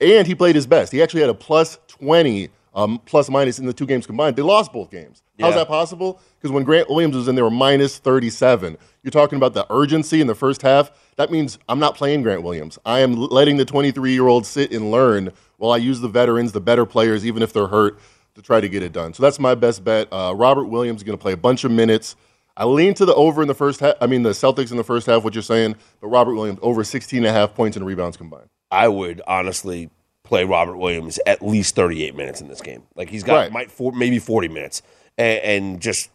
And 0.00 0.26
he 0.26 0.34
played 0.34 0.56
his 0.56 0.66
best. 0.66 0.90
He 0.92 1.00
actually 1.00 1.20
had 1.20 1.30
a 1.30 1.34
plus 1.34 1.78
20 1.86 2.50
um, 2.74 3.00
plus 3.04 3.28
minus 3.30 3.58
in 3.58 3.66
the 3.66 3.72
two 3.72 3.86
games 3.86 4.06
combined. 4.06 4.36
They 4.36 4.42
lost 4.42 4.72
both 4.72 4.90
games. 4.90 5.22
Yeah. 5.36 5.46
How's 5.46 5.54
that 5.54 5.68
possible? 5.68 6.20
Because 6.38 6.50
when 6.50 6.64
Grant 6.64 6.88
Williams 6.88 7.14
was 7.14 7.28
in, 7.28 7.34
they 7.34 7.42
were 7.42 7.50
minus 7.50 7.98
37. 7.98 8.76
You're 9.02 9.10
talking 9.10 9.36
about 9.36 9.54
the 9.54 9.66
urgency 9.70 10.20
in 10.20 10.28
the 10.28 10.34
first 10.34 10.62
half. 10.62 10.92
That 11.16 11.30
means 11.30 11.58
I'm 11.68 11.80
not 11.80 11.96
playing 11.96 12.22
Grant 12.22 12.42
Williams. 12.42 12.78
I 12.84 13.00
am 13.00 13.14
letting 13.14 13.56
the 13.56 13.64
23 13.64 14.12
year 14.12 14.28
old 14.28 14.46
sit 14.46 14.72
and 14.72 14.90
learn 14.90 15.32
while 15.56 15.72
I 15.72 15.78
use 15.78 16.00
the 16.00 16.08
veterans, 16.08 16.52
the 16.52 16.60
better 16.60 16.86
players, 16.86 17.26
even 17.26 17.42
if 17.42 17.52
they're 17.52 17.66
hurt, 17.66 17.98
to 18.34 18.42
try 18.42 18.60
to 18.60 18.68
get 18.68 18.82
it 18.82 18.92
done. 18.92 19.12
So 19.12 19.22
that's 19.22 19.38
my 19.38 19.54
best 19.54 19.84
bet. 19.84 20.08
Uh, 20.12 20.34
Robert 20.36 20.66
Williams 20.66 21.00
is 21.00 21.04
going 21.04 21.18
to 21.18 21.22
play 21.22 21.32
a 21.32 21.36
bunch 21.36 21.64
of 21.64 21.70
minutes. 21.70 22.16
I 22.56 22.64
lean 22.64 22.94
to 22.94 23.04
the 23.04 23.14
over 23.14 23.42
in 23.42 23.48
the 23.48 23.54
first 23.54 23.80
half. 23.80 23.94
I 24.00 24.06
mean, 24.06 24.22
the 24.22 24.30
Celtics 24.30 24.70
in 24.70 24.76
the 24.76 24.84
first 24.84 25.06
half, 25.06 25.24
what 25.24 25.34
you're 25.34 25.42
saying, 25.42 25.76
but 26.00 26.08
Robert 26.08 26.34
Williams 26.34 26.58
over 26.62 26.84
16 26.84 27.18
and 27.18 27.26
a 27.26 27.32
half 27.32 27.54
points 27.54 27.76
and 27.76 27.84
rebounds 27.84 28.16
combined. 28.16 28.48
I 28.70 28.88
would 28.88 29.20
honestly 29.26 29.90
play 30.22 30.44
Robert 30.44 30.76
Williams 30.76 31.18
at 31.26 31.42
least 31.42 31.74
38 31.74 32.14
minutes 32.14 32.40
in 32.40 32.48
this 32.48 32.60
game. 32.60 32.84
Like 32.94 33.10
he's 33.10 33.24
got 33.24 33.34
right. 33.34 33.52
might 33.52 33.70
for, 33.70 33.92
maybe 33.92 34.18
40 34.18 34.48
minutes, 34.48 34.82
and, 35.18 35.42
and 35.42 35.80
just 35.80 36.10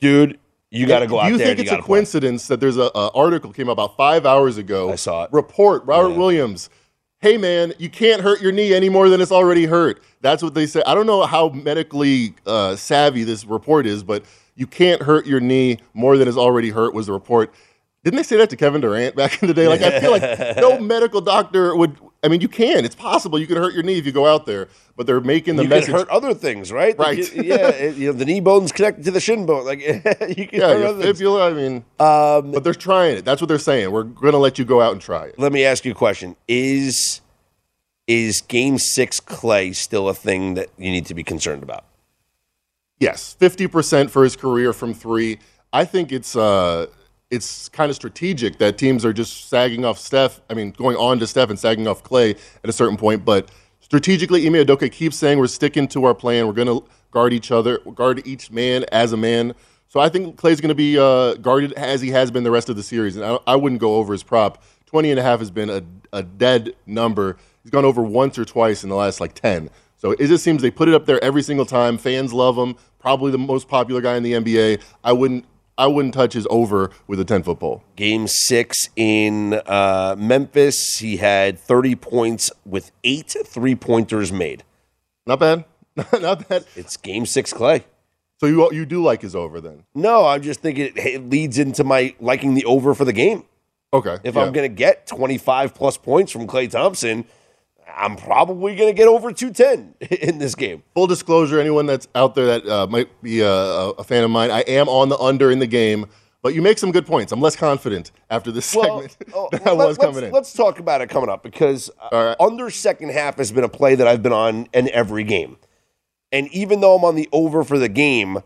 dude, 0.00 0.38
you 0.70 0.86
got 0.86 1.00
to 1.00 1.06
go 1.06 1.18
out 1.18 1.24
there. 1.24 1.32
Do 1.32 1.38
you 1.38 1.44
think 1.44 1.58
it's 1.60 1.72
a 1.72 1.82
coincidence 1.82 2.46
play. 2.46 2.54
that 2.54 2.60
there's 2.60 2.76
an 2.76 2.90
article 2.94 3.52
came 3.52 3.68
out 3.68 3.72
about 3.72 3.96
five 3.96 4.26
hours 4.26 4.58
ago? 4.58 4.92
I 4.92 4.96
saw 4.96 5.24
it. 5.24 5.32
Report 5.32 5.84
Robert 5.84 6.10
yeah. 6.10 6.18
Williams. 6.18 6.70
Hey 7.20 7.36
man, 7.36 7.72
you 7.78 7.88
can't 7.88 8.22
hurt 8.22 8.40
your 8.40 8.52
knee 8.52 8.72
any 8.72 8.88
more 8.88 9.08
than 9.08 9.20
it's 9.20 9.32
already 9.32 9.66
hurt. 9.66 10.00
That's 10.20 10.42
what 10.42 10.54
they 10.54 10.66
say. 10.66 10.82
I 10.86 10.94
don't 10.94 11.06
know 11.06 11.26
how 11.26 11.48
medically 11.48 12.34
uh, 12.46 12.76
savvy 12.76 13.24
this 13.24 13.44
report 13.44 13.86
is, 13.86 14.04
but 14.04 14.24
you 14.54 14.66
can't 14.66 15.02
hurt 15.02 15.26
your 15.26 15.40
knee 15.40 15.78
more 15.94 16.16
than 16.16 16.28
it's 16.28 16.36
already 16.36 16.70
hurt. 16.70 16.94
Was 16.94 17.06
the 17.06 17.12
report? 17.12 17.52
Didn't 18.04 18.18
they 18.18 18.22
say 18.22 18.36
that 18.36 18.50
to 18.50 18.56
Kevin 18.56 18.80
Durant 18.80 19.16
back 19.16 19.42
in 19.42 19.48
the 19.48 19.54
day? 19.54 19.66
Like 19.66 19.82
I 19.82 20.00
feel 20.00 20.12
like 20.12 20.56
no 20.58 20.78
medical 20.80 21.20
doctor 21.20 21.74
would 21.74 21.96
I 22.22 22.28
mean, 22.28 22.40
you 22.40 22.48
can. 22.48 22.84
It's 22.84 22.94
possible 22.94 23.38
you 23.38 23.46
can 23.46 23.56
hurt 23.56 23.74
your 23.74 23.82
knee 23.82 23.98
if 23.98 24.06
you 24.06 24.12
go 24.12 24.26
out 24.26 24.44
there, 24.46 24.68
but 24.98 25.06
they're 25.06 25.20
making 25.20 25.54
the 25.54 25.62
you 25.62 25.68
message. 25.68 25.92
hurt 25.92 26.08
other 26.08 26.34
things, 26.34 26.72
right? 26.72 26.98
Right. 26.98 27.20
Like, 27.20 27.34
yeah, 27.46 27.68
it, 27.68 27.96
you 27.96 28.08
know, 28.08 28.12
the 28.12 28.24
knee 28.24 28.40
bone's 28.40 28.72
connected 28.72 29.04
to 29.04 29.12
the 29.12 29.20
shin 29.20 29.46
bone. 29.46 29.64
Like 29.64 29.78
you 30.36 30.48
can 30.48 30.60
yeah, 30.60 30.74
hurt 30.74 31.00
fibula. 31.00 31.48
I 31.48 31.54
mean, 31.54 31.76
um, 32.00 32.50
but 32.50 32.64
they're 32.64 32.74
trying 32.74 33.16
it. 33.16 33.24
That's 33.24 33.40
what 33.40 33.46
they're 33.46 33.60
saying. 33.60 33.92
We're 33.92 34.02
going 34.02 34.32
to 34.32 34.38
let 34.38 34.58
you 34.58 34.64
go 34.64 34.82
out 34.82 34.90
and 34.90 35.00
try 35.00 35.26
it. 35.26 35.38
Let 35.38 35.52
me 35.52 35.64
ask 35.64 35.84
you 35.84 35.92
a 35.92 35.94
question: 35.94 36.34
Is 36.48 37.20
is 38.08 38.40
Game 38.40 38.76
Six 38.76 39.20
Klay 39.20 39.72
still 39.72 40.08
a 40.08 40.14
thing 40.14 40.54
that 40.54 40.68
you 40.76 40.90
need 40.90 41.06
to 41.06 41.14
be 41.14 41.22
concerned 41.22 41.62
about? 41.62 41.84
Yes, 42.98 43.34
fifty 43.34 43.68
percent 43.68 44.10
for 44.10 44.24
his 44.24 44.34
career 44.34 44.72
from 44.72 44.92
three. 44.92 45.38
I 45.72 45.84
think 45.84 46.10
it's. 46.12 46.34
Uh, 46.34 46.86
it's 47.30 47.68
kind 47.68 47.90
of 47.90 47.94
strategic 47.94 48.56
that 48.56 48.78
teams 48.78 49.04
are 49.04 49.12
just 49.12 49.50
sagging 49.50 49.84
off 49.84 49.98
Steph. 49.98 50.40
I 50.48 50.54
mean, 50.54 50.70
going 50.70 50.96
on 50.96 51.18
to 51.18 51.26
Steph 51.26 51.50
and 51.50 51.58
sagging 51.58 51.86
off 51.86 52.02
Klay 52.02 52.38
at 52.64 52.70
a 52.70 52.72
certain 52.72 52.96
point. 52.96 53.22
But 53.22 53.50
strategically, 53.88 54.46
Ime 54.46 54.54
Udoka 54.64 54.90
keeps 54.90 55.16
saying 55.16 55.38
we're 55.38 55.46
sticking 55.48 55.88
to 55.88 56.04
our 56.04 56.14
plan. 56.14 56.46
We're 56.46 56.52
going 56.52 56.68
to 56.68 56.86
guard 57.10 57.32
each 57.32 57.50
other, 57.50 57.78
guard 57.94 58.26
each 58.26 58.50
man 58.50 58.84
as 58.92 59.12
a 59.12 59.16
man. 59.16 59.54
So 59.88 60.00
I 60.00 60.08
think 60.10 60.36
Klay's 60.36 60.60
going 60.60 60.68
to 60.68 60.74
be 60.74 60.98
uh, 60.98 61.34
guarded 61.34 61.72
as 61.72 62.00
he 62.02 62.10
has 62.10 62.30
been 62.30 62.44
the 62.44 62.50
rest 62.50 62.68
of 62.68 62.76
the 62.76 62.82
series. 62.82 63.16
And 63.16 63.24
I, 63.24 63.38
I, 63.46 63.56
wouldn't 63.56 63.80
go 63.80 63.96
over 63.96 64.12
his 64.12 64.22
prop. 64.22 64.62
20 64.86 65.10
and 65.10 65.18
a 65.18 65.22
half 65.22 65.38
has 65.38 65.50
been 65.50 65.70
a, 65.70 65.82
a 66.12 66.22
dead 66.22 66.74
number. 66.86 67.38
He's 67.62 67.70
gone 67.70 67.86
over 67.86 68.02
once 68.02 68.38
or 68.38 68.44
twice 68.44 68.82
in 68.82 68.90
the 68.90 68.96
last 68.96 69.18
like 69.18 69.32
10. 69.32 69.70
So 69.96 70.12
it 70.12 70.26
just 70.26 70.44
seems 70.44 70.62
they 70.62 70.70
put 70.70 70.88
it 70.88 70.94
up 70.94 71.06
there 71.06 71.22
every 71.24 71.42
single 71.42 71.66
time. 71.66 71.96
Fans 71.96 72.32
love 72.32 72.56
him. 72.56 72.76
Probably 72.98 73.32
the 73.32 73.38
most 73.38 73.66
popular 73.66 74.00
guy 74.00 74.16
in 74.16 74.22
the 74.22 74.32
NBA. 74.32 74.82
I 75.02 75.12
wouldn't 75.12 75.46
I 75.78 75.86
wouldn't 75.86 76.12
touch 76.12 76.34
his 76.34 76.46
over 76.50 76.90
with 77.06 77.20
a 77.20 77.24
10 77.24 77.44
foot 77.44 77.60
pole. 77.60 77.84
Game 77.94 78.26
six 78.26 78.90
in 78.96 79.54
uh, 79.64 80.16
Memphis, 80.18 80.98
he 80.98 81.18
had 81.18 81.58
30 81.58 81.94
points 81.94 82.50
with 82.66 82.90
eight 83.04 83.34
three 83.46 83.76
pointers 83.76 84.32
made. 84.32 84.64
Not 85.24 85.38
bad. 85.38 85.64
Not 86.20 86.48
bad. 86.48 86.66
It's 86.74 86.96
game 86.96 87.24
six, 87.24 87.52
Klay. 87.52 87.84
So 88.40 88.46
you 88.46 88.70
you 88.72 88.86
do 88.86 89.02
like 89.02 89.22
his 89.22 89.34
over 89.34 89.60
then? 89.60 89.84
No, 89.94 90.26
I'm 90.26 90.42
just 90.42 90.60
thinking 90.60 90.92
it 90.94 91.28
leads 91.28 91.58
into 91.58 91.82
my 91.82 92.14
liking 92.20 92.54
the 92.54 92.64
over 92.64 92.94
for 92.94 93.04
the 93.04 93.12
game. 93.12 93.44
Okay. 93.92 94.18
If 94.22 94.34
yeah. 94.34 94.42
I'm 94.42 94.52
going 94.52 94.68
to 94.68 94.74
get 94.74 95.06
25 95.06 95.74
plus 95.74 95.96
points 95.96 96.30
from 96.30 96.46
Klay 96.46 96.70
Thompson, 96.70 97.24
I'm 97.96 98.16
probably 98.16 98.76
going 98.76 98.88
to 98.88 98.96
get 98.96 99.08
over 99.08 99.32
210 99.32 99.94
in 100.28 100.38
this 100.38 100.54
game. 100.54 100.82
Full 100.94 101.06
disclosure, 101.06 101.58
anyone 101.58 101.86
that's 101.86 102.08
out 102.14 102.34
there 102.34 102.46
that 102.46 102.68
uh, 102.68 102.86
might 102.86 103.22
be 103.22 103.40
a, 103.40 103.50
a, 103.50 104.04
fan 104.04 104.24
of 104.24 104.30
mine, 104.30 104.50
I 104.50 104.60
am 104.60 104.88
on 104.88 105.08
the 105.08 105.18
under 105.18 105.50
in 105.50 105.58
the 105.58 105.66
game, 105.66 106.06
but 106.42 106.54
you 106.54 106.62
make 106.62 106.78
some 106.78 106.92
good 106.92 107.06
points. 107.06 107.32
I'm 107.32 107.40
less 107.40 107.56
confident 107.56 108.12
after 108.30 108.52
this 108.52 108.74
well, 108.74 109.00
segment 109.00 109.16
oh, 109.34 109.48
than 109.50 109.66
I 109.66 109.72
was 109.72 109.98
coming 109.98 110.24
in. 110.24 110.32
Let's 110.32 110.52
talk 110.52 110.78
about 110.78 111.00
it 111.00 111.08
coming 111.08 111.30
up 111.30 111.42
because 111.42 111.90
uh, 112.00 112.08
right. 112.12 112.36
under 112.40 112.70
second 112.70 113.10
half 113.10 113.36
has 113.38 113.50
been 113.52 113.64
a 113.64 113.68
play 113.68 113.94
that 113.94 114.06
I've 114.06 114.22
been 114.22 114.32
on 114.32 114.68
in 114.72 114.90
every 114.90 115.24
game. 115.24 115.56
And 116.30 116.48
even 116.52 116.80
though 116.80 116.96
I'm 116.96 117.04
on 117.04 117.14
the 117.14 117.28
over 117.32 117.64
for 117.64 117.78
the 117.78 117.88
game, 117.88 118.38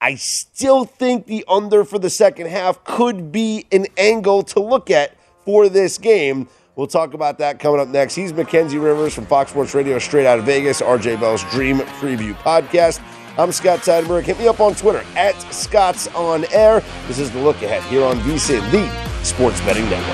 I 0.00 0.14
still 0.14 0.84
think 0.84 1.26
the 1.26 1.44
under 1.48 1.84
for 1.84 1.98
the 1.98 2.10
second 2.10 2.48
half 2.48 2.84
could 2.84 3.32
be 3.32 3.66
an 3.72 3.86
angle 3.96 4.42
to 4.44 4.60
look 4.60 4.90
at 4.90 5.16
for 5.44 5.68
this 5.68 5.98
game. 5.98 6.48
We'll 6.78 6.86
talk 6.86 7.12
about 7.12 7.38
that 7.38 7.58
coming 7.58 7.80
up 7.80 7.88
next. 7.88 8.14
He's 8.14 8.32
Mackenzie 8.32 8.78
Rivers 8.78 9.12
from 9.12 9.26
Fox 9.26 9.50
Sports 9.50 9.74
Radio, 9.74 9.98
straight 9.98 10.26
out 10.26 10.38
of 10.38 10.44
Vegas, 10.44 10.80
RJ 10.80 11.18
Bell's 11.18 11.42
Dream 11.50 11.78
Preview 11.78 12.34
Podcast. 12.34 13.02
I'm 13.36 13.50
Scott 13.50 13.80
Seidenberg. 13.80 14.22
Hit 14.22 14.38
me 14.38 14.46
up 14.46 14.60
on 14.60 14.76
Twitter 14.76 15.04
at 15.16 15.34
Scott's 15.52 16.06
On 16.14 16.44
Air. 16.52 16.84
This 17.08 17.18
is 17.18 17.32
the 17.32 17.40
look 17.40 17.56
ahead 17.62 17.82
here 17.90 18.04
on 18.04 18.20
VSIN, 18.20 18.60
the 18.70 19.24
Sports 19.24 19.60
Betting 19.62 19.90
Network. 19.90 20.06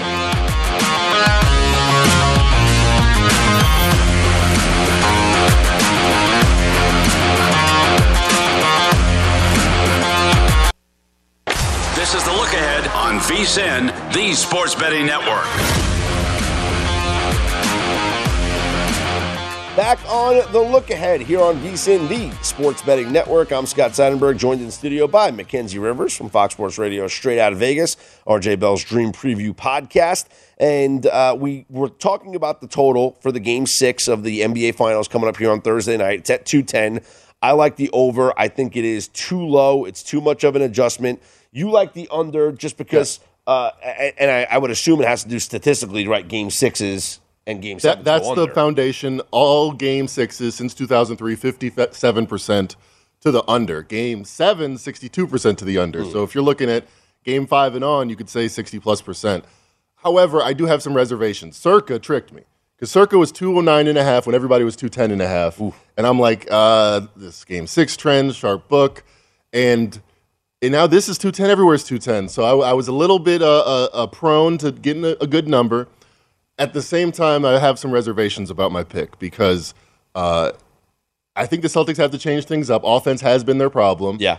This 11.94 12.14
is 12.14 12.24
the 12.24 12.32
look 12.32 12.54
ahead 12.54 12.88
on 12.88 13.18
VSIN, 13.18 14.14
the 14.14 14.32
Sports 14.32 14.74
Betting 14.74 15.04
Network. 15.04 16.03
Back 19.76 19.98
on 20.08 20.36
the 20.52 20.60
look 20.60 20.90
ahead 20.90 21.20
here 21.20 21.40
on 21.40 21.56
VSIN, 21.56 22.08
the 22.08 22.30
Sports 22.44 22.80
Betting 22.82 23.10
Network. 23.10 23.50
I'm 23.50 23.66
Scott 23.66 23.90
Seidenberg, 23.90 24.38
joined 24.38 24.60
in 24.60 24.70
studio 24.70 25.08
by 25.08 25.32
Mackenzie 25.32 25.80
Rivers 25.80 26.16
from 26.16 26.28
Fox 26.28 26.54
Sports 26.54 26.78
Radio, 26.78 27.08
straight 27.08 27.40
out 27.40 27.52
of 27.52 27.58
Vegas, 27.58 27.96
RJ 28.24 28.60
Bell's 28.60 28.84
Dream 28.84 29.10
Preview 29.10 29.52
podcast. 29.52 30.26
And 30.58 31.04
uh, 31.06 31.36
we 31.36 31.66
were 31.68 31.88
talking 31.88 32.36
about 32.36 32.60
the 32.60 32.68
total 32.68 33.18
for 33.20 33.32
the 33.32 33.40
game 33.40 33.66
six 33.66 34.06
of 34.06 34.22
the 34.22 34.42
NBA 34.42 34.76
Finals 34.76 35.08
coming 35.08 35.28
up 35.28 35.38
here 35.38 35.50
on 35.50 35.60
Thursday 35.60 35.96
night. 35.96 36.20
It's 36.20 36.30
at 36.30 36.46
210. 36.46 37.04
I 37.42 37.50
like 37.50 37.74
the 37.74 37.90
over. 37.92 38.32
I 38.38 38.46
think 38.46 38.76
it 38.76 38.84
is 38.84 39.08
too 39.08 39.44
low. 39.44 39.86
It's 39.86 40.04
too 40.04 40.20
much 40.20 40.44
of 40.44 40.54
an 40.54 40.62
adjustment. 40.62 41.20
You 41.50 41.72
like 41.72 41.94
the 41.94 42.06
under 42.12 42.52
just 42.52 42.76
because, 42.76 43.18
uh, 43.48 43.70
and 43.82 44.30
I, 44.30 44.46
I 44.48 44.58
would 44.58 44.70
assume 44.70 45.00
it 45.00 45.08
has 45.08 45.24
to 45.24 45.28
do 45.28 45.40
statistically, 45.40 46.06
right? 46.06 46.28
Game 46.28 46.50
sixes 46.50 47.18
and 47.46 47.60
game 47.60 47.78
seven. 47.78 48.04
That, 48.04 48.22
that's 48.22 48.34
the 48.34 48.48
foundation. 48.48 49.20
All 49.30 49.72
game 49.72 50.08
sixes 50.08 50.54
since 50.54 50.74
2003, 50.74 51.36
57% 51.36 52.76
to 53.20 53.30
the 53.30 53.44
under. 53.48 53.82
Game 53.82 54.24
seven, 54.24 54.74
62% 54.76 55.56
to 55.58 55.64
the 55.64 55.78
under. 55.78 56.02
Mm. 56.02 56.12
So 56.12 56.22
if 56.22 56.34
you're 56.34 56.44
looking 56.44 56.70
at 56.70 56.86
game 57.24 57.46
five 57.46 57.74
and 57.74 57.84
on, 57.84 58.08
you 58.10 58.16
could 58.16 58.28
say 58.28 58.48
60 58.48 58.78
plus 58.80 59.02
percent. 59.02 59.44
However, 59.96 60.42
I 60.42 60.52
do 60.52 60.66
have 60.66 60.82
some 60.82 60.94
reservations. 60.94 61.56
Circa 61.56 61.98
tricked 61.98 62.32
me 62.32 62.42
because 62.76 62.90
Circa 62.90 63.16
was 63.16 63.32
209 63.32 63.86
and 63.86 63.96
a 63.96 64.04
half 64.04 64.26
when 64.26 64.34
everybody 64.34 64.64
was 64.64 64.76
210 64.76 65.10
and 65.10 65.22
a 65.22 65.28
half. 65.28 65.60
Ooh. 65.60 65.74
And 65.96 66.06
I'm 66.06 66.18
like, 66.18 66.46
uh, 66.50 67.06
this 67.16 67.44
game 67.44 67.66
six 67.66 67.96
trend, 67.96 68.34
sharp 68.34 68.68
book. 68.68 69.04
And, 69.52 70.00
and 70.60 70.72
now 70.72 70.86
this 70.86 71.08
is 71.08 71.16
210. 71.16 71.50
Everywhere 71.50 71.74
is 71.74 71.84
210. 71.84 72.28
So 72.28 72.42
I, 72.42 72.70
I 72.70 72.72
was 72.74 72.88
a 72.88 72.92
little 72.92 73.18
bit 73.18 73.40
uh, 73.40 73.60
uh, 73.60 73.88
uh 73.92 74.06
prone 74.08 74.58
to 74.58 74.72
getting 74.72 75.04
a, 75.04 75.16
a 75.20 75.26
good 75.26 75.48
number 75.48 75.88
at 76.58 76.72
the 76.72 76.82
same 76.82 77.12
time, 77.12 77.44
I 77.44 77.58
have 77.58 77.78
some 77.78 77.90
reservations 77.90 78.50
about 78.50 78.72
my 78.72 78.84
pick 78.84 79.18
because 79.18 79.74
uh, 80.14 80.52
I 81.36 81.46
think 81.46 81.62
the 81.62 81.68
Celtics 81.68 81.96
have 81.96 82.10
to 82.12 82.18
change 82.18 82.44
things 82.44 82.70
up. 82.70 82.82
Offense 82.84 83.20
has 83.22 83.42
been 83.44 83.58
their 83.58 83.70
problem. 83.70 84.18
Yeah. 84.20 84.38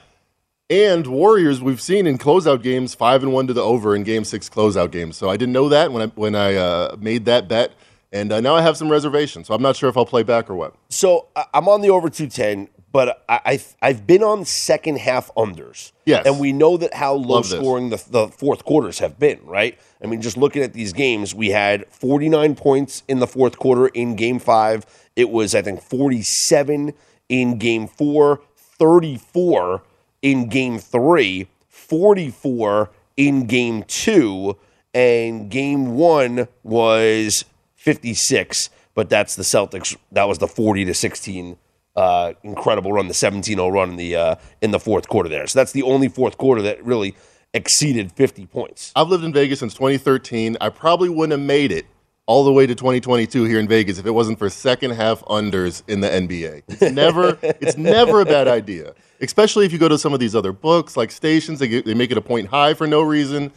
And 0.69 1.05
Warriors, 1.05 1.61
we've 1.61 1.81
seen 1.81 2.07
in 2.07 2.17
closeout 2.17 2.63
games, 2.63 2.95
five 2.95 3.21
and 3.21 3.31
one 3.31 3.45
to 3.47 3.53
the 3.53 3.61
over 3.61 3.95
in 3.95 4.03
Game 4.03 4.23
Six 4.23 4.49
closeout 4.49 4.91
games. 4.91 5.15
So 5.15 5.29
I 5.29 5.37
didn't 5.37 5.53
know 5.53 5.69
that 5.69 5.91
when 5.91 6.01
I 6.03 6.07
when 6.15 6.35
I 6.35 6.55
uh, 6.55 6.95
made 6.99 7.25
that 7.25 7.47
bet, 7.47 7.73
and 8.11 8.31
uh, 8.31 8.41
now 8.41 8.55
I 8.55 8.61
have 8.61 8.75
some 8.75 8.89
reservations. 8.89 9.45
So 9.45 9.53
I'm 9.53 9.61
not 9.61 9.75
sure 9.75 9.89
if 9.89 9.97
I'll 9.97 10.07
play 10.07 10.23
back 10.23 10.49
or 10.49 10.55
what. 10.55 10.73
So 10.89 11.27
I'm 11.53 11.67
on 11.67 11.81
the 11.81 11.89
over 11.89 12.09
two 12.09 12.27
ten, 12.27 12.69
but 12.95 13.25
I, 13.27 13.59
I 13.81 13.87
have 13.89 14.07
been 14.07 14.23
on 14.23 14.45
second 14.45 14.99
half 14.99 15.29
unders. 15.35 15.91
Yes, 16.05 16.25
and 16.25 16.39
we 16.39 16.53
know 16.53 16.77
that 16.77 16.93
how 16.93 17.15
low 17.15 17.41
scoring 17.41 17.89
the, 17.89 18.01
the 18.09 18.29
fourth 18.29 18.63
quarters 18.63 18.99
have 18.99 19.19
been. 19.19 19.41
Right. 19.43 19.77
I 20.01 20.07
mean, 20.07 20.21
just 20.21 20.37
looking 20.37 20.63
at 20.63 20.71
these 20.71 20.93
games, 20.93 21.35
we 21.35 21.49
had 21.49 21.85
49 21.89 22.55
points 22.55 23.03
in 23.09 23.19
the 23.19 23.27
fourth 23.27 23.59
quarter 23.59 23.87
in 23.87 24.15
game 24.15 24.39
five. 24.39 24.85
It 25.17 25.29
was, 25.29 25.53
I 25.53 25.61
think, 25.61 25.81
47 25.81 26.93
in 27.27 27.57
game 27.57 27.87
four, 27.87 28.39
34 28.55 29.83
in 30.21 30.47
game 30.47 30.79
three, 30.79 31.49
44 31.67 32.91
in 33.17 33.45
game 33.45 33.83
two, 33.83 34.55
and 34.93 35.51
game 35.51 35.95
one 35.95 36.47
was 36.63 37.43
56. 37.75 38.69
But 38.93 39.09
that's 39.09 39.35
the 39.35 39.43
Celtics. 39.43 39.97
That 40.13 40.29
was 40.29 40.37
the 40.37 40.47
40 40.47 40.85
to 40.85 40.93
16 40.93 41.57
uh, 41.95 42.33
incredible 42.43 42.91
run, 42.91 43.07
the 43.07 43.13
17-0 43.13 43.71
run 43.71 43.91
in 43.91 43.95
the 43.95 44.15
uh, 44.15 44.35
in 44.61 44.71
the 44.71 44.79
fourth 44.79 45.07
quarter 45.07 45.29
there. 45.29 45.47
So 45.47 45.59
that's 45.59 45.71
the 45.71 45.83
only 45.83 46.09
fourth 46.09 46.37
quarter 46.37 46.61
that 46.63 46.83
really 46.83 47.15
exceeded 47.53 48.11
50 48.11 48.45
points. 48.47 48.91
I've 48.95 49.07
lived 49.07 49.23
in 49.23 49.31
Vegas 49.31 49.59
since 49.59 49.73
2013. 49.73 50.57
I 50.59 50.69
probably 50.69 51.09
wouldn't 51.09 51.39
have 51.39 51.47
made 51.47 51.71
it 51.71 51.85
all 52.27 52.43
the 52.43 52.51
way 52.51 52.65
to 52.65 52.73
2022 52.73 53.43
here 53.43 53.59
in 53.59 53.67
Vegas 53.67 53.99
if 53.99 54.05
it 54.05 54.11
wasn't 54.11 54.39
for 54.39 54.49
second 54.49 54.91
half 54.91 55.21
unders 55.25 55.83
in 55.87 56.01
the 56.01 56.07
NBA. 56.07 56.63
It's 56.67 56.81
never 56.93 57.37
it's 57.41 57.77
never 57.77 58.21
a 58.21 58.25
bad 58.25 58.47
idea, 58.47 58.93
especially 59.21 59.65
if 59.65 59.71
you 59.71 59.79
go 59.79 59.87
to 59.87 59.97
some 59.97 60.13
of 60.13 60.19
these 60.19 60.35
other 60.35 60.51
books 60.51 60.97
like 60.97 61.11
stations. 61.11 61.59
They, 61.59 61.67
get, 61.67 61.85
they 61.85 61.93
make 61.93 62.11
it 62.11 62.17
a 62.17 62.21
point 62.21 62.47
high 62.47 62.73
for 62.73 62.87
no 62.87 63.01
reason. 63.01 63.51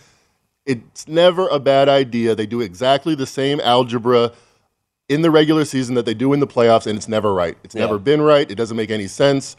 It's 0.66 1.08
never 1.08 1.48
a 1.48 1.58
bad 1.58 1.88
idea. 1.88 2.34
They 2.34 2.44
do 2.44 2.60
exactly 2.60 3.14
the 3.14 3.26
same 3.26 3.58
algebra 3.60 4.32
in 5.08 5.22
the 5.22 5.30
regular 5.30 5.64
season 5.64 5.94
that 5.94 6.06
they 6.06 6.14
do 6.14 6.32
in 6.32 6.40
the 6.40 6.46
playoffs, 6.46 6.86
and 6.86 6.96
it's 6.96 7.08
never 7.08 7.32
right. 7.32 7.56
It's 7.64 7.74
yeah. 7.74 7.82
never 7.82 7.98
been 7.98 8.20
right. 8.22 8.50
It 8.50 8.54
doesn't 8.54 8.76
make 8.76 8.90
any 8.90 9.06
sense 9.06 9.56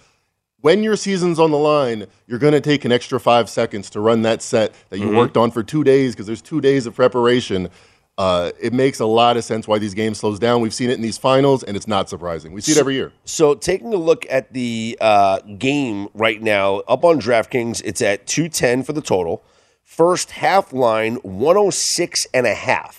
when 0.61 0.83
your 0.83 0.95
season's 0.95 1.39
on 1.39 1.51
the 1.51 1.57
line, 1.57 2.05
you're 2.27 2.39
going 2.39 2.53
to 2.53 2.61
take 2.61 2.85
an 2.85 2.91
extra 2.91 3.19
five 3.19 3.49
seconds 3.49 3.89
to 3.91 3.99
run 3.99 4.23
that 4.23 4.41
set 4.41 4.73
that 4.89 4.99
you 4.99 5.05
mm-hmm. 5.05 5.17
worked 5.17 5.37
on 5.37 5.51
for 5.51 5.63
two 5.63 5.83
days 5.83 6.13
because 6.13 6.27
there's 6.27 6.41
two 6.41 6.61
days 6.61 6.85
of 6.85 6.95
preparation. 6.95 7.69
Uh, 8.17 8.51
it 8.59 8.73
makes 8.73 8.99
a 8.99 9.05
lot 9.05 9.37
of 9.37 9.45
sense 9.45 9.67
why 9.67 9.79
these 9.79 9.93
games 9.93 10.19
slows 10.19 10.39
down. 10.39 10.59
We've 10.59 10.73
seen 10.73 10.89
it 10.89 10.93
in 10.93 11.01
these 11.01 11.17
finals, 11.17 11.63
and 11.63 11.77
it's 11.77 11.87
not 11.87 12.09
surprising. 12.09 12.51
We 12.51 12.59
see 12.59 12.73
it 12.73 12.77
every 12.77 12.95
year. 12.95 13.13
So, 13.23 13.55
taking 13.55 13.93
a 13.93 13.97
look 13.97 14.25
at 14.29 14.51
the 14.51 14.97
uh, 14.99 15.39
game 15.39 16.09
right 16.13 16.41
now, 16.41 16.79
up 16.79 17.05
on 17.05 17.21
DraftKings, 17.21 17.81
it's 17.85 18.01
at 18.01 18.27
210 18.27 18.83
for 18.83 18.91
the 18.91 19.01
total. 19.01 19.45
First 19.85 20.31
half 20.31 20.73
line, 20.73 21.15
106 21.15 22.27
and 22.33 22.45
a 22.45 22.53
half. 22.53 22.98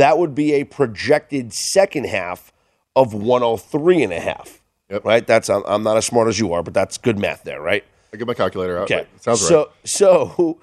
That 0.00 0.16
would 0.16 0.34
be 0.34 0.54
a 0.54 0.64
projected 0.64 1.52
second 1.52 2.06
half 2.06 2.54
of 2.96 3.12
103 3.12 4.02
and 4.02 4.14
a 4.14 4.18
half. 4.18 4.62
Yep. 4.88 5.04
Right. 5.04 5.26
That's 5.26 5.50
I'm, 5.50 5.82
not 5.82 5.98
as 5.98 6.06
smart 6.06 6.26
as 6.26 6.38
you 6.38 6.54
are, 6.54 6.62
but 6.62 6.72
that's 6.72 6.96
good 6.96 7.18
math 7.18 7.44
there, 7.44 7.60
right? 7.60 7.84
I 8.10 8.16
get 8.16 8.26
my 8.26 8.32
calculator 8.32 8.78
out. 8.78 8.84
Okay. 8.84 9.06
Sounds 9.20 9.46
so, 9.46 9.58
right. 9.58 9.68
So, 9.84 10.58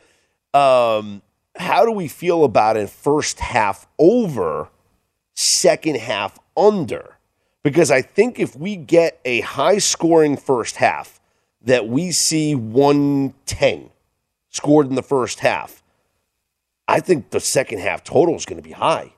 um, 0.55 1.21
how 1.55 1.85
do 1.85 1.91
we 1.91 2.07
feel 2.07 2.45
about 2.45 2.77
it? 2.77 2.89
First 2.89 3.39
half 3.39 3.87
over, 3.99 4.69
second 5.35 5.97
half 5.97 6.39
under, 6.57 7.17
because 7.61 7.91
I 7.91 8.01
think 8.01 8.39
if 8.39 8.55
we 8.55 8.75
get 8.75 9.19
a 9.23 9.41
high 9.41 9.77
scoring 9.77 10.35
first 10.35 10.77
half, 10.77 11.21
that 11.61 11.87
we 11.87 12.11
see 12.11 12.55
110 12.55 13.91
scored 14.49 14.87
in 14.87 14.95
the 14.95 15.03
first 15.03 15.41
half, 15.41 15.83
I 16.87 17.01
think 17.01 17.29
the 17.29 17.39
second 17.39 17.81
half 17.81 18.03
total 18.03 18.33
is 18.35 18.43
going 18.43 18.57
to 18.57 18.67
be 18.67 18.73
high. 18.73 19.13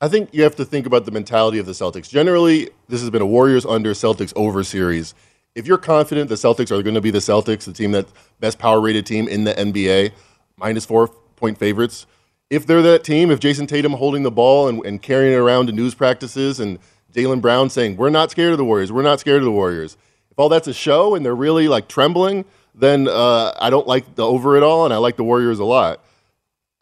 I 0.00 0.06
think 0.06 0.28
you 0.32 0.44
have 0.44 0.54
to 0.56 0.64
think 0.64 0.86
about 0.86 1.06
the 1.06 1.10
mentality 1.10 1.58
of 1.58 1.66
the 1.66 1.72
Celtics. 1.72 2.08
Generally, 2.08 2.70
this 2.88 3.00
has 3.00 3.10
been 3.10 3.22
a 3.22 3.26
Warriors 3.26 3.66
under 3.66 3.92
Celtics 3.94 4.32
over 4.36 4.62
series. 4.62 5.12
If 5.56 5.66
you're 5.66 5.78
confident 5.78 6.28
the 6.28 6.36
Celtics 6.36 6.70
are 6.70 6.82
going 6.84 6.94
to 6.94 7.00
be 7.00 7.10
the 7.10 7.18
Celtics, 7.18 7.64
the 7.64 7.72
team 7.72 7.90
that 7.92 8.06
best 8.38 8.60
power 8.60 8.80
rated 8.80 9.06
team 9.06 9.26
in 9.26 9.42
the 9.42 9.54
NBA, 9.54 10.12
minus 10.56 10.84
four 10.84 11.08
point 11.34 11.58
favorites. 11.58 12.06
If 12.48 12.64
they're 12.64 12.82
that 12.82 13.02
team, 13.02 13.30
if 13.32 13.40
Jayson 13.40 13.66
Tatum 13.66 13.92
holding 13.92 14.22
the 14.22 14.30
ball 14.30 14.68
and, 14.68 14.84
and 14.86 15.02
carrying 15.02 15.32
it 15.32 15.36
around 15.36 15.66
to 15.66 15.72
news 15.72 15.94
practices 15.96 16.60
and 16.60 16.78
Jaylen 17.12 17.40
Brown 17.40 17.68
saying, 17.68 17.96
We're 17.96 18.08
not 18.08 18.30
scared 18.30 18.52
of 18.52 18.58
the 18.58 18.64
Warriors, 18.64 18.92
we're 18.92 19.02
not 19.02 19.18
scared 19.18 19.38
of 19.38 19.44
the 19.44 19.52
Warriors. 19.52 19.96
If 20.30 20.38
all 20.38 20.48
that's 20.48 20.68
a 20.68 20.74
show 20.74 21.16
and 21.16 21.26
they're 21.26 21.34
really 21.34 21.66
like 21.66 21.88
trembling, 21.88 22.44
then 22.72 23.08
uh, 23.08 23.52
I 23.58 23.68
don't 23.68 23.88
like 23.88 24.14
the 24.14 24.24
over 24.24 24.56
at 24.56 24.62
all 24.62 24.84
and 24.84 24.94
I 24.94 24.98
like 24.98 25.16
the 25.16 25.24
Warriors 25.24 25.58
a 25.58 25.64
lot. 25.64 26.04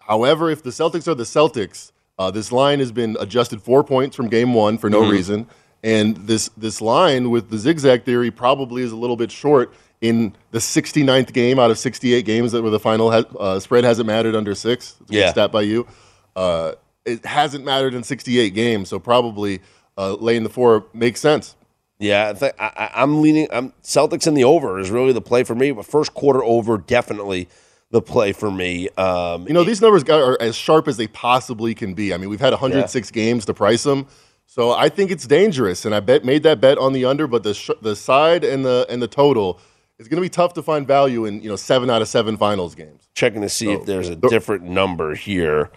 However, 0.00 0.50
if 0.50 0.62
the 0.62 0.70
Celtics 0.70 1.08
are 1.08 1.14
the 1.14 1.24
Celtics, 1.24 1.92
uh, 2.18 2.30
this 2.30 2.52
line 2.52 2.78
has 2.78 2.92
been 2.92 3.16
adjusted 3.20 3.62
four 3.62 3.84
points 3.84 4.16
from 4.16 4.28
game 4.28 4.54
one 4.54 4.78
for 4.78 4.90
no 4.90 5.02
mm-hmm. 5.02 5.10
reason. 5.10 5.46
And 5.82 6.16
this, 6.16 6.48
this 6.56 6.80
line 6.80 7.30
with 7.30 7.50
the 7.50 7.58
zigzag 7.58 8.04
theory 8.04 8.30
probably 8.30 8.82
is 8.82 8.92
a 8.92 8.96
little 8.96 9.16
bit 9.16 9.30
short 9.30 9.72
in 10.00 10.34
the 10.50 10.58
69th 10.58 11.32
game 11.32 11.58
out 11.58 11.70
of 11.70 11.78
68 11.78 12.24
games 12.24 12.52
that 12.52 12.62
were 12.62 12.70
the 12.70 12.80
final 12.80 13.10
ha- 13.10 13.38
uh, 13.38 13.60
spread 13.60 13.84
hasn't 13.84 14.06
mattered 14.06 14.34
under 14.34 14.54
six. 14.54 14.96
It's 15.02 15.12
yeah. 15.12 15.30
stat 15.30 15.52
by 15.52 15.62
you. 15.62 15.86
Uh, 16.34 16.72
it 17.04 17.24
hasn't 17.24 17.64
mattered 17.64 17.94
in 17.94 18.02
68 18.02 18.50
games, 18.50 18.88
so 18.88 18.98
probably 18.98 19.60
uh, 19.96 20.14
laying 20.14 20.42
the 20.42 20.50
four 20.50 20.86
makes 20.92 21.20
sense. 21.20 21.54
Yeah, 21.98 22.34
I, 22.58 22.90
I'm 22.94 23.22
leaning. 23.22 23.48
I'm 23.50 23.72
Celtics 23.82 24.26
in 24.26 24.34
the 24.34 24.44
over 24.44 24.78
is 24.78 24.90
really 24.90 25.12
the 25.12 25.22
play 25.22 25.44
for 25.44 25.54
me. 25.54 25.70
But 25.70 25.86
first 25.86 26.12
quarter 26.12 26.44
over 26.44 26.76
definitely 26.76 27.48
the 27.90 28.02
play 28.02 28.32
for 28.32 28.50
me. 28.50 28.88
Um, 28.96 29.46
you 29.46 29.54
know, 29.54 29.64
these 29.64 29.80
numbers 29.80 30.04
are 30.04 30.36
as 30.40 30.56
sharp 30.56 30.88
as 30.88 30.96
they 30.96 31.06
possibly 31.06 31.74
can 31.74 31.94
be. 31.94 32.12
I 32.12 32.16
mean, 32.16 32.28
we've 32.28 32.40
had 32.40 32.52
106 32.52 33.10
yeah. 33.10 33.14
games 33.14 33.44
to 33.46 33.54
price 33.54 33.82
them, 33.84 34.06
so 34.46 34.72
I 34.72 34.88
think 34.88 35.10
it's 35.10 35.26
dangerous. 35.26 35.84
And 35.84 35.94
I 35.94 36.00
bet 36.00 36.24
made 36.24 36.42
that 36.44 36.60
bet 36.60 36.78
on 36.78 36.92
the 36.92 37.04
under, 37.04 37.26
but 37.26 37.42
the 37.42 37.54
sh- 37.54 37.70
the 37.82 37.96
side 37.96 38.44
and 38.44 38.64
the 38.64 38.86
and 38.88 39.00
the 39.00 39.08
total 39.08 39.60
is 39.98 40.08
going 40.08 40.16
to 40.16 40.22
be 40.22 40.28
tough 40.28 40.54
to 40.54 40.62
find 40.62 40.86
value 40.86 41.24
in. 41.24 41.40
You 41.42 41.50
know, 41.50 41.56
seven 41.56 41.90
out 41.90 42.02
of 42.02 42.08
seven 42.08 42.36
finals 42.36 42.74
games. 42.74 43.08
Checking 43.14 43.42
to 43.42 43.48
see 43.48 43.66
so, 43.66 43.72
if 43.72 43.86
there's 43.86 44.08
a 44.08 44.16
different 44.16 44.64
number 44.64 45.14
here 45.14 45.70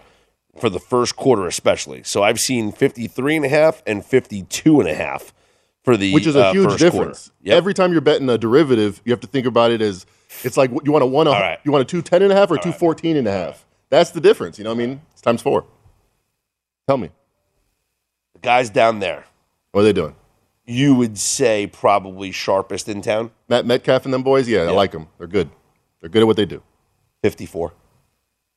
for 0.58 0.68
the 0.68 0.80
first 0.80 1.16
quarter, 1.16 1.46
especially. 1.46 2.02
So 2.02 2.22
I've 2.22 2.40
seen 2.40 2.72
53 2.72 3.36
and 3.36 3.44
a 3.44 3.48
half 3.48 3.82
and 3.86 4.04
52 4.04 4.80
and 4.80 4.88
a 4.88 4.94
half 4.94 5.32
for 5.82 5.96
the 5.96 6.12
which 6.12 6.26
is 6.26 6.36
a 6.36 6.46
uh, 6.46 6.52
huge 6.52 6.78
difference. 6.78 7.30
Yep. 7.42 7.56
Every 7.56 7.74
time 7.74 7.92
you're 7.92 8.00
betting 8.00 8.28
a 8.28 8.36
derivative, 8.36 9.00
you 9.04 9.12
have 9.12 9.20
to 9.20 9.26
think 9.26 9.46
about 9.46 9.70
it 9.70 9.80
as 9.80 10.06
it's 10.44 10.56
like 10.56 10.70
you 10.84 10.92
want 10.92 11.02
a 11.02 11.06
one, 11.06 11.26
right. 11.26 11.58
you 11.64 11.72
want 11.72 11.82
a 11.82 11.84
two 11.84 12.02
ten 12.02 12.22
and 12.22 12.32
a 12.32 12.34
half 12.34 12.50
or 12.50 12.56
All 12.56 12.62
two 12.62 12.72
fourteen 12.72 13.16
and 13.16 13.26
a 13.26 13.32
half. 13.32 13.66
That's 13.88 14.10
the 14.10 14.20
difference. 14.20 14.58
You 14.58 14.64
know 14.64 14.70
what 14.70 14.82
I 14.82 14.86
mean? 14.86 15.00
It's 15.12 15.20
times 15.20 15.42
four. 15.42 15.64
Tell 16.88 16.96
me, 16.96 17.10
the 18.34 18.40
guys 18.40 18.70
down 18.70 19.00
there. 19.00 19.24
What 19.72 19.82
are 19.82 19.84
they 19.84 19.92
doing? 19.92 20.14
You 20.66 20.94
would 20.94 21.18
say 21.18 21.66
probably 21.66 22.30
sharpest 22.30 22.88
in 22.88 23.02
town. 23.02 23.32
Matt 23.48 23.66
Metcalf 23.66 24.04
and 24.04 24.14
them 24.14 24.22
boys. 24.22 24.48
Yeah, 24.48 24.62
I 24.62 24.70
like 24.70 24.92
them. 24.92 25.08
They're 25.18 25.26
good. 25.26 25.50
They're 26.00 26.10
good 26.10 26.22
at 26.22 26.26
what 26.26 26.36
they 26.36 26.46
do. 26.46 26.62
Fifty-four. 27.22 27.72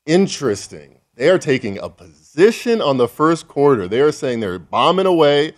Interesting. 0.06 1.00
They 1.16 1.30
are 1.30 1.38
taking 1.38 1.78
a 1.78 1.90
position 1.90 2.82
on 2.82 2.98
the 2.98 3.08
first 3.08 3.48
quarter. 3.48 3.88
They 3.88 4.02
are 4.02 4.12
saying 4.12 4.40
they're 4.40 4.60
bombing 4.60 5.06
away. 5.06 5.54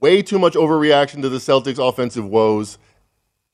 Way 0.00 0.22
too 0.22 0.38
much 0.38 0.54
overreaction 0.54 1.20
to 1.22 1.28
the 1.28 1.38
Celtics' 1.38 1.78
offensive 1.78 2.26
woes. 2.26 2.78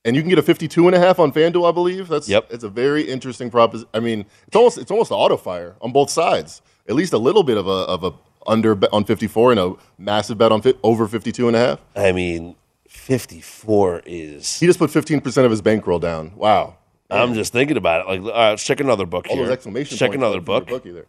And 0.05 0.15
you 0.15 0.21
can 0.21 0.29
get 0.29 0.39
a 0.39 0.43
52 0.43 0.87
and 0.87 0.95
a 0.95 0.99
half 0.99 1.19
on 1.19 1.31
FanDuel, 1.33 1.67
I 1.67 1.71
believe. 1.73 2.07
That's 2.07 2.29
Yep. 2.29 2.47
it's 2.51 2.63
a 2.63 2.69
very 2.69 3.03
interesting 3.03 3.49
proposition. 3.49 3.89
I 3.93 3.99
mean, 3.99 4.25
it's 4.47 4.55
almost 4.55 4.77
it's 4.77 4.91
almost 4.91 5.11
an 5.11 5.17
auto 5.17 5.35
fire 5.37 5.75
on 5.81 5.91
both 5.91 6.09
sides. 6.09 6.61
At 6.87 6.95
least 6.95 7.11
a 7.13 7.17
little 7.17 7.43
bit 7.43 7.57
of 7.57 7.67
a 7.67 7.71
of 7.71 8.03
a 8.03 8.11
under 8.45 8.73
bet 8.75 8.89
on 8.93 9.03
54 9.03 9.51
and 9.51 9.59
a 9.59 9.73
massive 9.97 10.37
bet 10.37 10.51
on 10.53 10.61
fi- 10.61 10.75
over 10.81 11.07
52 11.07 11.47
and 11.47 11.57
a 11.57 11.59
half. 11.59 11.81
I 11.95 12.13
mean, 12.13 12.55
54 12.87 14.03
is. 14.05 14.59
He 14.59 14.65
just 14.65 14.79
put 14.79 14.89
15% 14.89 15.43
of 15.43 15.51
his 15.51 15.61
bankroll 15.61 15.99
down. 15.99 16.31
Wow. 16.37 16.77
I'm 17.09 17.33
just 17.33 17.51
thinking 17.51 17.75
about 17.77 18.01
it. 18.01 18.07
Like, 18.09 18.21
all 18.21 18.27
right, 18.39 18.49
let's 18.51 18.63
check 18.65 18.79
another 18.79 19.05
book 19.05 19.27
All 19.29 19.35
here. 19.35 19.45
those 19.45 19.53
exclamation 19.53 19.97
check 19.97 20.09
points 20.11 20.17
another 20.17 20.37
on 20.37 20.45
your 20.45 20.59
book. 20.61 20.67
bookie 20.67 20.91
there. 20.91 21.05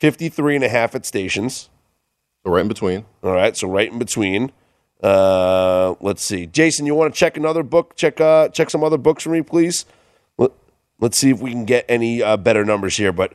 53 0.00 0.56
and 0.56 0.64
a 0.64 0.68
half 0.68 0.94
at 0.94 1.06
stations. 1.06 1.68
So 2.44 2.50
right 2.52 2.60
in 2.62 2.68
between. 2.68 3.06
All 3.22 3.32
right, 3.32 3.56
so 3.56 3.68
right 3.68 3.90
in 3.90 3.98
between. 3.98 4.52
Uh, 5.04 5.94
let's 6.00 6.24
see, 6.24 6.46
Jason, 6.46 6.86
you 6.86 6.94
want 6.94 7.12
to 7.12 7.18
check 7.18 7.36
another 7.36 7.62
book? 7.62 7.94
Check 7.94 8.22
uh, 8.22 8.48
check 8.48 8.70
some 8.70 8.82
other 8.82 8.96
books 8.96 9.22
for 9.22 9.28
me, 9.28 9.42
please. 9.42 9.84
Let, 10.38 10.52
let's 10.98 11.18
see 11.18 11.28
if 11.28 11.42
we 11.42 11.50
can 11.50 11.66
get 11.66 11.84
any 11.90 12.22
uh, 12.22 12.38
better 12.38 12.64
numbers 12.64 12.96
here. 12.96 13.12
But 13.12 13.34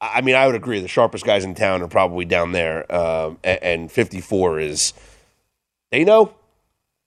I 0.00 0.20
mean, 0.20 0.36
I 0.36 0.46
would 0.46 0.54
agree. 0.54 0.80
The 0.80 0.86
sharpest 0.86 1.24
guys 1.24 1.44
in 1.44 1.56
town 1.56 1.82
are 1.82 1.88
probably 1.88 2.24
down 2.26 2.52
there, 2.52 2.90
um, 2.94 3.38
and, 3.42 3.60
and 3.60 3.92
54 3.92 4.60
is. 4.60 4.92
They 5.90 6.04
know. 6.04 6.32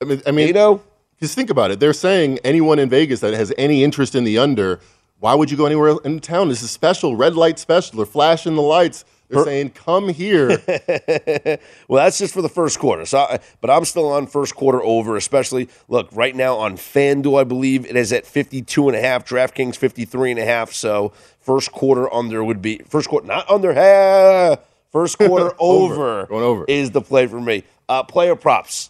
I 0.01 0.05
mean, 0.05 0.21
I 0.27 0.31
They 0.31 0.51
know. 0.51 0.81
Because 1.15 1.33
think 1.33 1.49
about 1.49 1.71
it. 1.71 1.79
They're 1.79 1.93
saying 1.93 2.39
anyone 2.43 2.77
in 2.77 2.89
Vegas 2.89 3.21
that 3.21 3.33
has 3.33 3.53
any 3.57 3.85
interest 3.85 4.15
in 4.15 4.25
the 4.25 4.37
under, 4.37 4.81
why 5.19 5.33
would 5.33 5.49
you 5.49 5.55
go 5.55 5.65
anywhere 5.65 5.97
in 6.03 6.19
town? 6.19 6.49
This 6.49 6.61
is 6.61 6.71
special, 6.71 7.15
red 7.15 7.35
light 7.35 7.57
special. 7.57 7.97
They're 7.97 8.05
flashing 8.05 8.55
the 8.55 8.61
lights. 8.61 9.05
They're 9.29 9.43
saying, 9.43 9.69
come 9.71 10.09
here. 10.09 10.61
Well, 11.87 12.03
that's 12.03 12.17
just 12.19 12.33
for 12.33 12.41
the 12.41 12.49
first 12.49 12.79
quarter. 12.79 13.05
So, 13.05 13.19
I- 13.19 13.39
but 13.61 13.69
I'm 13.69 13.85
still 13.85 14.09
on 14.11 14.27
first 14.27 14.55
quarter 14.55 14.81
over, 14.83 15.15
especially 15.17 15.69
look 15.87 16.09
right 16.11 16.35
now 16.35 16.55
on 16.57 16.77
FanDuel. 16.77 17.39
I 17.39 17.43
believe 17.43 17.85
it 17.85 17.95
is 17.95 18.11
at 18.13 18.25
52 18.25 18.87
and 18.89 18.95
a 18.97 19.01
half. 19.01 19.25
DraftKings 19.27 19.75
53 19.75 20.31
and 20.31 20.39
a 20.39 20.45
half. 20.45 20.71
So 20.73 21.11
first 21.39 21.71
quarter 21.71 22.11
under 22.13 22.43
would 22.43 22.61
be 22.61 22.79
first 22.87 23.09
quarter, 23.09 23.25
not 23.27 23.49
under 23.49 23.73
half. 23.73 24.59
First 24.91 25.19
quarter 25.19 25.53
over, 25.59 26.25
Going 26.25 26.43
over. 26.43 26.65
is 26.67 26.89
the 26.89 27.01
play 27.01 27.27
for 27.27 27.39
me. 27.39 27.63
Uh, 27.87 28.01
player 28.01 28.35
props. 28.35 28.89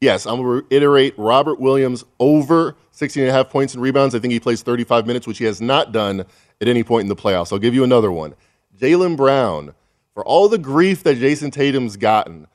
yes, 0.00 0.26
I'm 0.26 0.42
going 0.42 0.62
to 0.62 0.66
reiterate 0.68 1.14
Robert 1.16 1.60
Williams 1.60 2.02
over 2.18 2.74
16 2.90 3.22
and 3.22 3.30
a 3.30 3.32
half 3.32 3.48
points 3.48 3.72
and 3.74 3.80
rebounds. 3.80 4.16
I 4.16 4.18
think 4.18 4.32
he 4.32 4.40
plays 4.40 4.62
35 4.62 5.06
minutes, 5.06 5.24
which 5.24 5.38
he 5.38 5.44
has 5.44 5.60
not 5.60 5.92
done 5.92 6.24
at 6.60 6.66
any 6.66 6.82
point 6.82 7.02
in 7.02 7.08
the 7.08 7.14
playoffs. 7.14 7.52
I'll 7.52 7.60
give 7.60 7.76
you 7.76 7.84
another 7.84 8.10
one. 8.10 8.34
Jaylen 8.78 9.16
Brown, 9.16 9.74
for 10.14 10.24
all 10.24 10.48
the 10.48 10.58
grief 10.58 11.02
that 11.04 11.18
Jayson 11.18 11.50
Tatum's 11.50 11.96
gotten, 11.96 12.46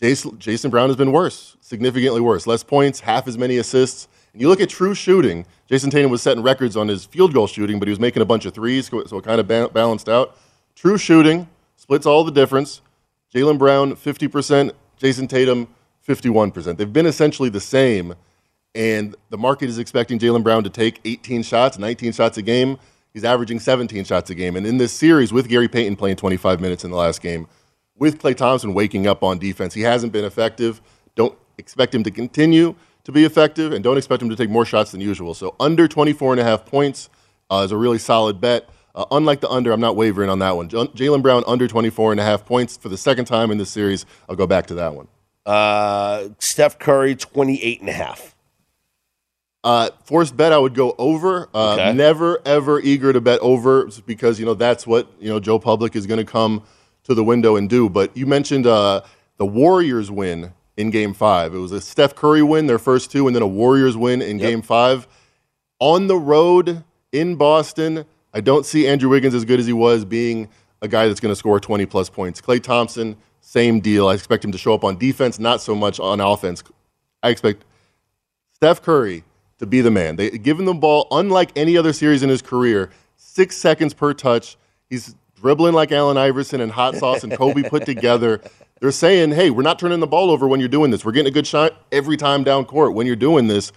Jason, 0.00 0.38
Jason 0.38 0.70
Brown 0.70 0.88
has 0.88 0.96
been 0.96 1.12
worse, 1.12 1.56
significantly 1.60 2.20
worse. 2.20 2.46
Less 2.46 2.64
points, 2.64 3.00
half 3.00 3.28
as 3.28 3.38
many 3.38 3.58
assists. 3.58 4.08
And 4.32 4.42
you 4.42 4.48
look 4.48 4.60
at 4.60 4.68
true 4.68 4.94
shooting, 4.94 5.46
Jayson 5.70 5.90
Tatum 5.90 6.10
was 6.10 6.22
setting 6.22 6.42
records 6.42 6.76
on 6.76 6.88
his 6.88 7.04
field 7.04 7.32
goal 7.32 7.46
shooting, 7.46 7.78
but 7.78 7.86
he 7.86 7.90
was 7.90 8.00
making 8.00 8.22
a 8.22 8.24
bunch 8.24 8.44
of 8.44 8.54
threes, 8.54 8.88
so 8.88 9.18
it 9.18 9.24
kind 9.24 9.40
of 9.40 9.46
ba- 9.46 9.70
balanced 9.72 10.08
out. 10.08 10.36
True 10.74 10.98
shooting 10.98 11.48
splits 11.76 12.06
all 12.06 12.24
the 12.24 12.32
difference. 12.32 12.80
Jaylen 13.32 13.58
Brown, 13.58 13.94
50%, 13.94 14.72
Jayson 14.98 15.28
Tatum, 15.28 15.68
51%. 16.06 16.76
They've 16.76 16.92
been 16.92 17.06
essentially 17.06 17.48
the 17.48 17.60
same, 17.60 18.14
and 18.74 19.14
the 19.30 19.38
market 19.38 19.68
is 19.68 19.78
expecting 19.78 20.18
Jaylen 20.18 20.42
Brown 20.42 20.64
to 20.64 20.70
take 20.70 21.00
18 21.04 21.42
shots, 21.42 21.78
19 21.78 22.12
shots 22.12 22.38
a 22.38 22.42
game. 22.42 22.78
He's 23.12 23.24
averaging 23.24 23.60
17 23.60 24.04
shots 24.04 24.30
a 24.30 24.34
game. 24.34 24.56
And 24.56 24.66
in 24.66 24.78
this 24.78 24.92
series, 24.92 25.32
with 25.32 25.48
Gary 25.48 25.68
Payton 25.68 25.96
playing 25.96 26.16
25 26.16 26.60
minutes 26.60 26.84
in 26.84 26.90
the 26.90 26.96
last 26.96 27.20
game, 27.20 27.46
with 27.96 28.20
Klay 28.20 28.36
Thompson 28.36 28.74
waking 28.74 29.06
up 29.06 29.22
on 29.22 29.38
defense, 29.38 29.74
he 29.74 29.82
hasn't 29.82 30.12
been 30.12 30.24
effective. 30.24 30.80
Don't 31.14 31.36
expect 31.58 31.94
him 31.94 32.02
to 32.04 32.10
continue 32.10 32.74
to 33.04 33.12
be 33.12 33.24
effective, 33.24 33.72
and 33.72 33.82
don't 33.82 33.98
expect 33.98 34.22
him 34.22 34.30
to 34.30 34.36
take 34.36 34.48
more 34.48 34.64
shots 34.64 34.92
than 34.92 35.00
usual. 35.00 35.34
So 35.34 35.56
under 35.58 35.88
24 35.88 36.32
and 36.34 36.40
a 36.40 36.44
half 36.44 36.64
points 36.64 37.10
uh, 37.50 37.62
is 37.64 37.72
a 37.72 37.76
really 37.76 37.98
solid 37.98 38.40
bet. 38.40 38.68
Uh, 38.94 39.04
unlike 39.10 39.40
the 39.40 39.48
under, 39.48 39.72
I'm 39.72 39.80
not 39.80 39.96
wavering 39.96 40.30
on 40.30 40.38
that 40.40 40.56
one. 40.56 40.68
J- 40.68 40.86
Jaylen 40.88 41.22
Brown 41.22 41.42
under 41.46 41.66
24 41.66 42.12
and 42.12 42.20
a 42.20 42.24
half 42.24 42.44
points 42.44 42.76
for 42.76 42.88
the 42.88 42.96
second 42.96 43.24
time 43.24 43.50
in 43.50 43.58
this 43.58 43.70
series. 43.70 44.06
I'll 44.28 44.36
go 44.36 44.46
back 44.46 44.66
to 44.68 44.74
that 44.74 44.94
one. 44.94 45.08
Uh, 45.44 46.28
Steph 46.38 46.78
Curry 46.78 47.16
28 47.16 47.80
and 47.80 47.88
a 47.88 47.92
half. 47.92 48.31
Uh, 49.64 49.90
forced 50.04 50.36
bet, 50.36 50.52
I 50.52 50.58
would 50.58 50.74
go 50.74 50.94
over. 50.98 51.48
Uh, 51.54 51.74
Okay. 51.74 51.92
Never 51.92 52.40
ever 52.44 52.80
eager 52.80 53.12
to 53.12 53.20
bet 53.20 53.38
over 53.40 53.88
because 54.06 54.40
you 54.40 54.46
know 54.46 54.54
that's 54.54 54.86
what 54.86 55.08
you 55.20 55.28
know 55.28 55.38
Joe 55.38 55.58
Public 55.58 55.94
is 55.94 56.06
going 56.06 56.18
to 56.18 56.30
come 56.30 56.62
to 57.04 57.14
the 57.14 57.22
window 57.24 57.56
and 57.56 57.68
do. 57.70 57.88
But 57.88 58.16
you 58.16 58.26
mentioned 58.26 58.66
uh, 58.66 59.02
the 59.36 59.46
Warriors 59.46 60.10
win 60.10 60.52
in 60.76 60.90
Game 60.90 61.14
Five. 61.14 61.54
It 61.54 61.58
was 61.58 61.70
a 61.72 61.80
Steph 61.80 62.14
Curry 62.16 62.42
win, 62.42 62.66
their 62.66 62.78
first 62.80 63.10
two, 63.12 63.26
and 63.26 63.36
then 63.36 63.42
a 63.42 63.46
Warriors 63.46 63.96
win 63.96 64.20
in 64.20 64.38
Game 64.38 64.62
Five 64.62 65.06
on 65.78 66.08
the 66.08 66.16
road 66.16 66.82
in 67.12 67.36
Boston. 67.36 68.04
I 68.34 68.40
don't 68.40 68.64
see 68.66 68.88
Andrew 68.88 69.10
Wiggins 69.10 69.34
as 69.34 69.44
good 69.44 69.60
as 69.60 69.66
he 69.66 69.72
was 69.72 70.04
being 70.04 70.48
a 70.80 70.88
guy 70.88 71.06
that's 71.06 71.20
going 71.20 71.30
to 71.32 71.36
score 71.36 71.60
20 71.60 71.86
plus 71.86 72.08
points. 72.08 72.40
Klay 72.40 72.60
Thompson, 72.60 73.16
same 73.40 73.78
deal. 73.78 74.08
I 74.08 74.14
expect 74.14 74.44
him 74.44 74.50
to 74.52 74.58
show 74.58 74.74
up 74.74 74.82
on 74.84 74.96
defense, 74.98 75.38
not 75.38 75.60
so 75.60 75.74
much 75.76 76.00
on 76.00 76.20
offense. 76.20 76.64
I 77.22 77.28
expect 77.28 77.64
Steph 78.54 78.82
Curry 78.82 79.22
to 79.62 79.66
be 79.66 79.80
the 79.80 79.90
man. 79.90 80.16
They 80.16 80.30
give 80.30 80.58
him 80.58 80.66
the 80.66 80.74
ball, 80.74 81.06
unlike 81.12 81.52
any 81.56 81.76
other 81.76 81.92
series 81.92 82.22
in 82.22 82.28
his 82.28 82.42
career, 82.42 82.90
six 83.16 83.56
seconds 83.56 83.94
per 83.94 84.12
touch. 84.12 84.56
He's 84.90 85.14
dribbling 85.36 85.72
like 85.72 85.92
Allen 85.92 86.18
Iverson 86.18 86.60
and 86.60 86.72
Hot 86.72 86.96
Sauce 86.96 87.22
and 87.22 87.32
Kobe 87.32 87.62
put 87.62 87.86
together. 87.86 88.40
They're 88.80 88.90
saying, 88.90 89.30
hey, 89.30 89.50
we're 89.50 89.62
not 89.62 89.78
turning 89.78 90.00
the 90.00 90.06
ball 90.08 90.30
over 90.30 90.48
when 90.48 90.58
you're 90.58 90.68
doing 90.68 90.90
this. 90.90 91.04
We're 91.04 91.12
getting 91.12 91.30
a 91.30 91.34
good 91.34 91.46
shot 91.46 91.86
every 91.92 92.16
time 92.16 92.42
down 92.42 92.64
court 92.64 92.94
when 92.94 93.06
you're 93.06 93.14
doing 93.14 93.46
this. 93.46 93.70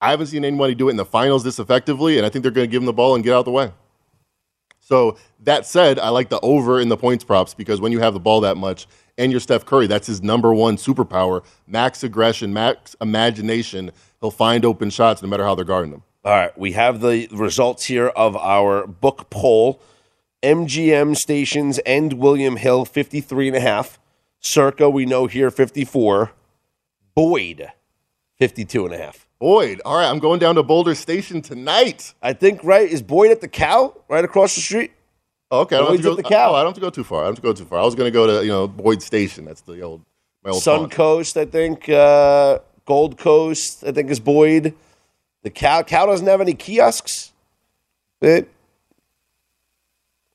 I 0.00 0.10
haven't 0.10 0.26
seen 0.26 0.44
anybody 0.44 0.74
do 0.74 0.88
it 0.88 0.92
in 0.92 0.96
the 0.96 1.04
finals 1.04 1.44
this 1.44 1.60
effectively, 1.60 2.16
and 2.16 2.26
I 2.26 2.28
think 2.28 2.42
they're 2.42 2.50
going 2.50 2.68
to 2.68 2.70
give 2.70 2.82
him 2.82 2.86
the 2.86 2.92
ball 2.92 3.14
and 3.14 3.22
get 3.22 3.32
out 3.32 3.40
of 3.40 3.44
the 3.44 3.52
way. 3.52 3.72
So 4.80 5.16
that 5.44 5.64
said, 5.64 6.00
I 6.00 6.08
like 6.08 6.30
the 6.30 6.40
over 6.40 6.80
in 6.80 6.88
the 6.88 6.96
points 6.96 7.22
props 7.22 7.54
because 7.54 7.80
when 7.80 7.92
you 7.92 8.00
have 8.00 8.14
the 8.14 8.20
ball 8.20 8.40
that 8.40 8.56
much 8.56 8.88
and 9.16 9.30
you're 9.30 9.40
Steph 9.40 9.64
Curry, 9.64 9.86
that's 9.86 10.08
his 10.08 10.22
number 10.22 10.52
one 10.52 10.76
superpower: 10.76 11.44
max 11.68 12.02
aggression, 12.02 12.52
max 12.52 12.96
imagination. 13.00 13.92
He'll 14.20 14.30
find 14.30 14.64
open 14.64 14.90
shots 14.90 15.22
no 15.22 15.28
matter 15.28 15.44
how 15.44 15.54
they're 15.54 15.64
guarding 15.64 15.92
them. 15.92 16.02
All 16.24 16.32
right, 16.32 16.56
we 16.58 16.72
have 16.72 17.00
the 17.00 17.28
results 17.32 17.84
here 17.84 18.08
of 18.08 18.36
our 18.36 18.86
book 18.86 19.30
poll. 19.30 19.80
MGM 20.42 21.16
stations 21.16 21.78
and 21.80 22.14
William 22.14 22.56
Hill 22.56 22.84
53 22.84 23.48
and 23.48 23.56
a 23.56 23.60
half. 23.60 23.98
Circa, 24.38 24.88
we 24.90 25.06
know 25.06 25.26
here 25.26 25.50
54. 25.50 26.32
Boyd 27.14 27.72
52 28.38 28.86
and 28.86 28.94
a 28.94 28.98
half. 28.98 29.26
Boyd, 29.38 29.80
all 29.84 29.96
right, 29.96 30.08
I'm 30.08 30.18
going 30.18 30.38
down 30.38 30.54
to 30.56 30.62
Boulder 30.62 30.94
Station 30.94 31.40
tonight. 31.40 32.14
I 32.22 32.34
think 32.34 32.62
right 32.62 32.88
is 32.88 33.00
Boyd 33.00 33.30
at 33.30 33.40
the 33.40 33.48
cow 33.48 33.94
right 34.08 34.24
across 34.24 34.54
the 34.54 34.60
street. 34.60 34.92
Okay, 35.52 35.76
I 35.76 35.80
don't, 35.80 35.88
have 35.92 35.96
to 35.96 36.02
go, 36.02 36.14
the 36.14 36.22
Cow. 36.22 36.52
oh, 36.52 36.54
I 36.54 36.58
don't 36.62 36.68
have 36.68 36.74
to 36.76 36.80
go 36.80 36.90
too 36.90 37.02
far. 37.02 37.22
I 37.22 37.24
don't 37.24 37.32
have 37.32 37.36
to 37.36 37.42
go 37.42 37.52
too 37.52 37.64
far. 37.64 37.80
I 37.80 37.84
was 37.84 37.96
going 37.96 38.06
to 38.06 38.12
go 38.12 38.26
to 38.26 38.44
you 38.44 38.52
know 38.52 38.68
Boyd 38.68 39.02
Station. 39.02 39.44
That's 39.44 39.62
the 39.62 39.80
old 39.80 40.04
my 40.44 40.50
old. 40.50 40.62
Suncoast, 40.62 41.36
I 41.36 41.44
think. 41.44 41.88
Uh, 41.88 42.60
Gold 42.90 43.18
Coast, 43.18 43.84
I 43.86 43.92
think 43.92 44.10
is 44.10 44.18
Boyd. 44.18 44.74
The 45.44 45.50
cow 45.50 45.84
cow 45.84 46.06
doesn't 46.06 46.26
have 46.26 46.40
any 46.40 46.54
kiosks. 46.54 47.30
It, 48.20 48.48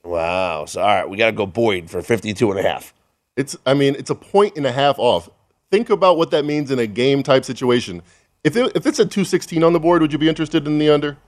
wow. 0.02 0.64
So 0.64 0.80
all 0.80 0.86
right, 0.86 1.06
we 1.06 1.18
got 1.18 1.26
to 1.26 1.32
go 1.32 1.44
Boyd 1.44 1.90
for 1.90 2.00
52 2.00 2.50
and 2.50 2.58
a 2.58 2.62
half. 2.62 2.94
It's 3.36 3.58
I 3.66 3.74
mean, 3.74 3.94
it's 3.94 4.08
a 4.08 4.14
point 4.14 4.56
and 4.56 4.64
a 4.64 4.72
half 4.72 4.98
off. 4.98 5.28
Think 5.70 5.90
about 5.90 6.16
what 6.16 6.30
that 6.30 6.46
means 6.46 6.70
in 6.70 6.78
a 6.78 6.86
game 6.86 7.22
type 7.22 7.44
situation. 7.44 8.00
If 8.42 8.56
it, 8.56 8.72
if 8.74 8.86
it's 8.86 9.00
a 9.00 9.04
216 9.04 9.62
on 9.62 9.74
the 9.74 9.80
board, 9.80 10.00
would 10.00 10.14
you 10.14 10.18
be 10.18 10.30
interested 10.30 10.66
in 10.66 10.78
the 10.78 10.88
under? 10.88 11.10
If 11.10 11.18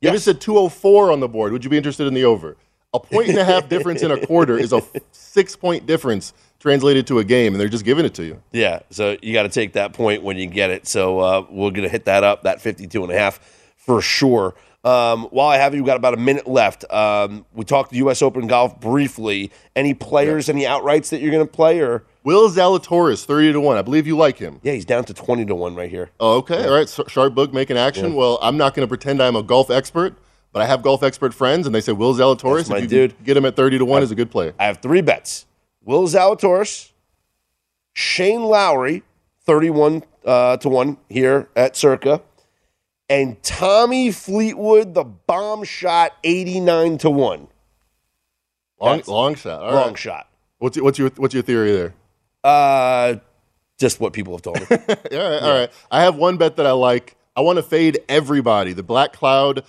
Yes. 0.00 0.14
it's 0.16 0.26
a 0.26 0.34
204 0.34 1.12
on 1.12 1.20
the 1.20 1.28
board, 1.28 1.52
would 1.52 1.62
you 1.62 1.70
be 1.70 1.76
interested 1.76 2.08
in 2.08 2.14
the 2.14 2.24
over? 2.24 2.56
A 2.92 2.98
point 2.98 3.28
and 3.28 3.38
a 3.38 3.44
half 3.44 3.68
difference 3.68 4.02
in 4.02 4.10
a 4.10 4.26
quarter 4.26 4.58
is 4.58 4.72
a 4.72 4.82
six 5.12 5.54
point 5.54 5.86
difference 5.86 6.32
translated 6.62 7.08
to 7.08 7.18
a 7.18 7.24
game, 7.24 7.52
and 7.52 7.60
they're 7.60 7.68
just 7.68 7.84
giving 7.84 8.04
it 8.04 8.14
to 8.14 8.24
you. 8.24 8.40
Yeah, 8.52 8.80
so 8.90 9.16
you 9.20 9.32
got 9.32 9.42
to 9.42 9.48
take 9.48 9.72
that 9.72 9.92
point 9.92 10.22
when 10.22 10.36
you 10.38 10.46
get 10.46 10.70
it. 10.70 10.86
So 10.86 11.18
uh, 11.18 11.46
we're 11.50 11.72
going 11.72 11.82
to 11.82 11.88
hit 11.88 12.04
that 12.04 12.22
up, 12.22 12.44
that 12.44 12.60
52 12.60 13.02
and 13.02 13.12
a 13.12 13.18
half 13.18 13.40
for 13.76 14.00
sure. 14.00 14.54
Um, 14.84 15.24
while 15.26 15.48
I 15.48 15.58
have 15.58 15.74
you, 15.74 15.82
we've 15.82 15.86
got 15.86 15.96
about 15.96 16.14
a 16.14 16.18
minute 16.18 16.46
left. 16.46 16.84
Um, 16.90 17.44
we 17.52 17.64
talked 17.64 17.90
the 17.90 17.98
U.S. 17.98 18.22
Open 18.22 18.46
golf 18.46 18.80
briefly. 18.80 19.50
Any 19.76 19.92
players, 19.92 20.48
any 20.48 20.62
outrights 20.62 21.10
that 21.10 21.20
you're 21.20 21.30
going 21.32 21.46
to 21.46 21.52
play? 21.52 21.80
Or 21.80 22.04
Will 22.22 22.48
Zalatoris, 22.48 23.24
30 23.24 23.54
to 23.54 23.60
1. 23.60 23.76
I 23.76 23.82
believe 23.82 24.06
you 24.06 24.16
like 24.16 24.38
him. 24.38 24.60
Yeah, 24.62 24.72
he's 24.72 24.84
down 24.84 25.04
to 25.04 25.14
20 25.14 25.44
to 25.46 25.54
1 25.54 25.74
right 25.74 25.90
here. 25.90 26.10
Oh, 26.20 26.38
okay. 26.38 26.64
All 26.64 26.74
right. 26.74 26.88
So, 26.88 27.04
Sharp 27.08 27.34
Book 27.34 27.52
making 27.52 27.76
action. 27.76 28.14
Well, 28.14 28.38
I'm 28.40 28.56
not 28.56 28.74
going 28.74 28.86
to 28.86 28.88
pretend 28.88 29.22
I'm 29.22 29.36
a 29.36 29.42
golf 29.42 29.70
expert, 29.70 30.16
but 30.52 30.62
I 30.62 30.66
have 30.66 30.82
golf 30.82 31.02
expert 31.04 31.32
friends, 31.32 31.66
and 31.66 31.74
they 31.74 31.80
say 31.80 31.92
Will 31.92 32.14
Zalatoris, 32.14 32.68
my 32.68 32.78
if 32.78 32.82
you 32.84 32.88
dude. 32.88 33.24
get 33.24 33.36
him 33.36 33.44
at 33.44 33.54
30 33.54 33.78
to 33.78 33.84
1, 33.84 34.02
is 34.02 34.10
a 34.10 34.16
good 34.16 34.30
player. 34.32 34.52
I 34.58 34.66
have 34.66 34.78
three 34.78 35.00
bets 35.00 35.46
Will 35.84 36.04
Zalatoris, 36.06 36.90
Shane 37.92 38.42
Lowry, 38.44 39.02
31 39.44 40.04
uh, 40.24 40.56
to 40.58 40.68
1 40.68 40.96
here 41.08 41.48
at 41.56 41.76
Circa, 41.76 42.22
and 43.08 43.42
Tommy 43.42 44.10
Fleetwood, 44.10 44.94
the 44.94 45.04
bomb 45.04 45.64
shot, 45.64 46.12
89 46.24 46.98
to 46.98 47.10
1. 47.10 47.38
Long, 47.38 47.48
That's- 48.96 49.08
long 49.08 49.34
shot. 49.34 49.62
All 49.62 49.72
Long 49.74 49.88
right. 49.88 49.98
shot. 49.98 50.28
What's 50.58 50.76
your, 50.76 50.84
what's 50.84 50.98
your 50.98 51.10
what's 51.16 51.34
your 51.34 51.42
theory 51.42 51.72
there? 51.72 51.94
Uh, 52.44 53.16
just 53.78 53.98
what 53.98 54.12
people 54.12 54.32
have 54.34 54.42
told 54.42 54.60
me. 54.60 54.66
Yeah, 55.10 55.22
all 55.24 55.30
right, 55.30 55.42
all 55.42 55.58
right. 55.58 55.70
I 55.90 56.02
have 56.02 56.14
one 56.16 56.36
bet 56.36 56.56
that 56.56 56.66
I 56.66 56.70
like. 56.72 57.16
I 57.34 57.40
want 57.40 57.56
to 57.56 57.62
fade 57.64 57.98
everybody. 58.08 58.72
The 58.72 58.82
black 58.84 59.12
cloud, 59.12 59.64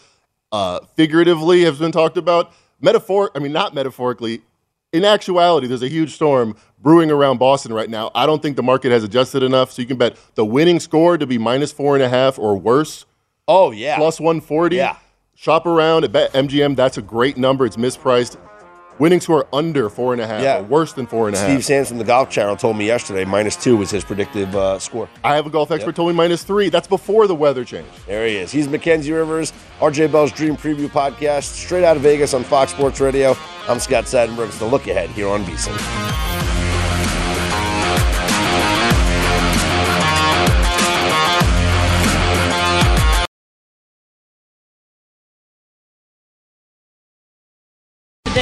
uh, 0.51 0.82
figuratively, 0.95 1.64
has 1.64 1.80
been 1.80 1.91
talked 1.91 2.18
about. 2.18 2.51
Metaphor, 2.80 3.32
I 3.34 3.39
mean, 3.39 3.51
not 3.53 3.74
metaphorically. 3.74 4.41
In 4.94 5.04
actuality, 5.04 5.66
there's 5.66 5.82
a 5.82 5.89
huge 5.89 6.14
storm 6.14 6.56
brewing 6.80 7.10
around 7.10 7.39
Boston 7.39 7.74
right 7.74 7.89
now. 7.89 8.12
I 8.14 8.28
don't 8.28 8.44
think 8.44 8.56
the 8.56 8.64
market 8.64 8.91
has 8.91 9.04
adjusted 9.04 9.41
enough, 9.41 9.72
so 9.72 9.82
you 9.82 9.88
can 9.88 9.98
bet 9.98 10.18
the 10.36 10.46
winning 10.46 10.80
score 10.80 11.18
to 11.18 11.26
be 11.26 11.39
minus 11.39 11.72
four 11.72 11.96
and 11.96 12.04
a 12.04 12.10
half 12.10 12.38
or 12.38 12.56
worse, 12.56 13.08
oh, 13.48 13.72
yeah. 13.72 13.98
plus 13.98 14.20
140. 14.20 14.76
Yeah. 14.76 14.98
Shop 15.34 15.66
around 15.66 16.04
at 16.04 16.12
Bet 16.12 16.32
MGM. 16.34 16.76
That's 16.76 17.00
a 17.00 17.02
great 17.02 17.38
number. 17.38 17.66
It's 17.66 17.76
mispriced. 17.76 18.38
Winning 19.00 19.20
score 19.22 19.48
under 19.52 19.89
four 19.89 20.14
and 20.14 20.22
a 20.22 20.28
half 20.28 20.41
Yeah. 20.44 20.60
or 20.60 20.64
worse 20.64 20.94
than 20.94 21.08
four 21.08 21.28
and 21.28 21.36
a 21.36 21.39
half. 21.39 21.50
Steve 21.50 21.66
Sands 21.66 21.89
from 21.89 21.98
the 21.98 22.04
Golf 22.04 22.30
Channel 22.30 22.56
told 22.56 22.78
me 22.78 22.86
yesterday 22.86 23.26
minus 23.26 23.56
two 23.56 23.76
was 23.76 23.89
his 23.89 24.04
predictive 24.04 24.56
uh, 24.56 24.78
score. 24.80 25.10
I 25.24 25.36
have 25.36 25.46
a 25.48 25.50
golf 25.50 25.72
expert 25.72 25.96
told 25.96 26.10
me 26.10 26.16
minus 26.16 26.44
three. 26.44 26.70
That's 26.70 26.88
before 26.88 27.28
the 27.28 27.36
weather 27.36 27.66
change. 27.66 27.88
There 28.06 28.26
he 28.28 28.36
is. 28.38 28.52
He's 28.52 28.68
Mackenzie 28.68 29.12
Rivers, 29.12 29.52
RJ 29.80 30.12
Bell's 30.12 30.32
Dream 30.32 30.56
Preview 30.56 30.88
Podcast, 30.89 31.44
straight 31.54 31.84
out 31.84 31.96
of 31.98 32.04
Vegas 32.04 32.34
on 32.34 32.44
Fox 32.44 32.72
Sports 32.72 33.00
Radio. 33.00 33.36
I'm 33.68 33.80
Scott 33.80 34.06
Seidenberg. 34.06 34.48
It's 34.48 34.60
the 34.60 34.66
look 34.66 34.88
ahead 34.88 35.10
here 35.12 35.28
on 35.30 35.44
VSiN. 35.46 36.62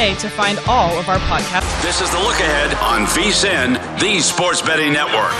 Today 0.01 0.15
to 0.15 0.29
find 0.29 0.57
all 0.67 0.97
of 0.97 1.07
our 1.09 1.19
podcasts. 1.19 1.81
This 1.83 2.01
is 2.01 2.09
the 2.09 2.17
look 2.17 2.39
ahead 2.39 2.73
on 2.75 3.05
VSIN, 3.05 3.99
the 3.99 4.19
sports 4.19 4.59
betting 4.59 4.93
network. 4.93 5.31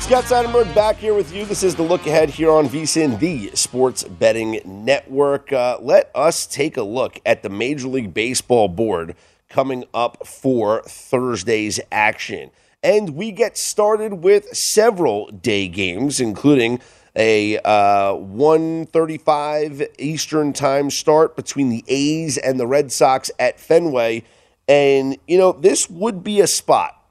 Scott 0.00 0.24
Seidenberg 0.24 0.74
back 0.74 0.96
here 0.96 1.12
with 1.12 1.34
you. 1.34 1.44
This 1.44 1.62
is 1.62 1.74
the 1.74 1.82
look 1.82 2.06
ahead 2.06 2.30
here 2.30 2.50
on 2.50 2.66
VSIN, 2.66 3.18
the 3.18 3.50
sports 3.54 4.04
betting 4.04 4.62
network. 4.64 5.52
Uh, 5.52 5.78
let 5.82 6.10
us 6.14 6.46
take 6.46 6.78
a 6.78 6.82
look 6.82 7.20
at 7.26 7.42
the 7.42 7.50
Major 7.50 7.88
League 7.88 8.14
Baseball 8.14 8.68
board 8.68 9.16
coming 9.50 9.84
up 9.92 10.26
for 10.26 10.82
Thursday's 10.84 11.78
action. 11.92 12.50
And 12.82 13.16
we 13.16 13.32
get 13.32 13.58
started 13.58 14.22
with 14.22 14.46
several 14.56 15.26
day 15.26 15.68
games, 15.68 16.20
including 16.20 16.80
a 17.16 17.58
uh, 17.58 18.14
135 18.14 19.82
Eastern 19.98 20.52
time 20.52 20.90
start 20.90 21.34
between 21.34 21.70
the 21.70 21.82
A's 21.88 22.36
and 22.36 22.60
the 22.60 22.66
Red 22.66 22.92
Sox 22.92 23.30
at 23.38 23.58
Fenway. 23.58 24.22
And, 24.68 25.16
you 25.26 25.38
know, 25.38 25.52
this 25.52 25.88
would 25.88 26.22
be 26.22 26.40
a 26.40 26.46
spot 26.46 27.02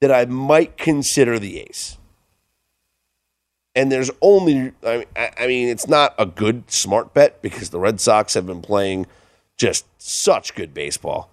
that 0.00 0.12
I 0.12 0.26
might 0.26 0.76
consider 0.76 1.38
the 1.38 1.60
A's. 1.60 1.98
And 3.74 3.90
there's 3.90 4.10
only, 4.20 4.72
I 4.86 4.98
mean, 4.98 5.06
I 5.16 5.30
I 5.38 5.46
mean, 5.48 5.68
it's 5.68 5.88
not 5.88 6.14
a 6.16 6.26
good 6.26 6.70
smart 6.70 7.12
bet 7.12 7.42
because 7.42 7.70
the 7.70 7.80
Red 7.80 8.00
Sox 8.00 8.34
have 8.34 8.46
been 8.46 8.62
playing 8.62 9.06
just 9.56 9.86
such 9.98 10.54
good 10.54 10.72
baseball. 10.72 11.30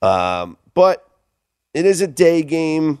Um, 0.00 0.56
but 0.72 1.06
it 1.74 1.84
is 1.84 2.00
a 2.00 2.06
day 2.06 2.42
game. 2.42 3.00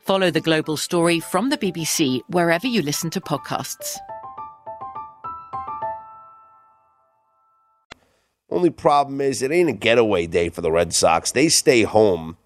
Follow 0.00 0.30
The 0.30 0.40
Global 0.40 0.76
Story 0.76 1.20
from 1.20 1.50
the 1.50 1.58
BBC 1.58 2.20
wherever 2.28 2.66
you 2.66 2.82
listen 2.82 3.10
to 3.10 3.20
podcasts. 3.20 3.96
Only 8.50 8.70
problem 8.70 9.20
is 9.20 9.42
it 9.42 9.52
ain't 9.52 9.68
a 9.68 9.74
getaway 9.74 10.26
day 10.26 10.48
for 10.48 10.62
the 10.62 10.72
Red 10.72 10.94
Sox. 10.94 11.30
They 11.30 11.48
stay 11.48 11.82
home, 11.82 12.38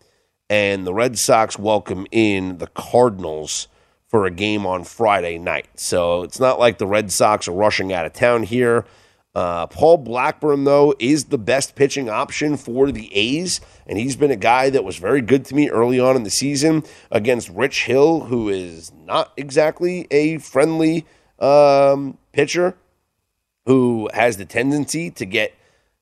and 0.51 0.85
the 0.85 0.93
Red 0.93 1.19
Sox 1.19 1.59
welcome 1.59 2.07
in 2.11 2.59
the 2.59 2.67
Cardinals 2.67 3.69
for 4.09 4.27
a 4.27 4.31
game 4.31 4.67
on 4.67 4.85
Friday 4.85 5.39
night. 5.39 5.69
So 5.77 6.23
it's 6.23 6.41
not 6.41 6.59
like 6.59 6.79
the 6.79 6.87
Red 6.87 7.13
Sox 7.13 7.47
are 7.47 7.53
rushing 7.53 7.93
out 7.93 8.05
of 8.05 8.13
town 8.13 8.43
here. 8.43 8.85
Uh, 9.35 9.67
Paul 9.67 9.99
Blackburn, 9.99 10.65
though, 10.65 10.95
is 10.99 11.27
the 11.27 11.39
best 11.39 11.75
pitching 11.75 12.11
option 12.11 12.57
for 12.59 12.93
the 12.93 13.13
A's, 13.15 13.61
and 13.87 13.99
he's 13.99 14.15
been 14.15 14.31
a 14.31 14.37
guy 14.37 14.69
that 14.69 14.85
was 14.85 14.99
very 14.99 15.23
good 15.23 15.45
to 15.47 15.55
me 15.55 15.71
early 15.71 15.99
on 15.99 16.17
in 16.17 16.23
the 16.23 16.31
season 16.31 16.85
against 17.11 17.49
Rich 17.49 17.85
Hill, 17.85 18.25
who 18.25 18.51
is 18.51 18.93
not 18.93 19.33
exactly 19.37 20.07
a 20.11 20.37
friendly 20.39 21.07
um, 21.39 22.19
pitcher 22.33 22.77
who 23.65 24.11
has 24.13 24.37
the 24.37 24.45
tendency 24.45 25.11
to 25.11 25.25
get 25.25 25.55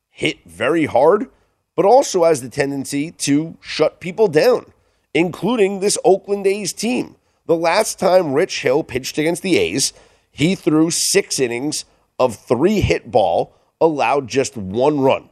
hit 0.09 0.45
very 0.45 0.87
hard, 0.87 1.29
but 1.77 1.85
also 1.85 2.25
has 2.25 2.43
the 2.43 2.49
tendency 2.49 3.13
to 3.13 3.57
shut 3.61 4.01
people 4.01 4.27
down, 4.27 4.73
including 5.15 5.79
this 5.79 5.99
Oakland 6.05 6.47
A's 6.47 6.73
team. 6.73 7.15
The 7.47 7.57
last 7.57 7.99
time 7.99 8.33
Rich 8.33 8.63
Hill 8.63 8.83
pitched 8.83 9.19
against 9.19 9.43
the 9.43 9.57
A's, 9.57 9.93
he 10.33 10.55
threw 10.55 10.91
six 10.91 11.39
innings 11.39 11.85
of 12.21 12.37
three 12.37 12.81
hit 12.81 13.11
ball, 13.11 13.53
allowed 13.81 14.29
just 14.29 14.57
one 14.57 15.01
run. 15.01 15.31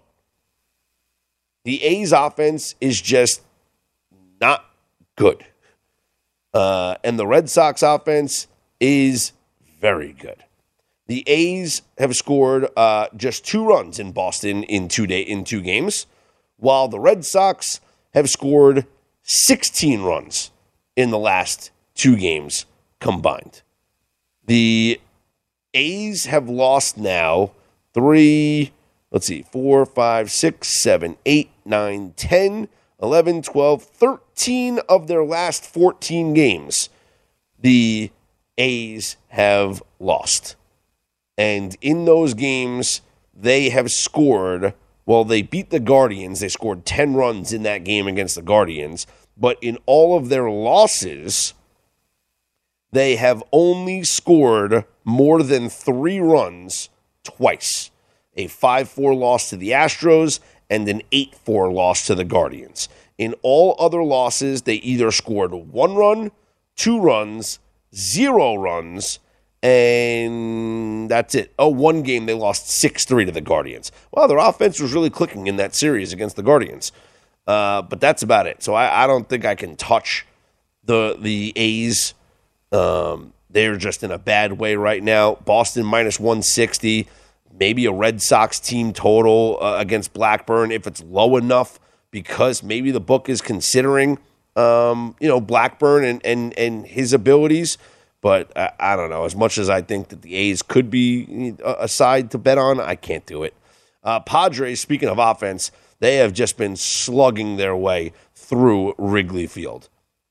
The 1.64 1.82
A's 1.82 2.12
offense 2.12 2.74
is 2.80 3.00
just 3.00 3.42
not 4.40 4.64
good. 5.16 5.44
Uh, 6.54 6.96
and 7.04 7.18
the 7.18 7.26
Red 7.26 7.50
Sox 7.50 7.82
offense 7.82 8.48
is 8.80 9.32
very 9.78 10.14
good. 10.14 10.44
The 11.08 11.22
A's 11.26 11.82
have 11.98 12.16
scored 12.16 12.68
uh, 12.76 13.08
just 13.16 13.44
two 13.44 13.66
runs 13.66 13.98
in 13.98 14.12
Boston 14.12 14.62
in 14.62 14.88
two 14.88 15.06
day 15.06 15.20
in 15.20 15.44
two 15.44 15.60
games, 15.60 16.06
while 16.56 16.88
the 16.88 16.98
Red 16.98 17.24
Sox 17.24 17.80
have 18.14 18.30
scored 18.30 18.86
16 19.22 20.02
runs 20.02 20.50
in 20.96 21.10
the 21.10 21.18
last 21.18 21.70
two 21.94 22.16
games 22.16 22.64
combined. 22.98 23.62
The 24.46 25.00
A's 25.74 26.26
have 26.26 26.48
lost 26.48 26.96
now 26.96 27.52
three, 27.94 28.72
let's 29.10 29.26
see, 29.26 29.42
four, 29.42 29.84
five, 29.84 30.30
six, 30.30 30.68
seven, 30.68 31.16
eight, 31.26 31.50
nine, 31.64 32.14
10, 32.16 32.68
11, 33.00 33.42
12, 33.42 33.82
13 33.82 34.80
of 34.88 35.06
their 35.06 35.24
last 35.24 35.64
14 35.64 36.34
games. 36.34 36.88
The 37.60 38.10
A's 38.56 39.16
have 39.28 39.82
lost. 39.98 40.56
And 41.36 41.76
in 41.80 42.04
those 42.04 42.34
games, 42.34 43.02
they 43.32 43.70
have 43.70 43.90
scored, 43.92 44.74
well, 45.06 45.24
they 45.24 45.42
beat 45.42 45.70
the 45.70 45.80
Guardians. 45.80 46.40
They 46.40 46.48
scored 46.48 46.84
10 46.84 47.14
runs 47.14 47.52
in 47.52 47.62
that 47.62 47.84
game 47.84 48.08
against 48.08 48.34
the 48.34 48.42
Guardians. 48.42 49.06
But 49.36 49.58
in 49.62 49.78
all 49.86 50.16
of 50.16 50.28
their 50.28 50.50
losses, 50.50 51.54
they 52.92 53.16
have 53.16 53.42
only 53.52 54.04
scored 54.04 54.84
more 55.04 55.42
than 55.42 55.68
three 55.68 56.20
runs 56.20 56.88
twice 57.24 57.90
a 58.36 58.46
5 58.46 58.88
4 58.88 59.14
loss 59.14 59.50
to 59.50 59.56
the 59.56 59.70
Astros 59.70 60.40
and 60.70 60.88
an 60.88 61.02
8 61.12 61.34
4 61.34 61.72
loss 61.72 62.06
to 62.06 62.14
the 62.14 62.24
Guardians. 62.24 62.88
In 63.18 63.34
all 63.42 63.74
other 63.78 64.02
losses, 64.02 64.62
they 64.62 64.76
either 64.76 65.10
scored 65.10 65.52
one 65.52 65.96
run, 65.96 66.30
two 66.76 67.00
runs, 67.00 67.58
zero 67.94 68.54
runs, 68.54 69.18
and 69.60 71.10
that's 71.10 71.34
it. 71.34 71.52
Oh, 71.58 71.68
one 71.68 72.02
game 72.02 72.26
they 72.26 72.34
lost 72.34 72.68
6 72.70 73.04
3 73.04 73.24
to 73.24 73.32
the 73.32 73.40
Guardians. 73.40 73.90
Well, 74.12 74.28
their 74.28 74.38
offense 74.38 74.80
was 74.80 74.94
really 74.94 75.10
clicking 75.10 75.48
in 75.48 75.56
that 75.56 75.74
series 75.74 76.12
against 76.12 76.36
the 76.36 76.42
Guardians. 76.44 76.92
Uh, 77.46 77.82
but 77.82 78.00
that's 78.00 78.22
about 78.22 78.46
it. 78.46 78.62
So 78.62 78.74
I, 78.74 79.04
I, 79.04 79.06
don't 79.06 79.26
think 79.26 79.46
I 79.46 79.54
can 79.54 79.74
touch 79.74 80.26
the 80.84 81.16
the 81.18 81.54
A's. 81.56 82.12
Um, 82.72 83.32
they're 83.50 83.76
just 83.76 84.02
in 84.02 84.10
a 84.10 84.18
bad 84.18 84.58
way 84.58 84.76
right 84.76 85.02
now. 85.02 85.36
Boston 85.36 85.86
minus 85.86 86.20
160, 86.20 87.08
maybe 87.58 87.86
a 87.86 87.92
Red 87.92 88.20
Sox 88.20 88.60
team 88.60 88.92
total 88.92 89.58
uh, 89.60 89.76
against 89.78 90.12
Blackburn 90.12 90.70
if 90.70 90.86
it's 90.86 91.02
low 91.02 91.36
enough 91.36 91.80
because 92.10 92.62
maybe 92.62 92.90
the 92.90 93.00
book 93.00 93.28
is 93.28 93.40
considering 93.40 94.18
um, 94.56 95.14
you 95.20 95.28
know 95.28 95.40
Blackburn 95.40 96.04
and 96.04 96.24
and 96.24 96.56
and 96.58 96.86
his 96.86 97.12
abilities. 97.12 97.78
But 98.20 98.54
I, 98.56 98.72
I, 98.80 98.96
don't 98.96 99.10
know. 99.10 99.24
As 99.24 99.36
much 99.36 99.58
as 99.58 99.70
I 99.70 99.80
think 99.80 100.08
that 100.08 100.22
the 100.22 100.34
A's 100.34 100.60
could 100.60 100.90
be 100.90 101.54
a 101.64 101.86
side 101.86 102.32
to 102.32 102.38
bet 102.38 102.58
on, 102.58 102.80
I 102.80 102.96
can't 102.96 103.24
do 103.26 103.44
it. 103.44 103.54
Uh, 104.02 104.18
Padres, 104.18 104.80
speaking 104.80 105.08
of 105.08 105.18
offense, 105.18 105.70
they 106.00 106.16
have 106.16 106.32
just 106.32 106.56
been 106.56 106.74
slugging 106.74 107.58
their 107.58 107.76
way 107.76 108.12
through 108.34 108.94
Wrigley 108.98 109.46
Field. 109.46 109.88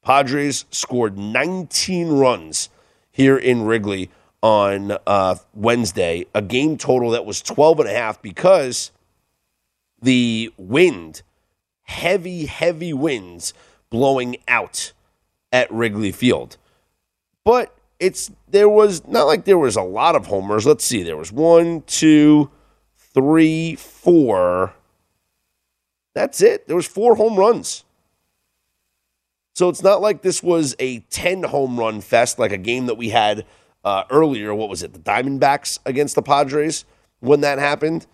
Padres 0.07 0.63
scored 0.71 1.17
19 1.17 2.07
runs 2.07 2.69
here 3.11 3.37
in 3.37 3.63
Wrigley 3.63 4.09
on 4.41 4.97
uh, 5.05 5.35
Wednesday, 5.53 6.25
a 6.33 6.41
game 6.41 6.77
total 6.77 7.09
that 7.09 7.25
was 7.25 7.41
12 7.41 7.81
and 7.81 7.89
a 7.89 7.93
half 7.93 8.21
because 8.21 8.91
the 10.01 10.49
wind, 10.55 11.23
heavy, 11.81 12.45
heavy 12.45 12.93
winds 12.93 13.53
blowing 13.89 14.37
out 14.47 14.93
at 15.51 15.69
Wrigley 15.69 16.13
Field. 16.13 16.55
But 17.43 17.75
it's 17.99 18.31
there 18.47 18.69
was 18.69 19.05
not 19.09 19.27
like 19.27 19.43
there 19.43 19.57
was 19.57 19.75
a 19.75 19.81
lot 19.81 20.15
of 20.15 20.27
homers. 20.27 20.65
Let's 20.65 20.85
see, 20.85 21.03
there 21.03 21.17
was 21.17 21.33
one, 21.33 21.81
two, 21.81 22.49
three, 22.95 23.75
four. 23.75 24.73
That's 26.13 26.41
it. 26.41 26.65
There 26.65 26.77
was 26.77 26.87
four 26.87 27.15
home 27.15 27.35
runs. 27.35 27.83
So 29.57 29.69
it's 29.69 29.81
not 29.81 30.01
like 30.01 30.21
this 30.21 30.43
was 30.43 30.75
a 30.77 30.99
10 30.99 31.41
home 31.41 31.79
run 31.79 31.99
fest 31.99 32.37
like 32.37 32.51
a 32.51 32.59
game 32.59 32.85
that 32.85 32.93
we 32.93 33.09
had 33.09 33.43
uh, 33.83 34.03
earlier. 34.11 34.53
What 34.53 34.69
was 34.69 34.83
it? 34.83 34.93
The 34.93 34.99
Diamondbacks 34.99 35.79
against 35.83 36.13
the 36.13 36.21
Padres 36.21 36.85
when 37.21 37.41
that 37.41 37.57
happened, 37.57 38.05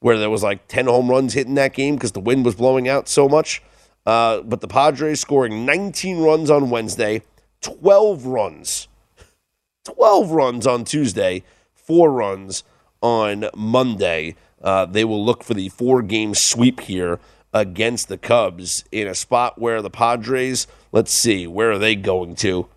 where 0.00 0.18
there 0.18 0.28
was 0.28 0.42
like 0.42 0.68
10 0.68 0.84
home 0.88 1.10
runs 1.10 1.32
hitting 1.32 1.54
that 1.54 1.72
game 1.72 1.94
because 1.94 2.12
the 2.12 2.20
wind 2.20 2.44
was 2.44 2.56
blowing 2.56 2.90
out 2.90 3.08
so 3.08 3.26
much. 3.26 3.62
Uh, 4.04 4.42
but 4.42 4.60
the 4.60 4.68
Padres 4.68 5.18
scoring 5.18 5.64
19 5.64 6.20
runs 6.20 6.50
on 6.50 6.68
Wednesday, 6.68 7.22
12 7.62 8.26
runs 8.26 8.88
12 9.84 10.30
runs 10.30 10.66
on 10.66 10.84
Tuesday, 10.84 11.42
four 11.72 12.12
runs 12.12 12.64
on 13.00 13.48
Monday. 13.56 14.36
Uh, 14.60 14.84
they 14.84 15.06
will 15.06 15.24
look 15.24 15.42
for 15.42 15.54
the 15.54 15.70
four 15.70 16.02
game 16.02 16.34
sweep 16.34 16.80
here 16.80 17.18
against 17.52 18.08
the 18.08 18.18
Cubs 18.18 18.84
in 18.92 19.08
a 19.08 19.14
spot 19.14 19.58
where 19.58 19.80
the 19.80 19.90
Padres, 19.90 20.66
let's 20.92 21.12
see, 21.12 21.46
where 21.46 21.72
are 21.72 21.78
they 21.78 21.96
going 21.96 22.36
to 22.36 22.68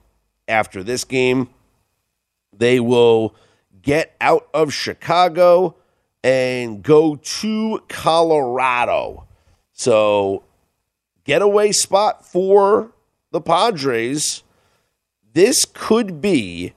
after 0.48 0.84
this 0.84 1.04
game? 1.04 1.50
They 2.52 2.80
will 2.80 3.36
get 3.82 4.16
out 4.20 4.48
of 4.54 4.74
Chicago 4.74 5.76
and 6.24 6.82
go 6.82 7.18
to 7.18 7.84
Colorado. 7.88 9.28
So, 9.74 10.44
getaway 11.26 11.72
spot 11.72 12.26
for 12.26 12.92
the 13.32 13.42
Padres. 13.42 14.42
This 15.34 15.66
could 15.66 16.22
be 16.22 16.74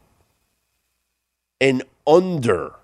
an 1.61 1.83
under 2.07 2.75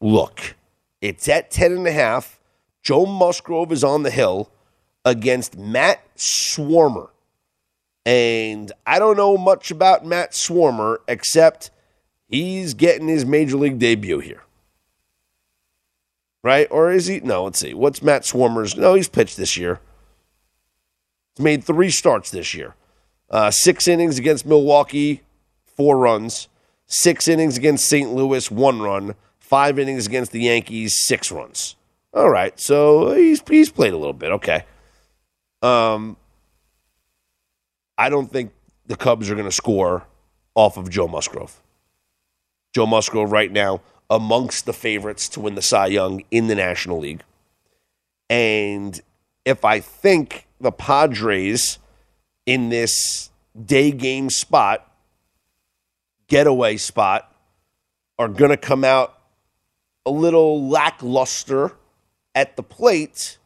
look. 0.00 0.54
It's 1.00 1.28
at 1.28 1.50
10 1.50 1.72
and 1.72 1.86
a 1.86 1.92
half. 1.92 2.38
Joe 2.82 3.06
Musgrove 3.06 3.72
is 3.72 3.82
on 3.82 4.02
the 4.02 4.10
hill 4.10 4.50
against 5.04 5.56
Matt 5.56 6.02
Swarmer. 6.16 7.08
And 8.06 8.72
I 8.86 8.98
don't 8.98 9.18
know 9.18 9.36
much 9.36 9.70
about 9.70 10.06
Matt 10.06 10.32
Swarmer 10.32 10.98
except 11.06 11.70
he's 12.28 12.72
getting 12.72 13.08
his 13.08 13.26
major 13.26 13.58
league 13.58 13.78
debut 13.78 14.20
here. 14.20 14.42
Right? 16.42 16.68
Or 16.70 16.90
is 16.90 17.06
he? 17.06 17.20
No, 17.20 17.44
let's 17.44 17.58
see. 17.58 17.74
What's 17.74 18.02
Matt 18.02 18.22
Swarmer's? 18.22 18.76
No, 18.76 18.94
he's 18.94 19.08
pitched 19.08 19.36
this 19.36 19.58
year. 19.58 19.80
He's 21.34 21.44
made 21.44 21.64
three 21.64 21.90
starts 21.90 22.30
this 22.30 22.54
year. 22.54 22.74
Uh, 23.28 23.50
six 23.50 23.86
innings 23.86 24.18
against 24.18 24.46
Milwaukee, 24.46 25.22
four 25.76 25.98
runs 25.98 26.48
six 26.86 27.28
innings 27.28 27.58
against 27.58 27.86
St. 27.86 28.12
Louis, 28.12 28.50
one 28.50 28.80
run, 28.80 29.14
five 29.38 29.78
innings 29.78 30.06
against 30.06 30.32
the 30.32 30.40
Yankees, 30.40 30.96
six 30.98 31.30
runs. 31.30 31.76
All 32.14 32.30
right, 32.30 32.58
so 32.58 33.12
he's 33.12 33.42
he's 33.48 33.70
played 33.70 33.92
a 33.92 33.98
little 33.98 34.14
bit. 34.14 34.32
Okay. 34.32 34.64
Um, 35.62 36.16
I 37.98 38.08
don't 38.08 38.30
think 38.30 38.52
the 38.86 38.96
Cubs 38.96 39.30
are 39.30 39.34
going 39.34 39.46
to 39.46 39.52
score 39.52 40.06
off 40.54 40.76
of 40.76 40.90
Joe 40.90 41.08
Musgrove. 41.08 41.62
Joe 42.74 42.86
Musgrove 42.86 43.32
right 43.32 43.50
now 43.50 43.80
amongst 44.10 44.66
the 44.66 44.72
favorites 44.72 45.28
to 45.30 45.40
win 45.40 45.54
the 45.54 45.62
Cy 45.62 45.86
Young 45.86 46.22
in 46.30 46.46
the 46.46 46.54
National 46.54 46.98
League. 46.98 47.22
And 48.28 49.00
if 49.44 49.64
I 49.64 49.80
think 49.80 50.46
the 50.60 50.72
Padres 50.72 51.78
in 52.44 52.68
this 52.68 53.30
day 53.64 53.90
game 53.90 54.30
spot 54.30 54.86
getaway 56.28 56.76
spot 56.76 57.32
are 58.18 58.28
going 58.28 58.50
to 58.50 58.56
come 58.56 58.84
out 58.84 59.18
a 60.04 60.10
little 60.10 60.68
lackluster 60.68 61.72
at 62.34 62.56
the 62.56 62.62
plate, 62.62 63.38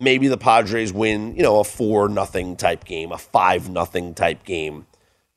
maybe 0.00 0.28
the 0.28 0.38
Padres 0.38 0.92
win, 0.92 1.34
you 1.36 1.42
know, 1.42 1.60
a 1.60 1.64
four 1.64 2.08
nothing 2.08 2.56
type 2.56 2.84
game, 2.84 3.12
a 3.12 3.18
five 3.18 3.68
nothing 3.68 4.14
type 4.14 4.44
game. 4.44 4.86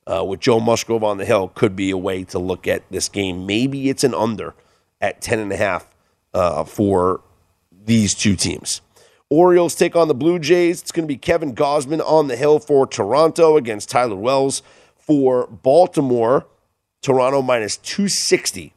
Uh, 0.08 0.24
with 0.24 0.40
Joe 0.40 0.60
Musgrove 0.60 1.04
on 1.04 1.18
the 1.18 1.26
hill 1.26 1.50
could 1.50 1.76
be 1.76 1.92
a 1.92 1.98
way 1.98 2.24
to 2.26 2.40
look 2.40 2.68
at 2.68 2.84
this 2.90 3.08
game. 3.08 3.46
Maybe 3.46 3.90
it's 3.90 4.04
an 4.04 4.16
under 4.16 4.56
at 5.00 5.22
ten 5.22 5.40
and 5.40 5.52
a 5.52 5.58
half 5.58 5.94
uh, 6.34 6.64
for 6.64 7.22
these 7.72 8.14
two 8.14 8.36
teams. 8.36 8.82
Orioles 9.30 9.76
take 9.76 9.96
on 9.96 10.08
the 10.08 10.14
Blue 10.14 10.40
Jays. 10.40 10.82
It's 10.82 10.92
going 10.92 11.06
to 11.06 11.08
be 11.08 11.18
Kevin 11.18 11.56
Gausman 11.56 12.02
on 12.06 12.28
the 12.28 12.36
hill 12.36 12.60
for 12.60 12.86
Toronto 12.86 13.56
against 13.56 13.90
Tyler 13.90 14.16
Wells 14.16 14.62
for 14.98 15.48
Baltimore, 15.48 16.48
Toronto 17.02 17.42
minus 17.42 17.78
260 17.78 18.74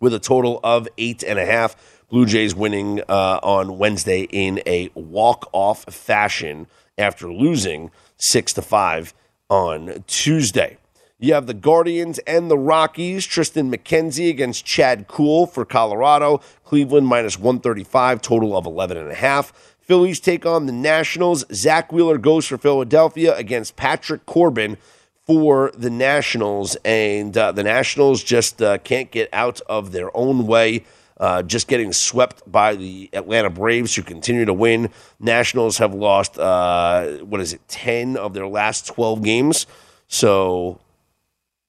with 0.00 0.14
a 0.14 0.20
total 0.20 0.60
of 0.62 0.88
eight 0.96 1.24
and 1.24 1.38
a 1.38 1.46
half. 1.46 1.97
Blue 2.08 2.24
Jays 2.24 2.54
winning 2.54 3.02
uh, 3.08 3.38
on 3.42 3.76
Wednesday 3.76 4.22
in 4.30 4.62
a 4.64 4.90
walk-off 4.94 5.84
fashion 5.92 6.66
after 6.96 7.30
losing 7.30 7.90
six 8.16 8.54
to 8.54 8.62
five 8.62 9.12
on 9.50 10.04
Tuesday. 10.06 10.78
You 11.18 11.34
have 11.34 11.46
the 11.46 11.54
Guardians 11.54 12.18
and 12.20 12.50
the 12.50 12.56
Rockies. 12.56 13.26
Triston 13.26 13.74
McKenzie 13.74 14.30
against 14.30 14.64
Chad 14.64 15.06
Kuhl 15.06 15.46
for 15.46 15.64
Colorado. 15.64 16.40
Cleveland 16.64 17.06
minus 17.08 17.38
135, 17.38 18.22
total 18.22 18.56
of 18.56 18.64
11 18.64 18.96
and 18.96 19.10
a 19.10 19.14
half. 19.14 19.52
Phillies 19.78 20.20
take 20.20 20.46
on 20.46 20.66
the 20.66 20.72
Nationals. 20.72 21.44
Zack 21.52 21.92
Wheeler 21.92 22.18
goes 22.18 22.46
for 22.46 22.56
Philadelphia 22.56 23.36
against 23.36 23.76
Patrick 23.76 24.24
Corbin 24.26 24.78
for 25.26 25.72
the 25.76 25.90
Nationals, 25.90 26.76
and 26.86 27.36
uh, 27.36 27.52
the 27.52 27.62
Nationals 27.62 28.22
just 28.22 28.62
uh, 28.62 28.78
can't 28.78 29.10
get 29.10 29.28
out 29.30 29.60
of 29.62 29.92
their 29.92 30.16
own 30.16 30.46
way. 30.46 30.84
Uh, 31.18 31.42
just 31.42 31.66
getting 31.66 31.92
swept 31.92 32.42
by 32.50 32.76
the 32.76 33.10
Atlanta 33.12 33.50
Braves, 33.50 33.94
who 33.96 34.02
continue 34.02 34.44
to 34.44 34.54
win. 34.54 34.90
Nationals 35.18 35.78
have 35.78 35.92
lost, 35.92 36.38
uh, 36.38 37.16
what 37.24 37.40
is 37.40 37.52
it, 37.52 37.60
10 37.68 38.16
of 38.16 38.34
their 38.34 38.46
last 38.46 38.86
12 38.86 39.22
games. 39.22 39.66
So 40.06 40.80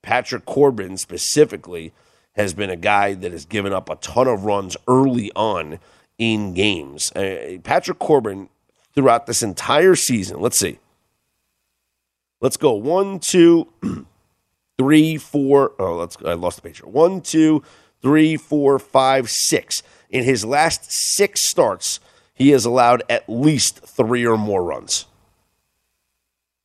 Patrick 0.03 0.45
Corbin 0.45 0.97
specifically 0.97 1.93
has 2.33 2.53
been 2.53 2.69
a 2.69 2.75
guy 2.75 3.15
that 3.15 3.31
has 3.31 3.45
given 3.45 3.73
up 3.73 3.89
a 3.89 3.95
ton 3.95 4.27
of 4.27 4.45
runs 4.45 4.77
early 4.87 5.31
on 5.35 5.79
in 6.17 6.53
games. 6.53 7.11
Uh, 7.13 7.57
Patrick 7.63 7.99
Corbin, 7.99 8.49
throughout 8.93 9.25
this 9.25 9.41
entire 9.41 9.95
season, 9.95 10.39
let's 10.39 10.59
see. 10.59 10.79
Let's 12.41 12.57
go 12.57 12.73
one, 12.73 13.19
two, 13.19 13.67
three, 14.77 15.17
four. 15.17 15.73
Oh, 15.79 15.97
let's. 15.97 16.17
I 16.23 16.33
lost 16.33 16.57
the 16.57 16.61
picture. 16.61 16.87
One, 16.87 17.21
two, 17.21 17.63
three, 18.01 18.37
four, 18.37 18.79
five, 18.79 19.29
six. 19.29 19.83
In 20.09 20.23
his 20.23 20.43
last 20.43 20.91
six 20.91 21.47
starts, 21.49 21.99
he 22.33 22.49
has 22.49 22.65
allowed 22.65 23.03
at 23.09 23.29
least 23.29 23.79
three 23.79 24.25
or 24.25 24.37
more 24.37 24.63
runs. 24.63 25.05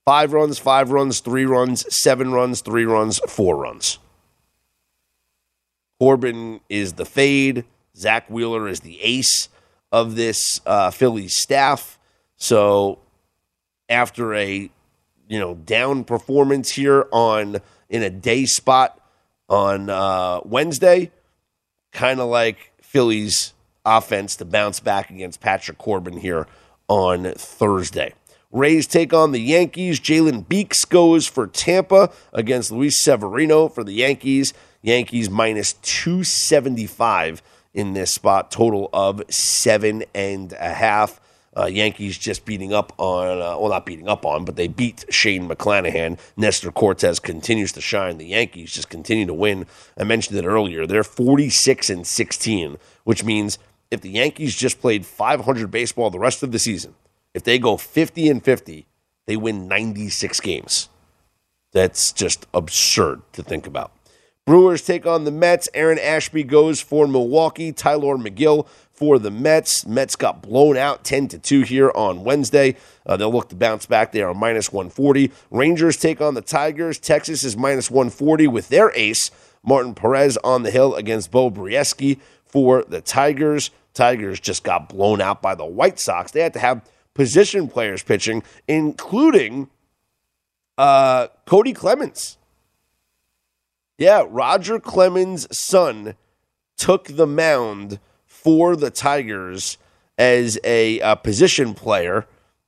Five 0.05 0.33
runs, 0.33 0.59
five 0.59 0.91
runs, 0.91 1.21
three 1.21 1.47
runs, 1.47 1.85
seven 1.89 2.33
runs, 2.33 2.61
three 2.61 2.85
runs, 2.85 3.19
four 3.29 3.57
runs. 3.57 3.99
Corbin 5.99 6.61
is 6.69 6.95
the 6.95 7.07
fade. 7.07 7.65
Zack 7.97 8.29
Wheeler 8.29 8.69
is 8.69 8.81
the 8.81 9.01
ace 9.01 9.49
of 9.91 10.17
this 10.17 10.61
uh, 10.67 10.91
Phillies 10.91 11.41
staff. 11.41 11.99
So 12.37 12.99
after 13.89 14.35
a 14.35 14.71
you 15.29 15.39
know 15.39 15.55
down 15.55 16.05
performance 16.05 16.71
here 16.71 17.07
on 17.13 17.59
in 17.89 18.03
a 18.03 18.11
day 18.11 18.45
spot 18.45 19.01
on 19.49 19.89
uh, 19.89 20.41
Wednesday, 20.45 21.11
kind 21.95 22.21
of 22.21 22.29
like 22.29 22.73
Phillies 22.83 23.55
offense 23.87 24.37
to 24.37 24.45
bounce 24.45 24.81
back 24.81 25.09
against 25.11 25.41
Patrick 25.41 25.79
Corbin 25.79 26.19
here 26.19 26.47
on 26.89 27.33
Thursday. 27.35 28.13
Rays 28.53 28.87
take 28.87 29.13
on 29.13 29.33
the 29.33 29.41
Yankees. 29.41 29.99
Jalen 29.99 30.47
Beeks 30.49 30.85
goes 30.85 31.27
for 31.27 31.47
Tampa 31.47 32.13
against 32.33 32.71
Luis 32.71 33.01
Severino 33.01 33.69
for 33.69 33.83
the 33.83 33.95
Yankees. 33.95 34.53
Yankees 34.83 35.31
minus 35.31 35.73
275 35.73 37.43
in 37.73 37.95
this 37.95 38.13
spot, 38.13 38.53
total 38.53 38.91
of 38.93 39.23
seven 39.29 40.05
and 40.15 40.53
a 40.53 40.75
half. 40.75 41.21
Uh, 41.57 41.67
Yankees 41.67 42.19
just 42.19 42.45
beating 42.45 42.73
up 42.73 42.93
on, 42.99 43.41
uh, 43.41 43.57
well, 43.59 43.71
not 43.71 43.87
beating 43.87 44.09
up 44.09 44.27
on, 44.27 44.45
but 44.45 44.57
they 44.57 44.67
beat 44.67 45.05
Shane 45.09 45.49
McClanahan. 45.49 46.19
Nestor 46.37 46.73
Cortes 46.73 47.21
continues 47.21 47.71
to 47.73 47.81
shine. 47.81 48.19
The 48.19 48.27
Yankees 48.27 48.73
just 48.73 48.89
continue 48.89 49.27
to 49.27 49.35
win. 49.35 49.67
I 49.97 50.05
mentioned 50.05 50.37
it 50.39 50.45
earlier. 50.45 50.87
They're 50.87 51.05
46 51.05 51.91
and 51.91 52.07
16, 52.07 52.77
which 53.05 53.23
means 53.23 53.59
if 53.91 54.01
the 54.01 54.11
Yankees 54.11 54.57
just 54.57 54.81
played 54.81 55.07
500 55.07 55.71
baseball 55.71 56.11
the 56.11 56.19
rest 56.19 56.43
of 56.43 56.51
the 56.51 56.59
season, 56.59 56.95
if 57.35 57.45
they 57.45 57.59
go 57.59 57.77
50 57.77 58.29
and 58.29 58.45
50, 58.45 58.87
they 59.27 59.37
win 59.37 59.69
96 59.69 60.41
games. 60.41 60.89
That's 61.73 62.13
just 62.13 62.47
absurd 62.53 63.23
to 63.33 63.43
think 63.43 63.67
about. 63.67 63.93
Brewers 64.47 64.83
take 64.83 65.07
on 65.07 65.25
the 65.25 65.31
Mets. 65.31 65.71
Aaron 65.73 65.99
Ashby 65.99 66.45
goes 66.45 66.79
for 66.79 67.09
Milwaukee. 67.09 67.73
Tylor 67.73 68.19
Megill 68.19 68.69
for 68.93 69.19
the 69.19 69.31
Mets. 69.31 69.87
Mets 69.87 70.17
got 70.17 70.43
blown 70.43 70.77
out 70.77 71.03
10 71.03 71.29
to 71.29 71.39
2 71.39 71.63
here 71.63 71.91
on 71.95 72.25
Wednesday. 72.25 72.77
Uh, 73.07 73.17
they'll 73.17 73.33
look 73.33 73.49
to 73.49 73.57
bounce 73.57 73.87
back. 73.87 74.13
They 74.13 74.21
are 74.21 74.35
minus 74.35 74.71
140. 74.71 75.33
Rangers 75.51 75.97
take 75.97 76.21
on 76.21 76.35
the 76.35 76.43
Tigers. 76.43 76.99
Texas 76.99 77.43
is 77.43 77.57
minus 77.57 77.91
140 77.91 78.47
with 78.49 78.69
their 78.69 78.93
ace, 78.95 79.31
Martin 79.63 79.95
Perez, 79.95 80.37
on 80.45 80.63
the 80.63 80.71
hill 80.71 80.95
against 80.95 81.31
Beau 81.31 81.51
Brieske 81.51 82.21
for 82.45 82.85
the 82.85 83.01
Tigers. 83.01 83.71
Tigers 83.95 84.41
just 84.41 84.63
got 84.63 84.91
blown 84.91 85.23
out 85.23 85.41
by 85.41 85.55
the 85.55 85.65
White 85.65 85.99
Sox. 85.99 86.33
They 86.33 86.43
had 86.43 86.53
to 86.53 86.59
have 86.59 86.87
position 87.15 87.67
players 87.67 88.03
pitching, 88.03 88.43
including 88.69 89.71
uh, 90.77 91.29
Cody 91.47 91.73
Clemens. 91.73 92.37
Yeah, 93.97 94.25
Roger 94.29 94.81
Clemens' 94.81 95.47
son 95.57 96.15
took 96.77 97.05
the 97.07 97.27
mound 97.27 98.01
for 98.27 98.75
the 98.75 98.91
Tigers 98.91 99.79
as 100.19 100.59
a 100.65 101.01
uh, 101.01 101.15
position 101.15 101.75
player, 101.75 102.27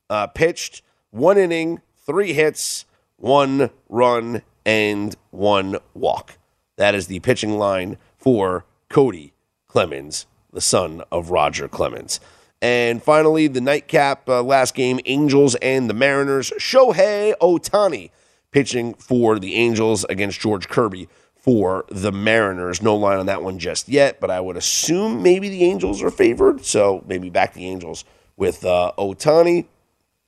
uh, 0.09 0.27
pitched 0.27 0.81
one 1.11 1.37
inning, 1.37 1.81
three 2.05 2.31
hits, 2.31 2.85
one 3.17 3.71
run, 3.89 4.41
and 4.65 5.15
one 5.31 5.77
walk. 5.93 6.37
That 6.77 6.95
is 6.95 7.07
the 7.07 7.19
pitching 7.19 7.57
line 7.57 7.97
for 8.17 8.65
Cody 8.89 9.33
Clemens, 9.67 10.27
the 10.53 10.61
son 10.61 11.03
of 11.11 11.31
Roger 11.31 11.67
Clemens. 11.67 12.21
And 12.61 13.03
finally, 13.03 13.47
the 13.47 13.61
nightcap 13.61 14.29
uh, 14.29 14.41
last 14.41 14.75
game 14.75 14.99
Angels 15.05 15.55
and 15.55 15.89
the 15.89 15.93
Mariners. 15.93 16.51
Shohei 16.57 17.33
Ohtani 17.41 18.11
pitching 18.51 18.93
for 18.95 19.39
the 19.39 19.55
Angels 19.55 20.05
against 20.09 20.39
George 20.39 20.69
Kirby 20.69 21.09
for 21.35 21.85
the 21.89 22.11
Mariners. 22.11 22.81
No 22.81 22.95
line 22.95 23.19
on 23.19 23.25
that 23.27 23.41
one 23.41 23.59
just 23.59 23.87
yet, 23.87 24.19
but 24.19 24.29
I 24.29 24.39
would 24.39 24.57
assume 24.57 25.23
maybe 25.23 25.49
the 25.49 25.63
Angels 25.63 26.03
are 26.03 26.11
favored. 26.11 26.65
So 26.65 27.03
maybe 27.07 27.29
back 27.29 27.53
the 27.53 27.65
Angels 27.65 28.03
with 28.35 28.65
uh, 28.65 28.91
Ohtani. 28.97 29.65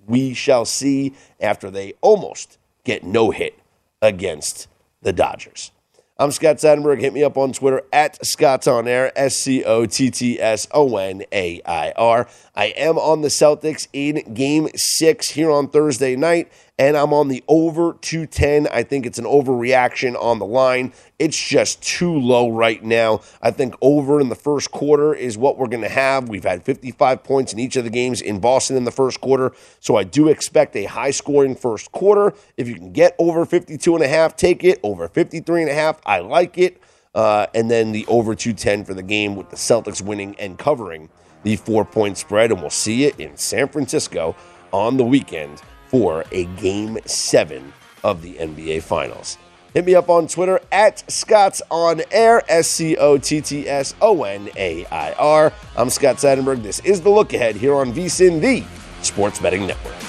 We 0.08 0.34
shall 0.34 0.66
see 0.66 1.14
after 1.40 1.70
they 1.70 1.94
almost 2.02 2.58
get 2.84 3.04
no 3.04 3.32
hit 3.32 3.60
against 4.02 4.68
the 5.02 5.14
Dodgers. 5.14 5.72
I'm 6.18 6.32
Scott 6.32 6.58
Seidenberg. 6.58 7.00
Hit 7.00 7.14
me 7.14 7.24
up 7.24 7.38
on 7.38 7.54
Twitter 7.54 7.82
at 7.94 8.26
Scott's 8.26 8.68
On 8.68 8.90
Air, 8.90 9.18
S 9.18 9.36
C 9.38 9.64
O 9.64 9.86
T 9.86 10.12
T 10.12 10.38
S 10.38 10.68
O 10.72 10.98
N 10.98 11.24
A 11.32 11.62
I 11.66 11.94
R. 11.96 12.28
I 12.54 12.66
am 12.76 12.98
on 12.98 13.22
the 13.22 13.30
Celtics 13.30 13.88
in 13.94 14.34
game 14.34 14.68
six 14.76 15.30
here 15.30 15.50
on 15.50 15.70
Thursday 15.70 16.18
night, 16.18 16.52
and 16.80 16.96
I'm 16.96 17.14
on 17.14 17.28
the 17.28 17.44
over 17.50 17.94
210. 18.02 18.68
I 18.68 18.84
think 18.84 19.06
it's 19.06 19.20
an 19.20 19.26
overreaction 19.26 20.20
on 20.20 20.40
the 20.40 20.46
line. 20.46 20.94
It's 21.20 21.38
just 21.38 21.84
too 21.84 22.18
low 22.18 22.50
right 22.50 22.82
now. 22.82 23.20
I 23.42 23.52
think 23.52 23.76
over 23.82 24.22
in 24.22 24.30
the 24.30 24.36
first 24.36 24.72
quarter 24.72 25.14
is 25.14 25.38
what 25.38 25.58
we're 25.58 25.68
going 25.68 25.84
to 25.84 25.90
have. 25.90 26.30
We've 26.30 26.46
had 26.46 26.64
55 26.64 27.22
points 27.22 27.52
in 27.52 27.60
each 27.60 27.76
of 27.76 27.84
the 27.84 27.90
games 27.90 28.22
in 28.22 28.40
Boston 28.40 28.78
in 28.78 28.86
the 28.86 28.92
first 28.92 29.20
quarter, 29.20 29.52
so 29.82 29.98
I 29.98 30.06
do 30.06 30.30
expect 30.30 30.78
a 30.78 30.86
high 30.86 31.12
scoring 31.12 31.54
first 31.54 31.92
quarter. 31.92 32.34
If 32.56 32.70
you 32.70 32.76
can 32.76 32.94
get 32.94 33.14
over 33.20 33.46
52 33.46 33.96
and 33.96 34.04
a 34.04 34.08
half, 34.08 34.38
take 34.38 34.64
it. 34.64 34.80
Over 34.82 35.10
53 35.10 35.64
and 35.64 35.70
a 35.70 35.74
half, 35.74 36.00
I 36.06 36.20
like 36.20 36.58
it. 36.58 36.82
Uh, 37.14 37.48
and 37.54 37.70
then 37.70 37.92
the 37.92 38.06
over 38.08 38.36
210 38.36 38.86
for 38.86 38.94
the 38.94 39.04
game 39.04 39.36
with 39.36 39.50
the 39.50 39.58
Celtics 39.58 40.02
winning 40.02 40.34
and 40.40 40.58
covering 40.58 41.10
the 41.44 41.58
four 41.58 41.84
point 41.84 42.18
spread. 42.18 42.52
And 42.52 42.62
we'll 42.62 42.70
see 42.70 43.04
it 43.04 43.20
in 43.20 43.36
San 43.36 43.68
Francisco 43.68 44.38
on 44.72 44.96
the 44.96 45.04
weekend 45.04 45.62
for 45.90 46.24
a 46.32 46.46
game 46.46 46.98
seven 47.06 47.74
of 48.04 48.22
the 48.22 48.36
NBA 48.36 48.84
Finals. 48.84 49.38
Hit 49.74 49.86
me 49.86 49.94
up 49.94 50.10
on 50.10 50.28
Twitter 50.28 50.60
at 50.72 51.10
Scott's 51.12 51.62
On 51.70 52.02
Air, 52.12 52.42
S 52.50 52.68
C 52.68 52.98
O 52.98 53.18
T 53.18 53.42
T 53.42 53.68
S 53.68 53.94
O 54.02 54.24
N 54.24 54.50
A 54.56 54.86
I 54.86 55.14
R. 55.14 55.54
I'm 55.78 55.90
Scott 55.90 56.18
Seidenberg. 56.18 56.64
This 56.64 56.80
is 56.80 57.02
The 57.02 57.10
Look 57.10 57.34
Ahead 57.34 57.56
here 57.56 57.76
on 57.76 57.94
VSIN, 57.94 58.42
the 58.42 58.64
Sports 59.04 59.40
Betting 59.40 59.68
Network. 59.68 60.09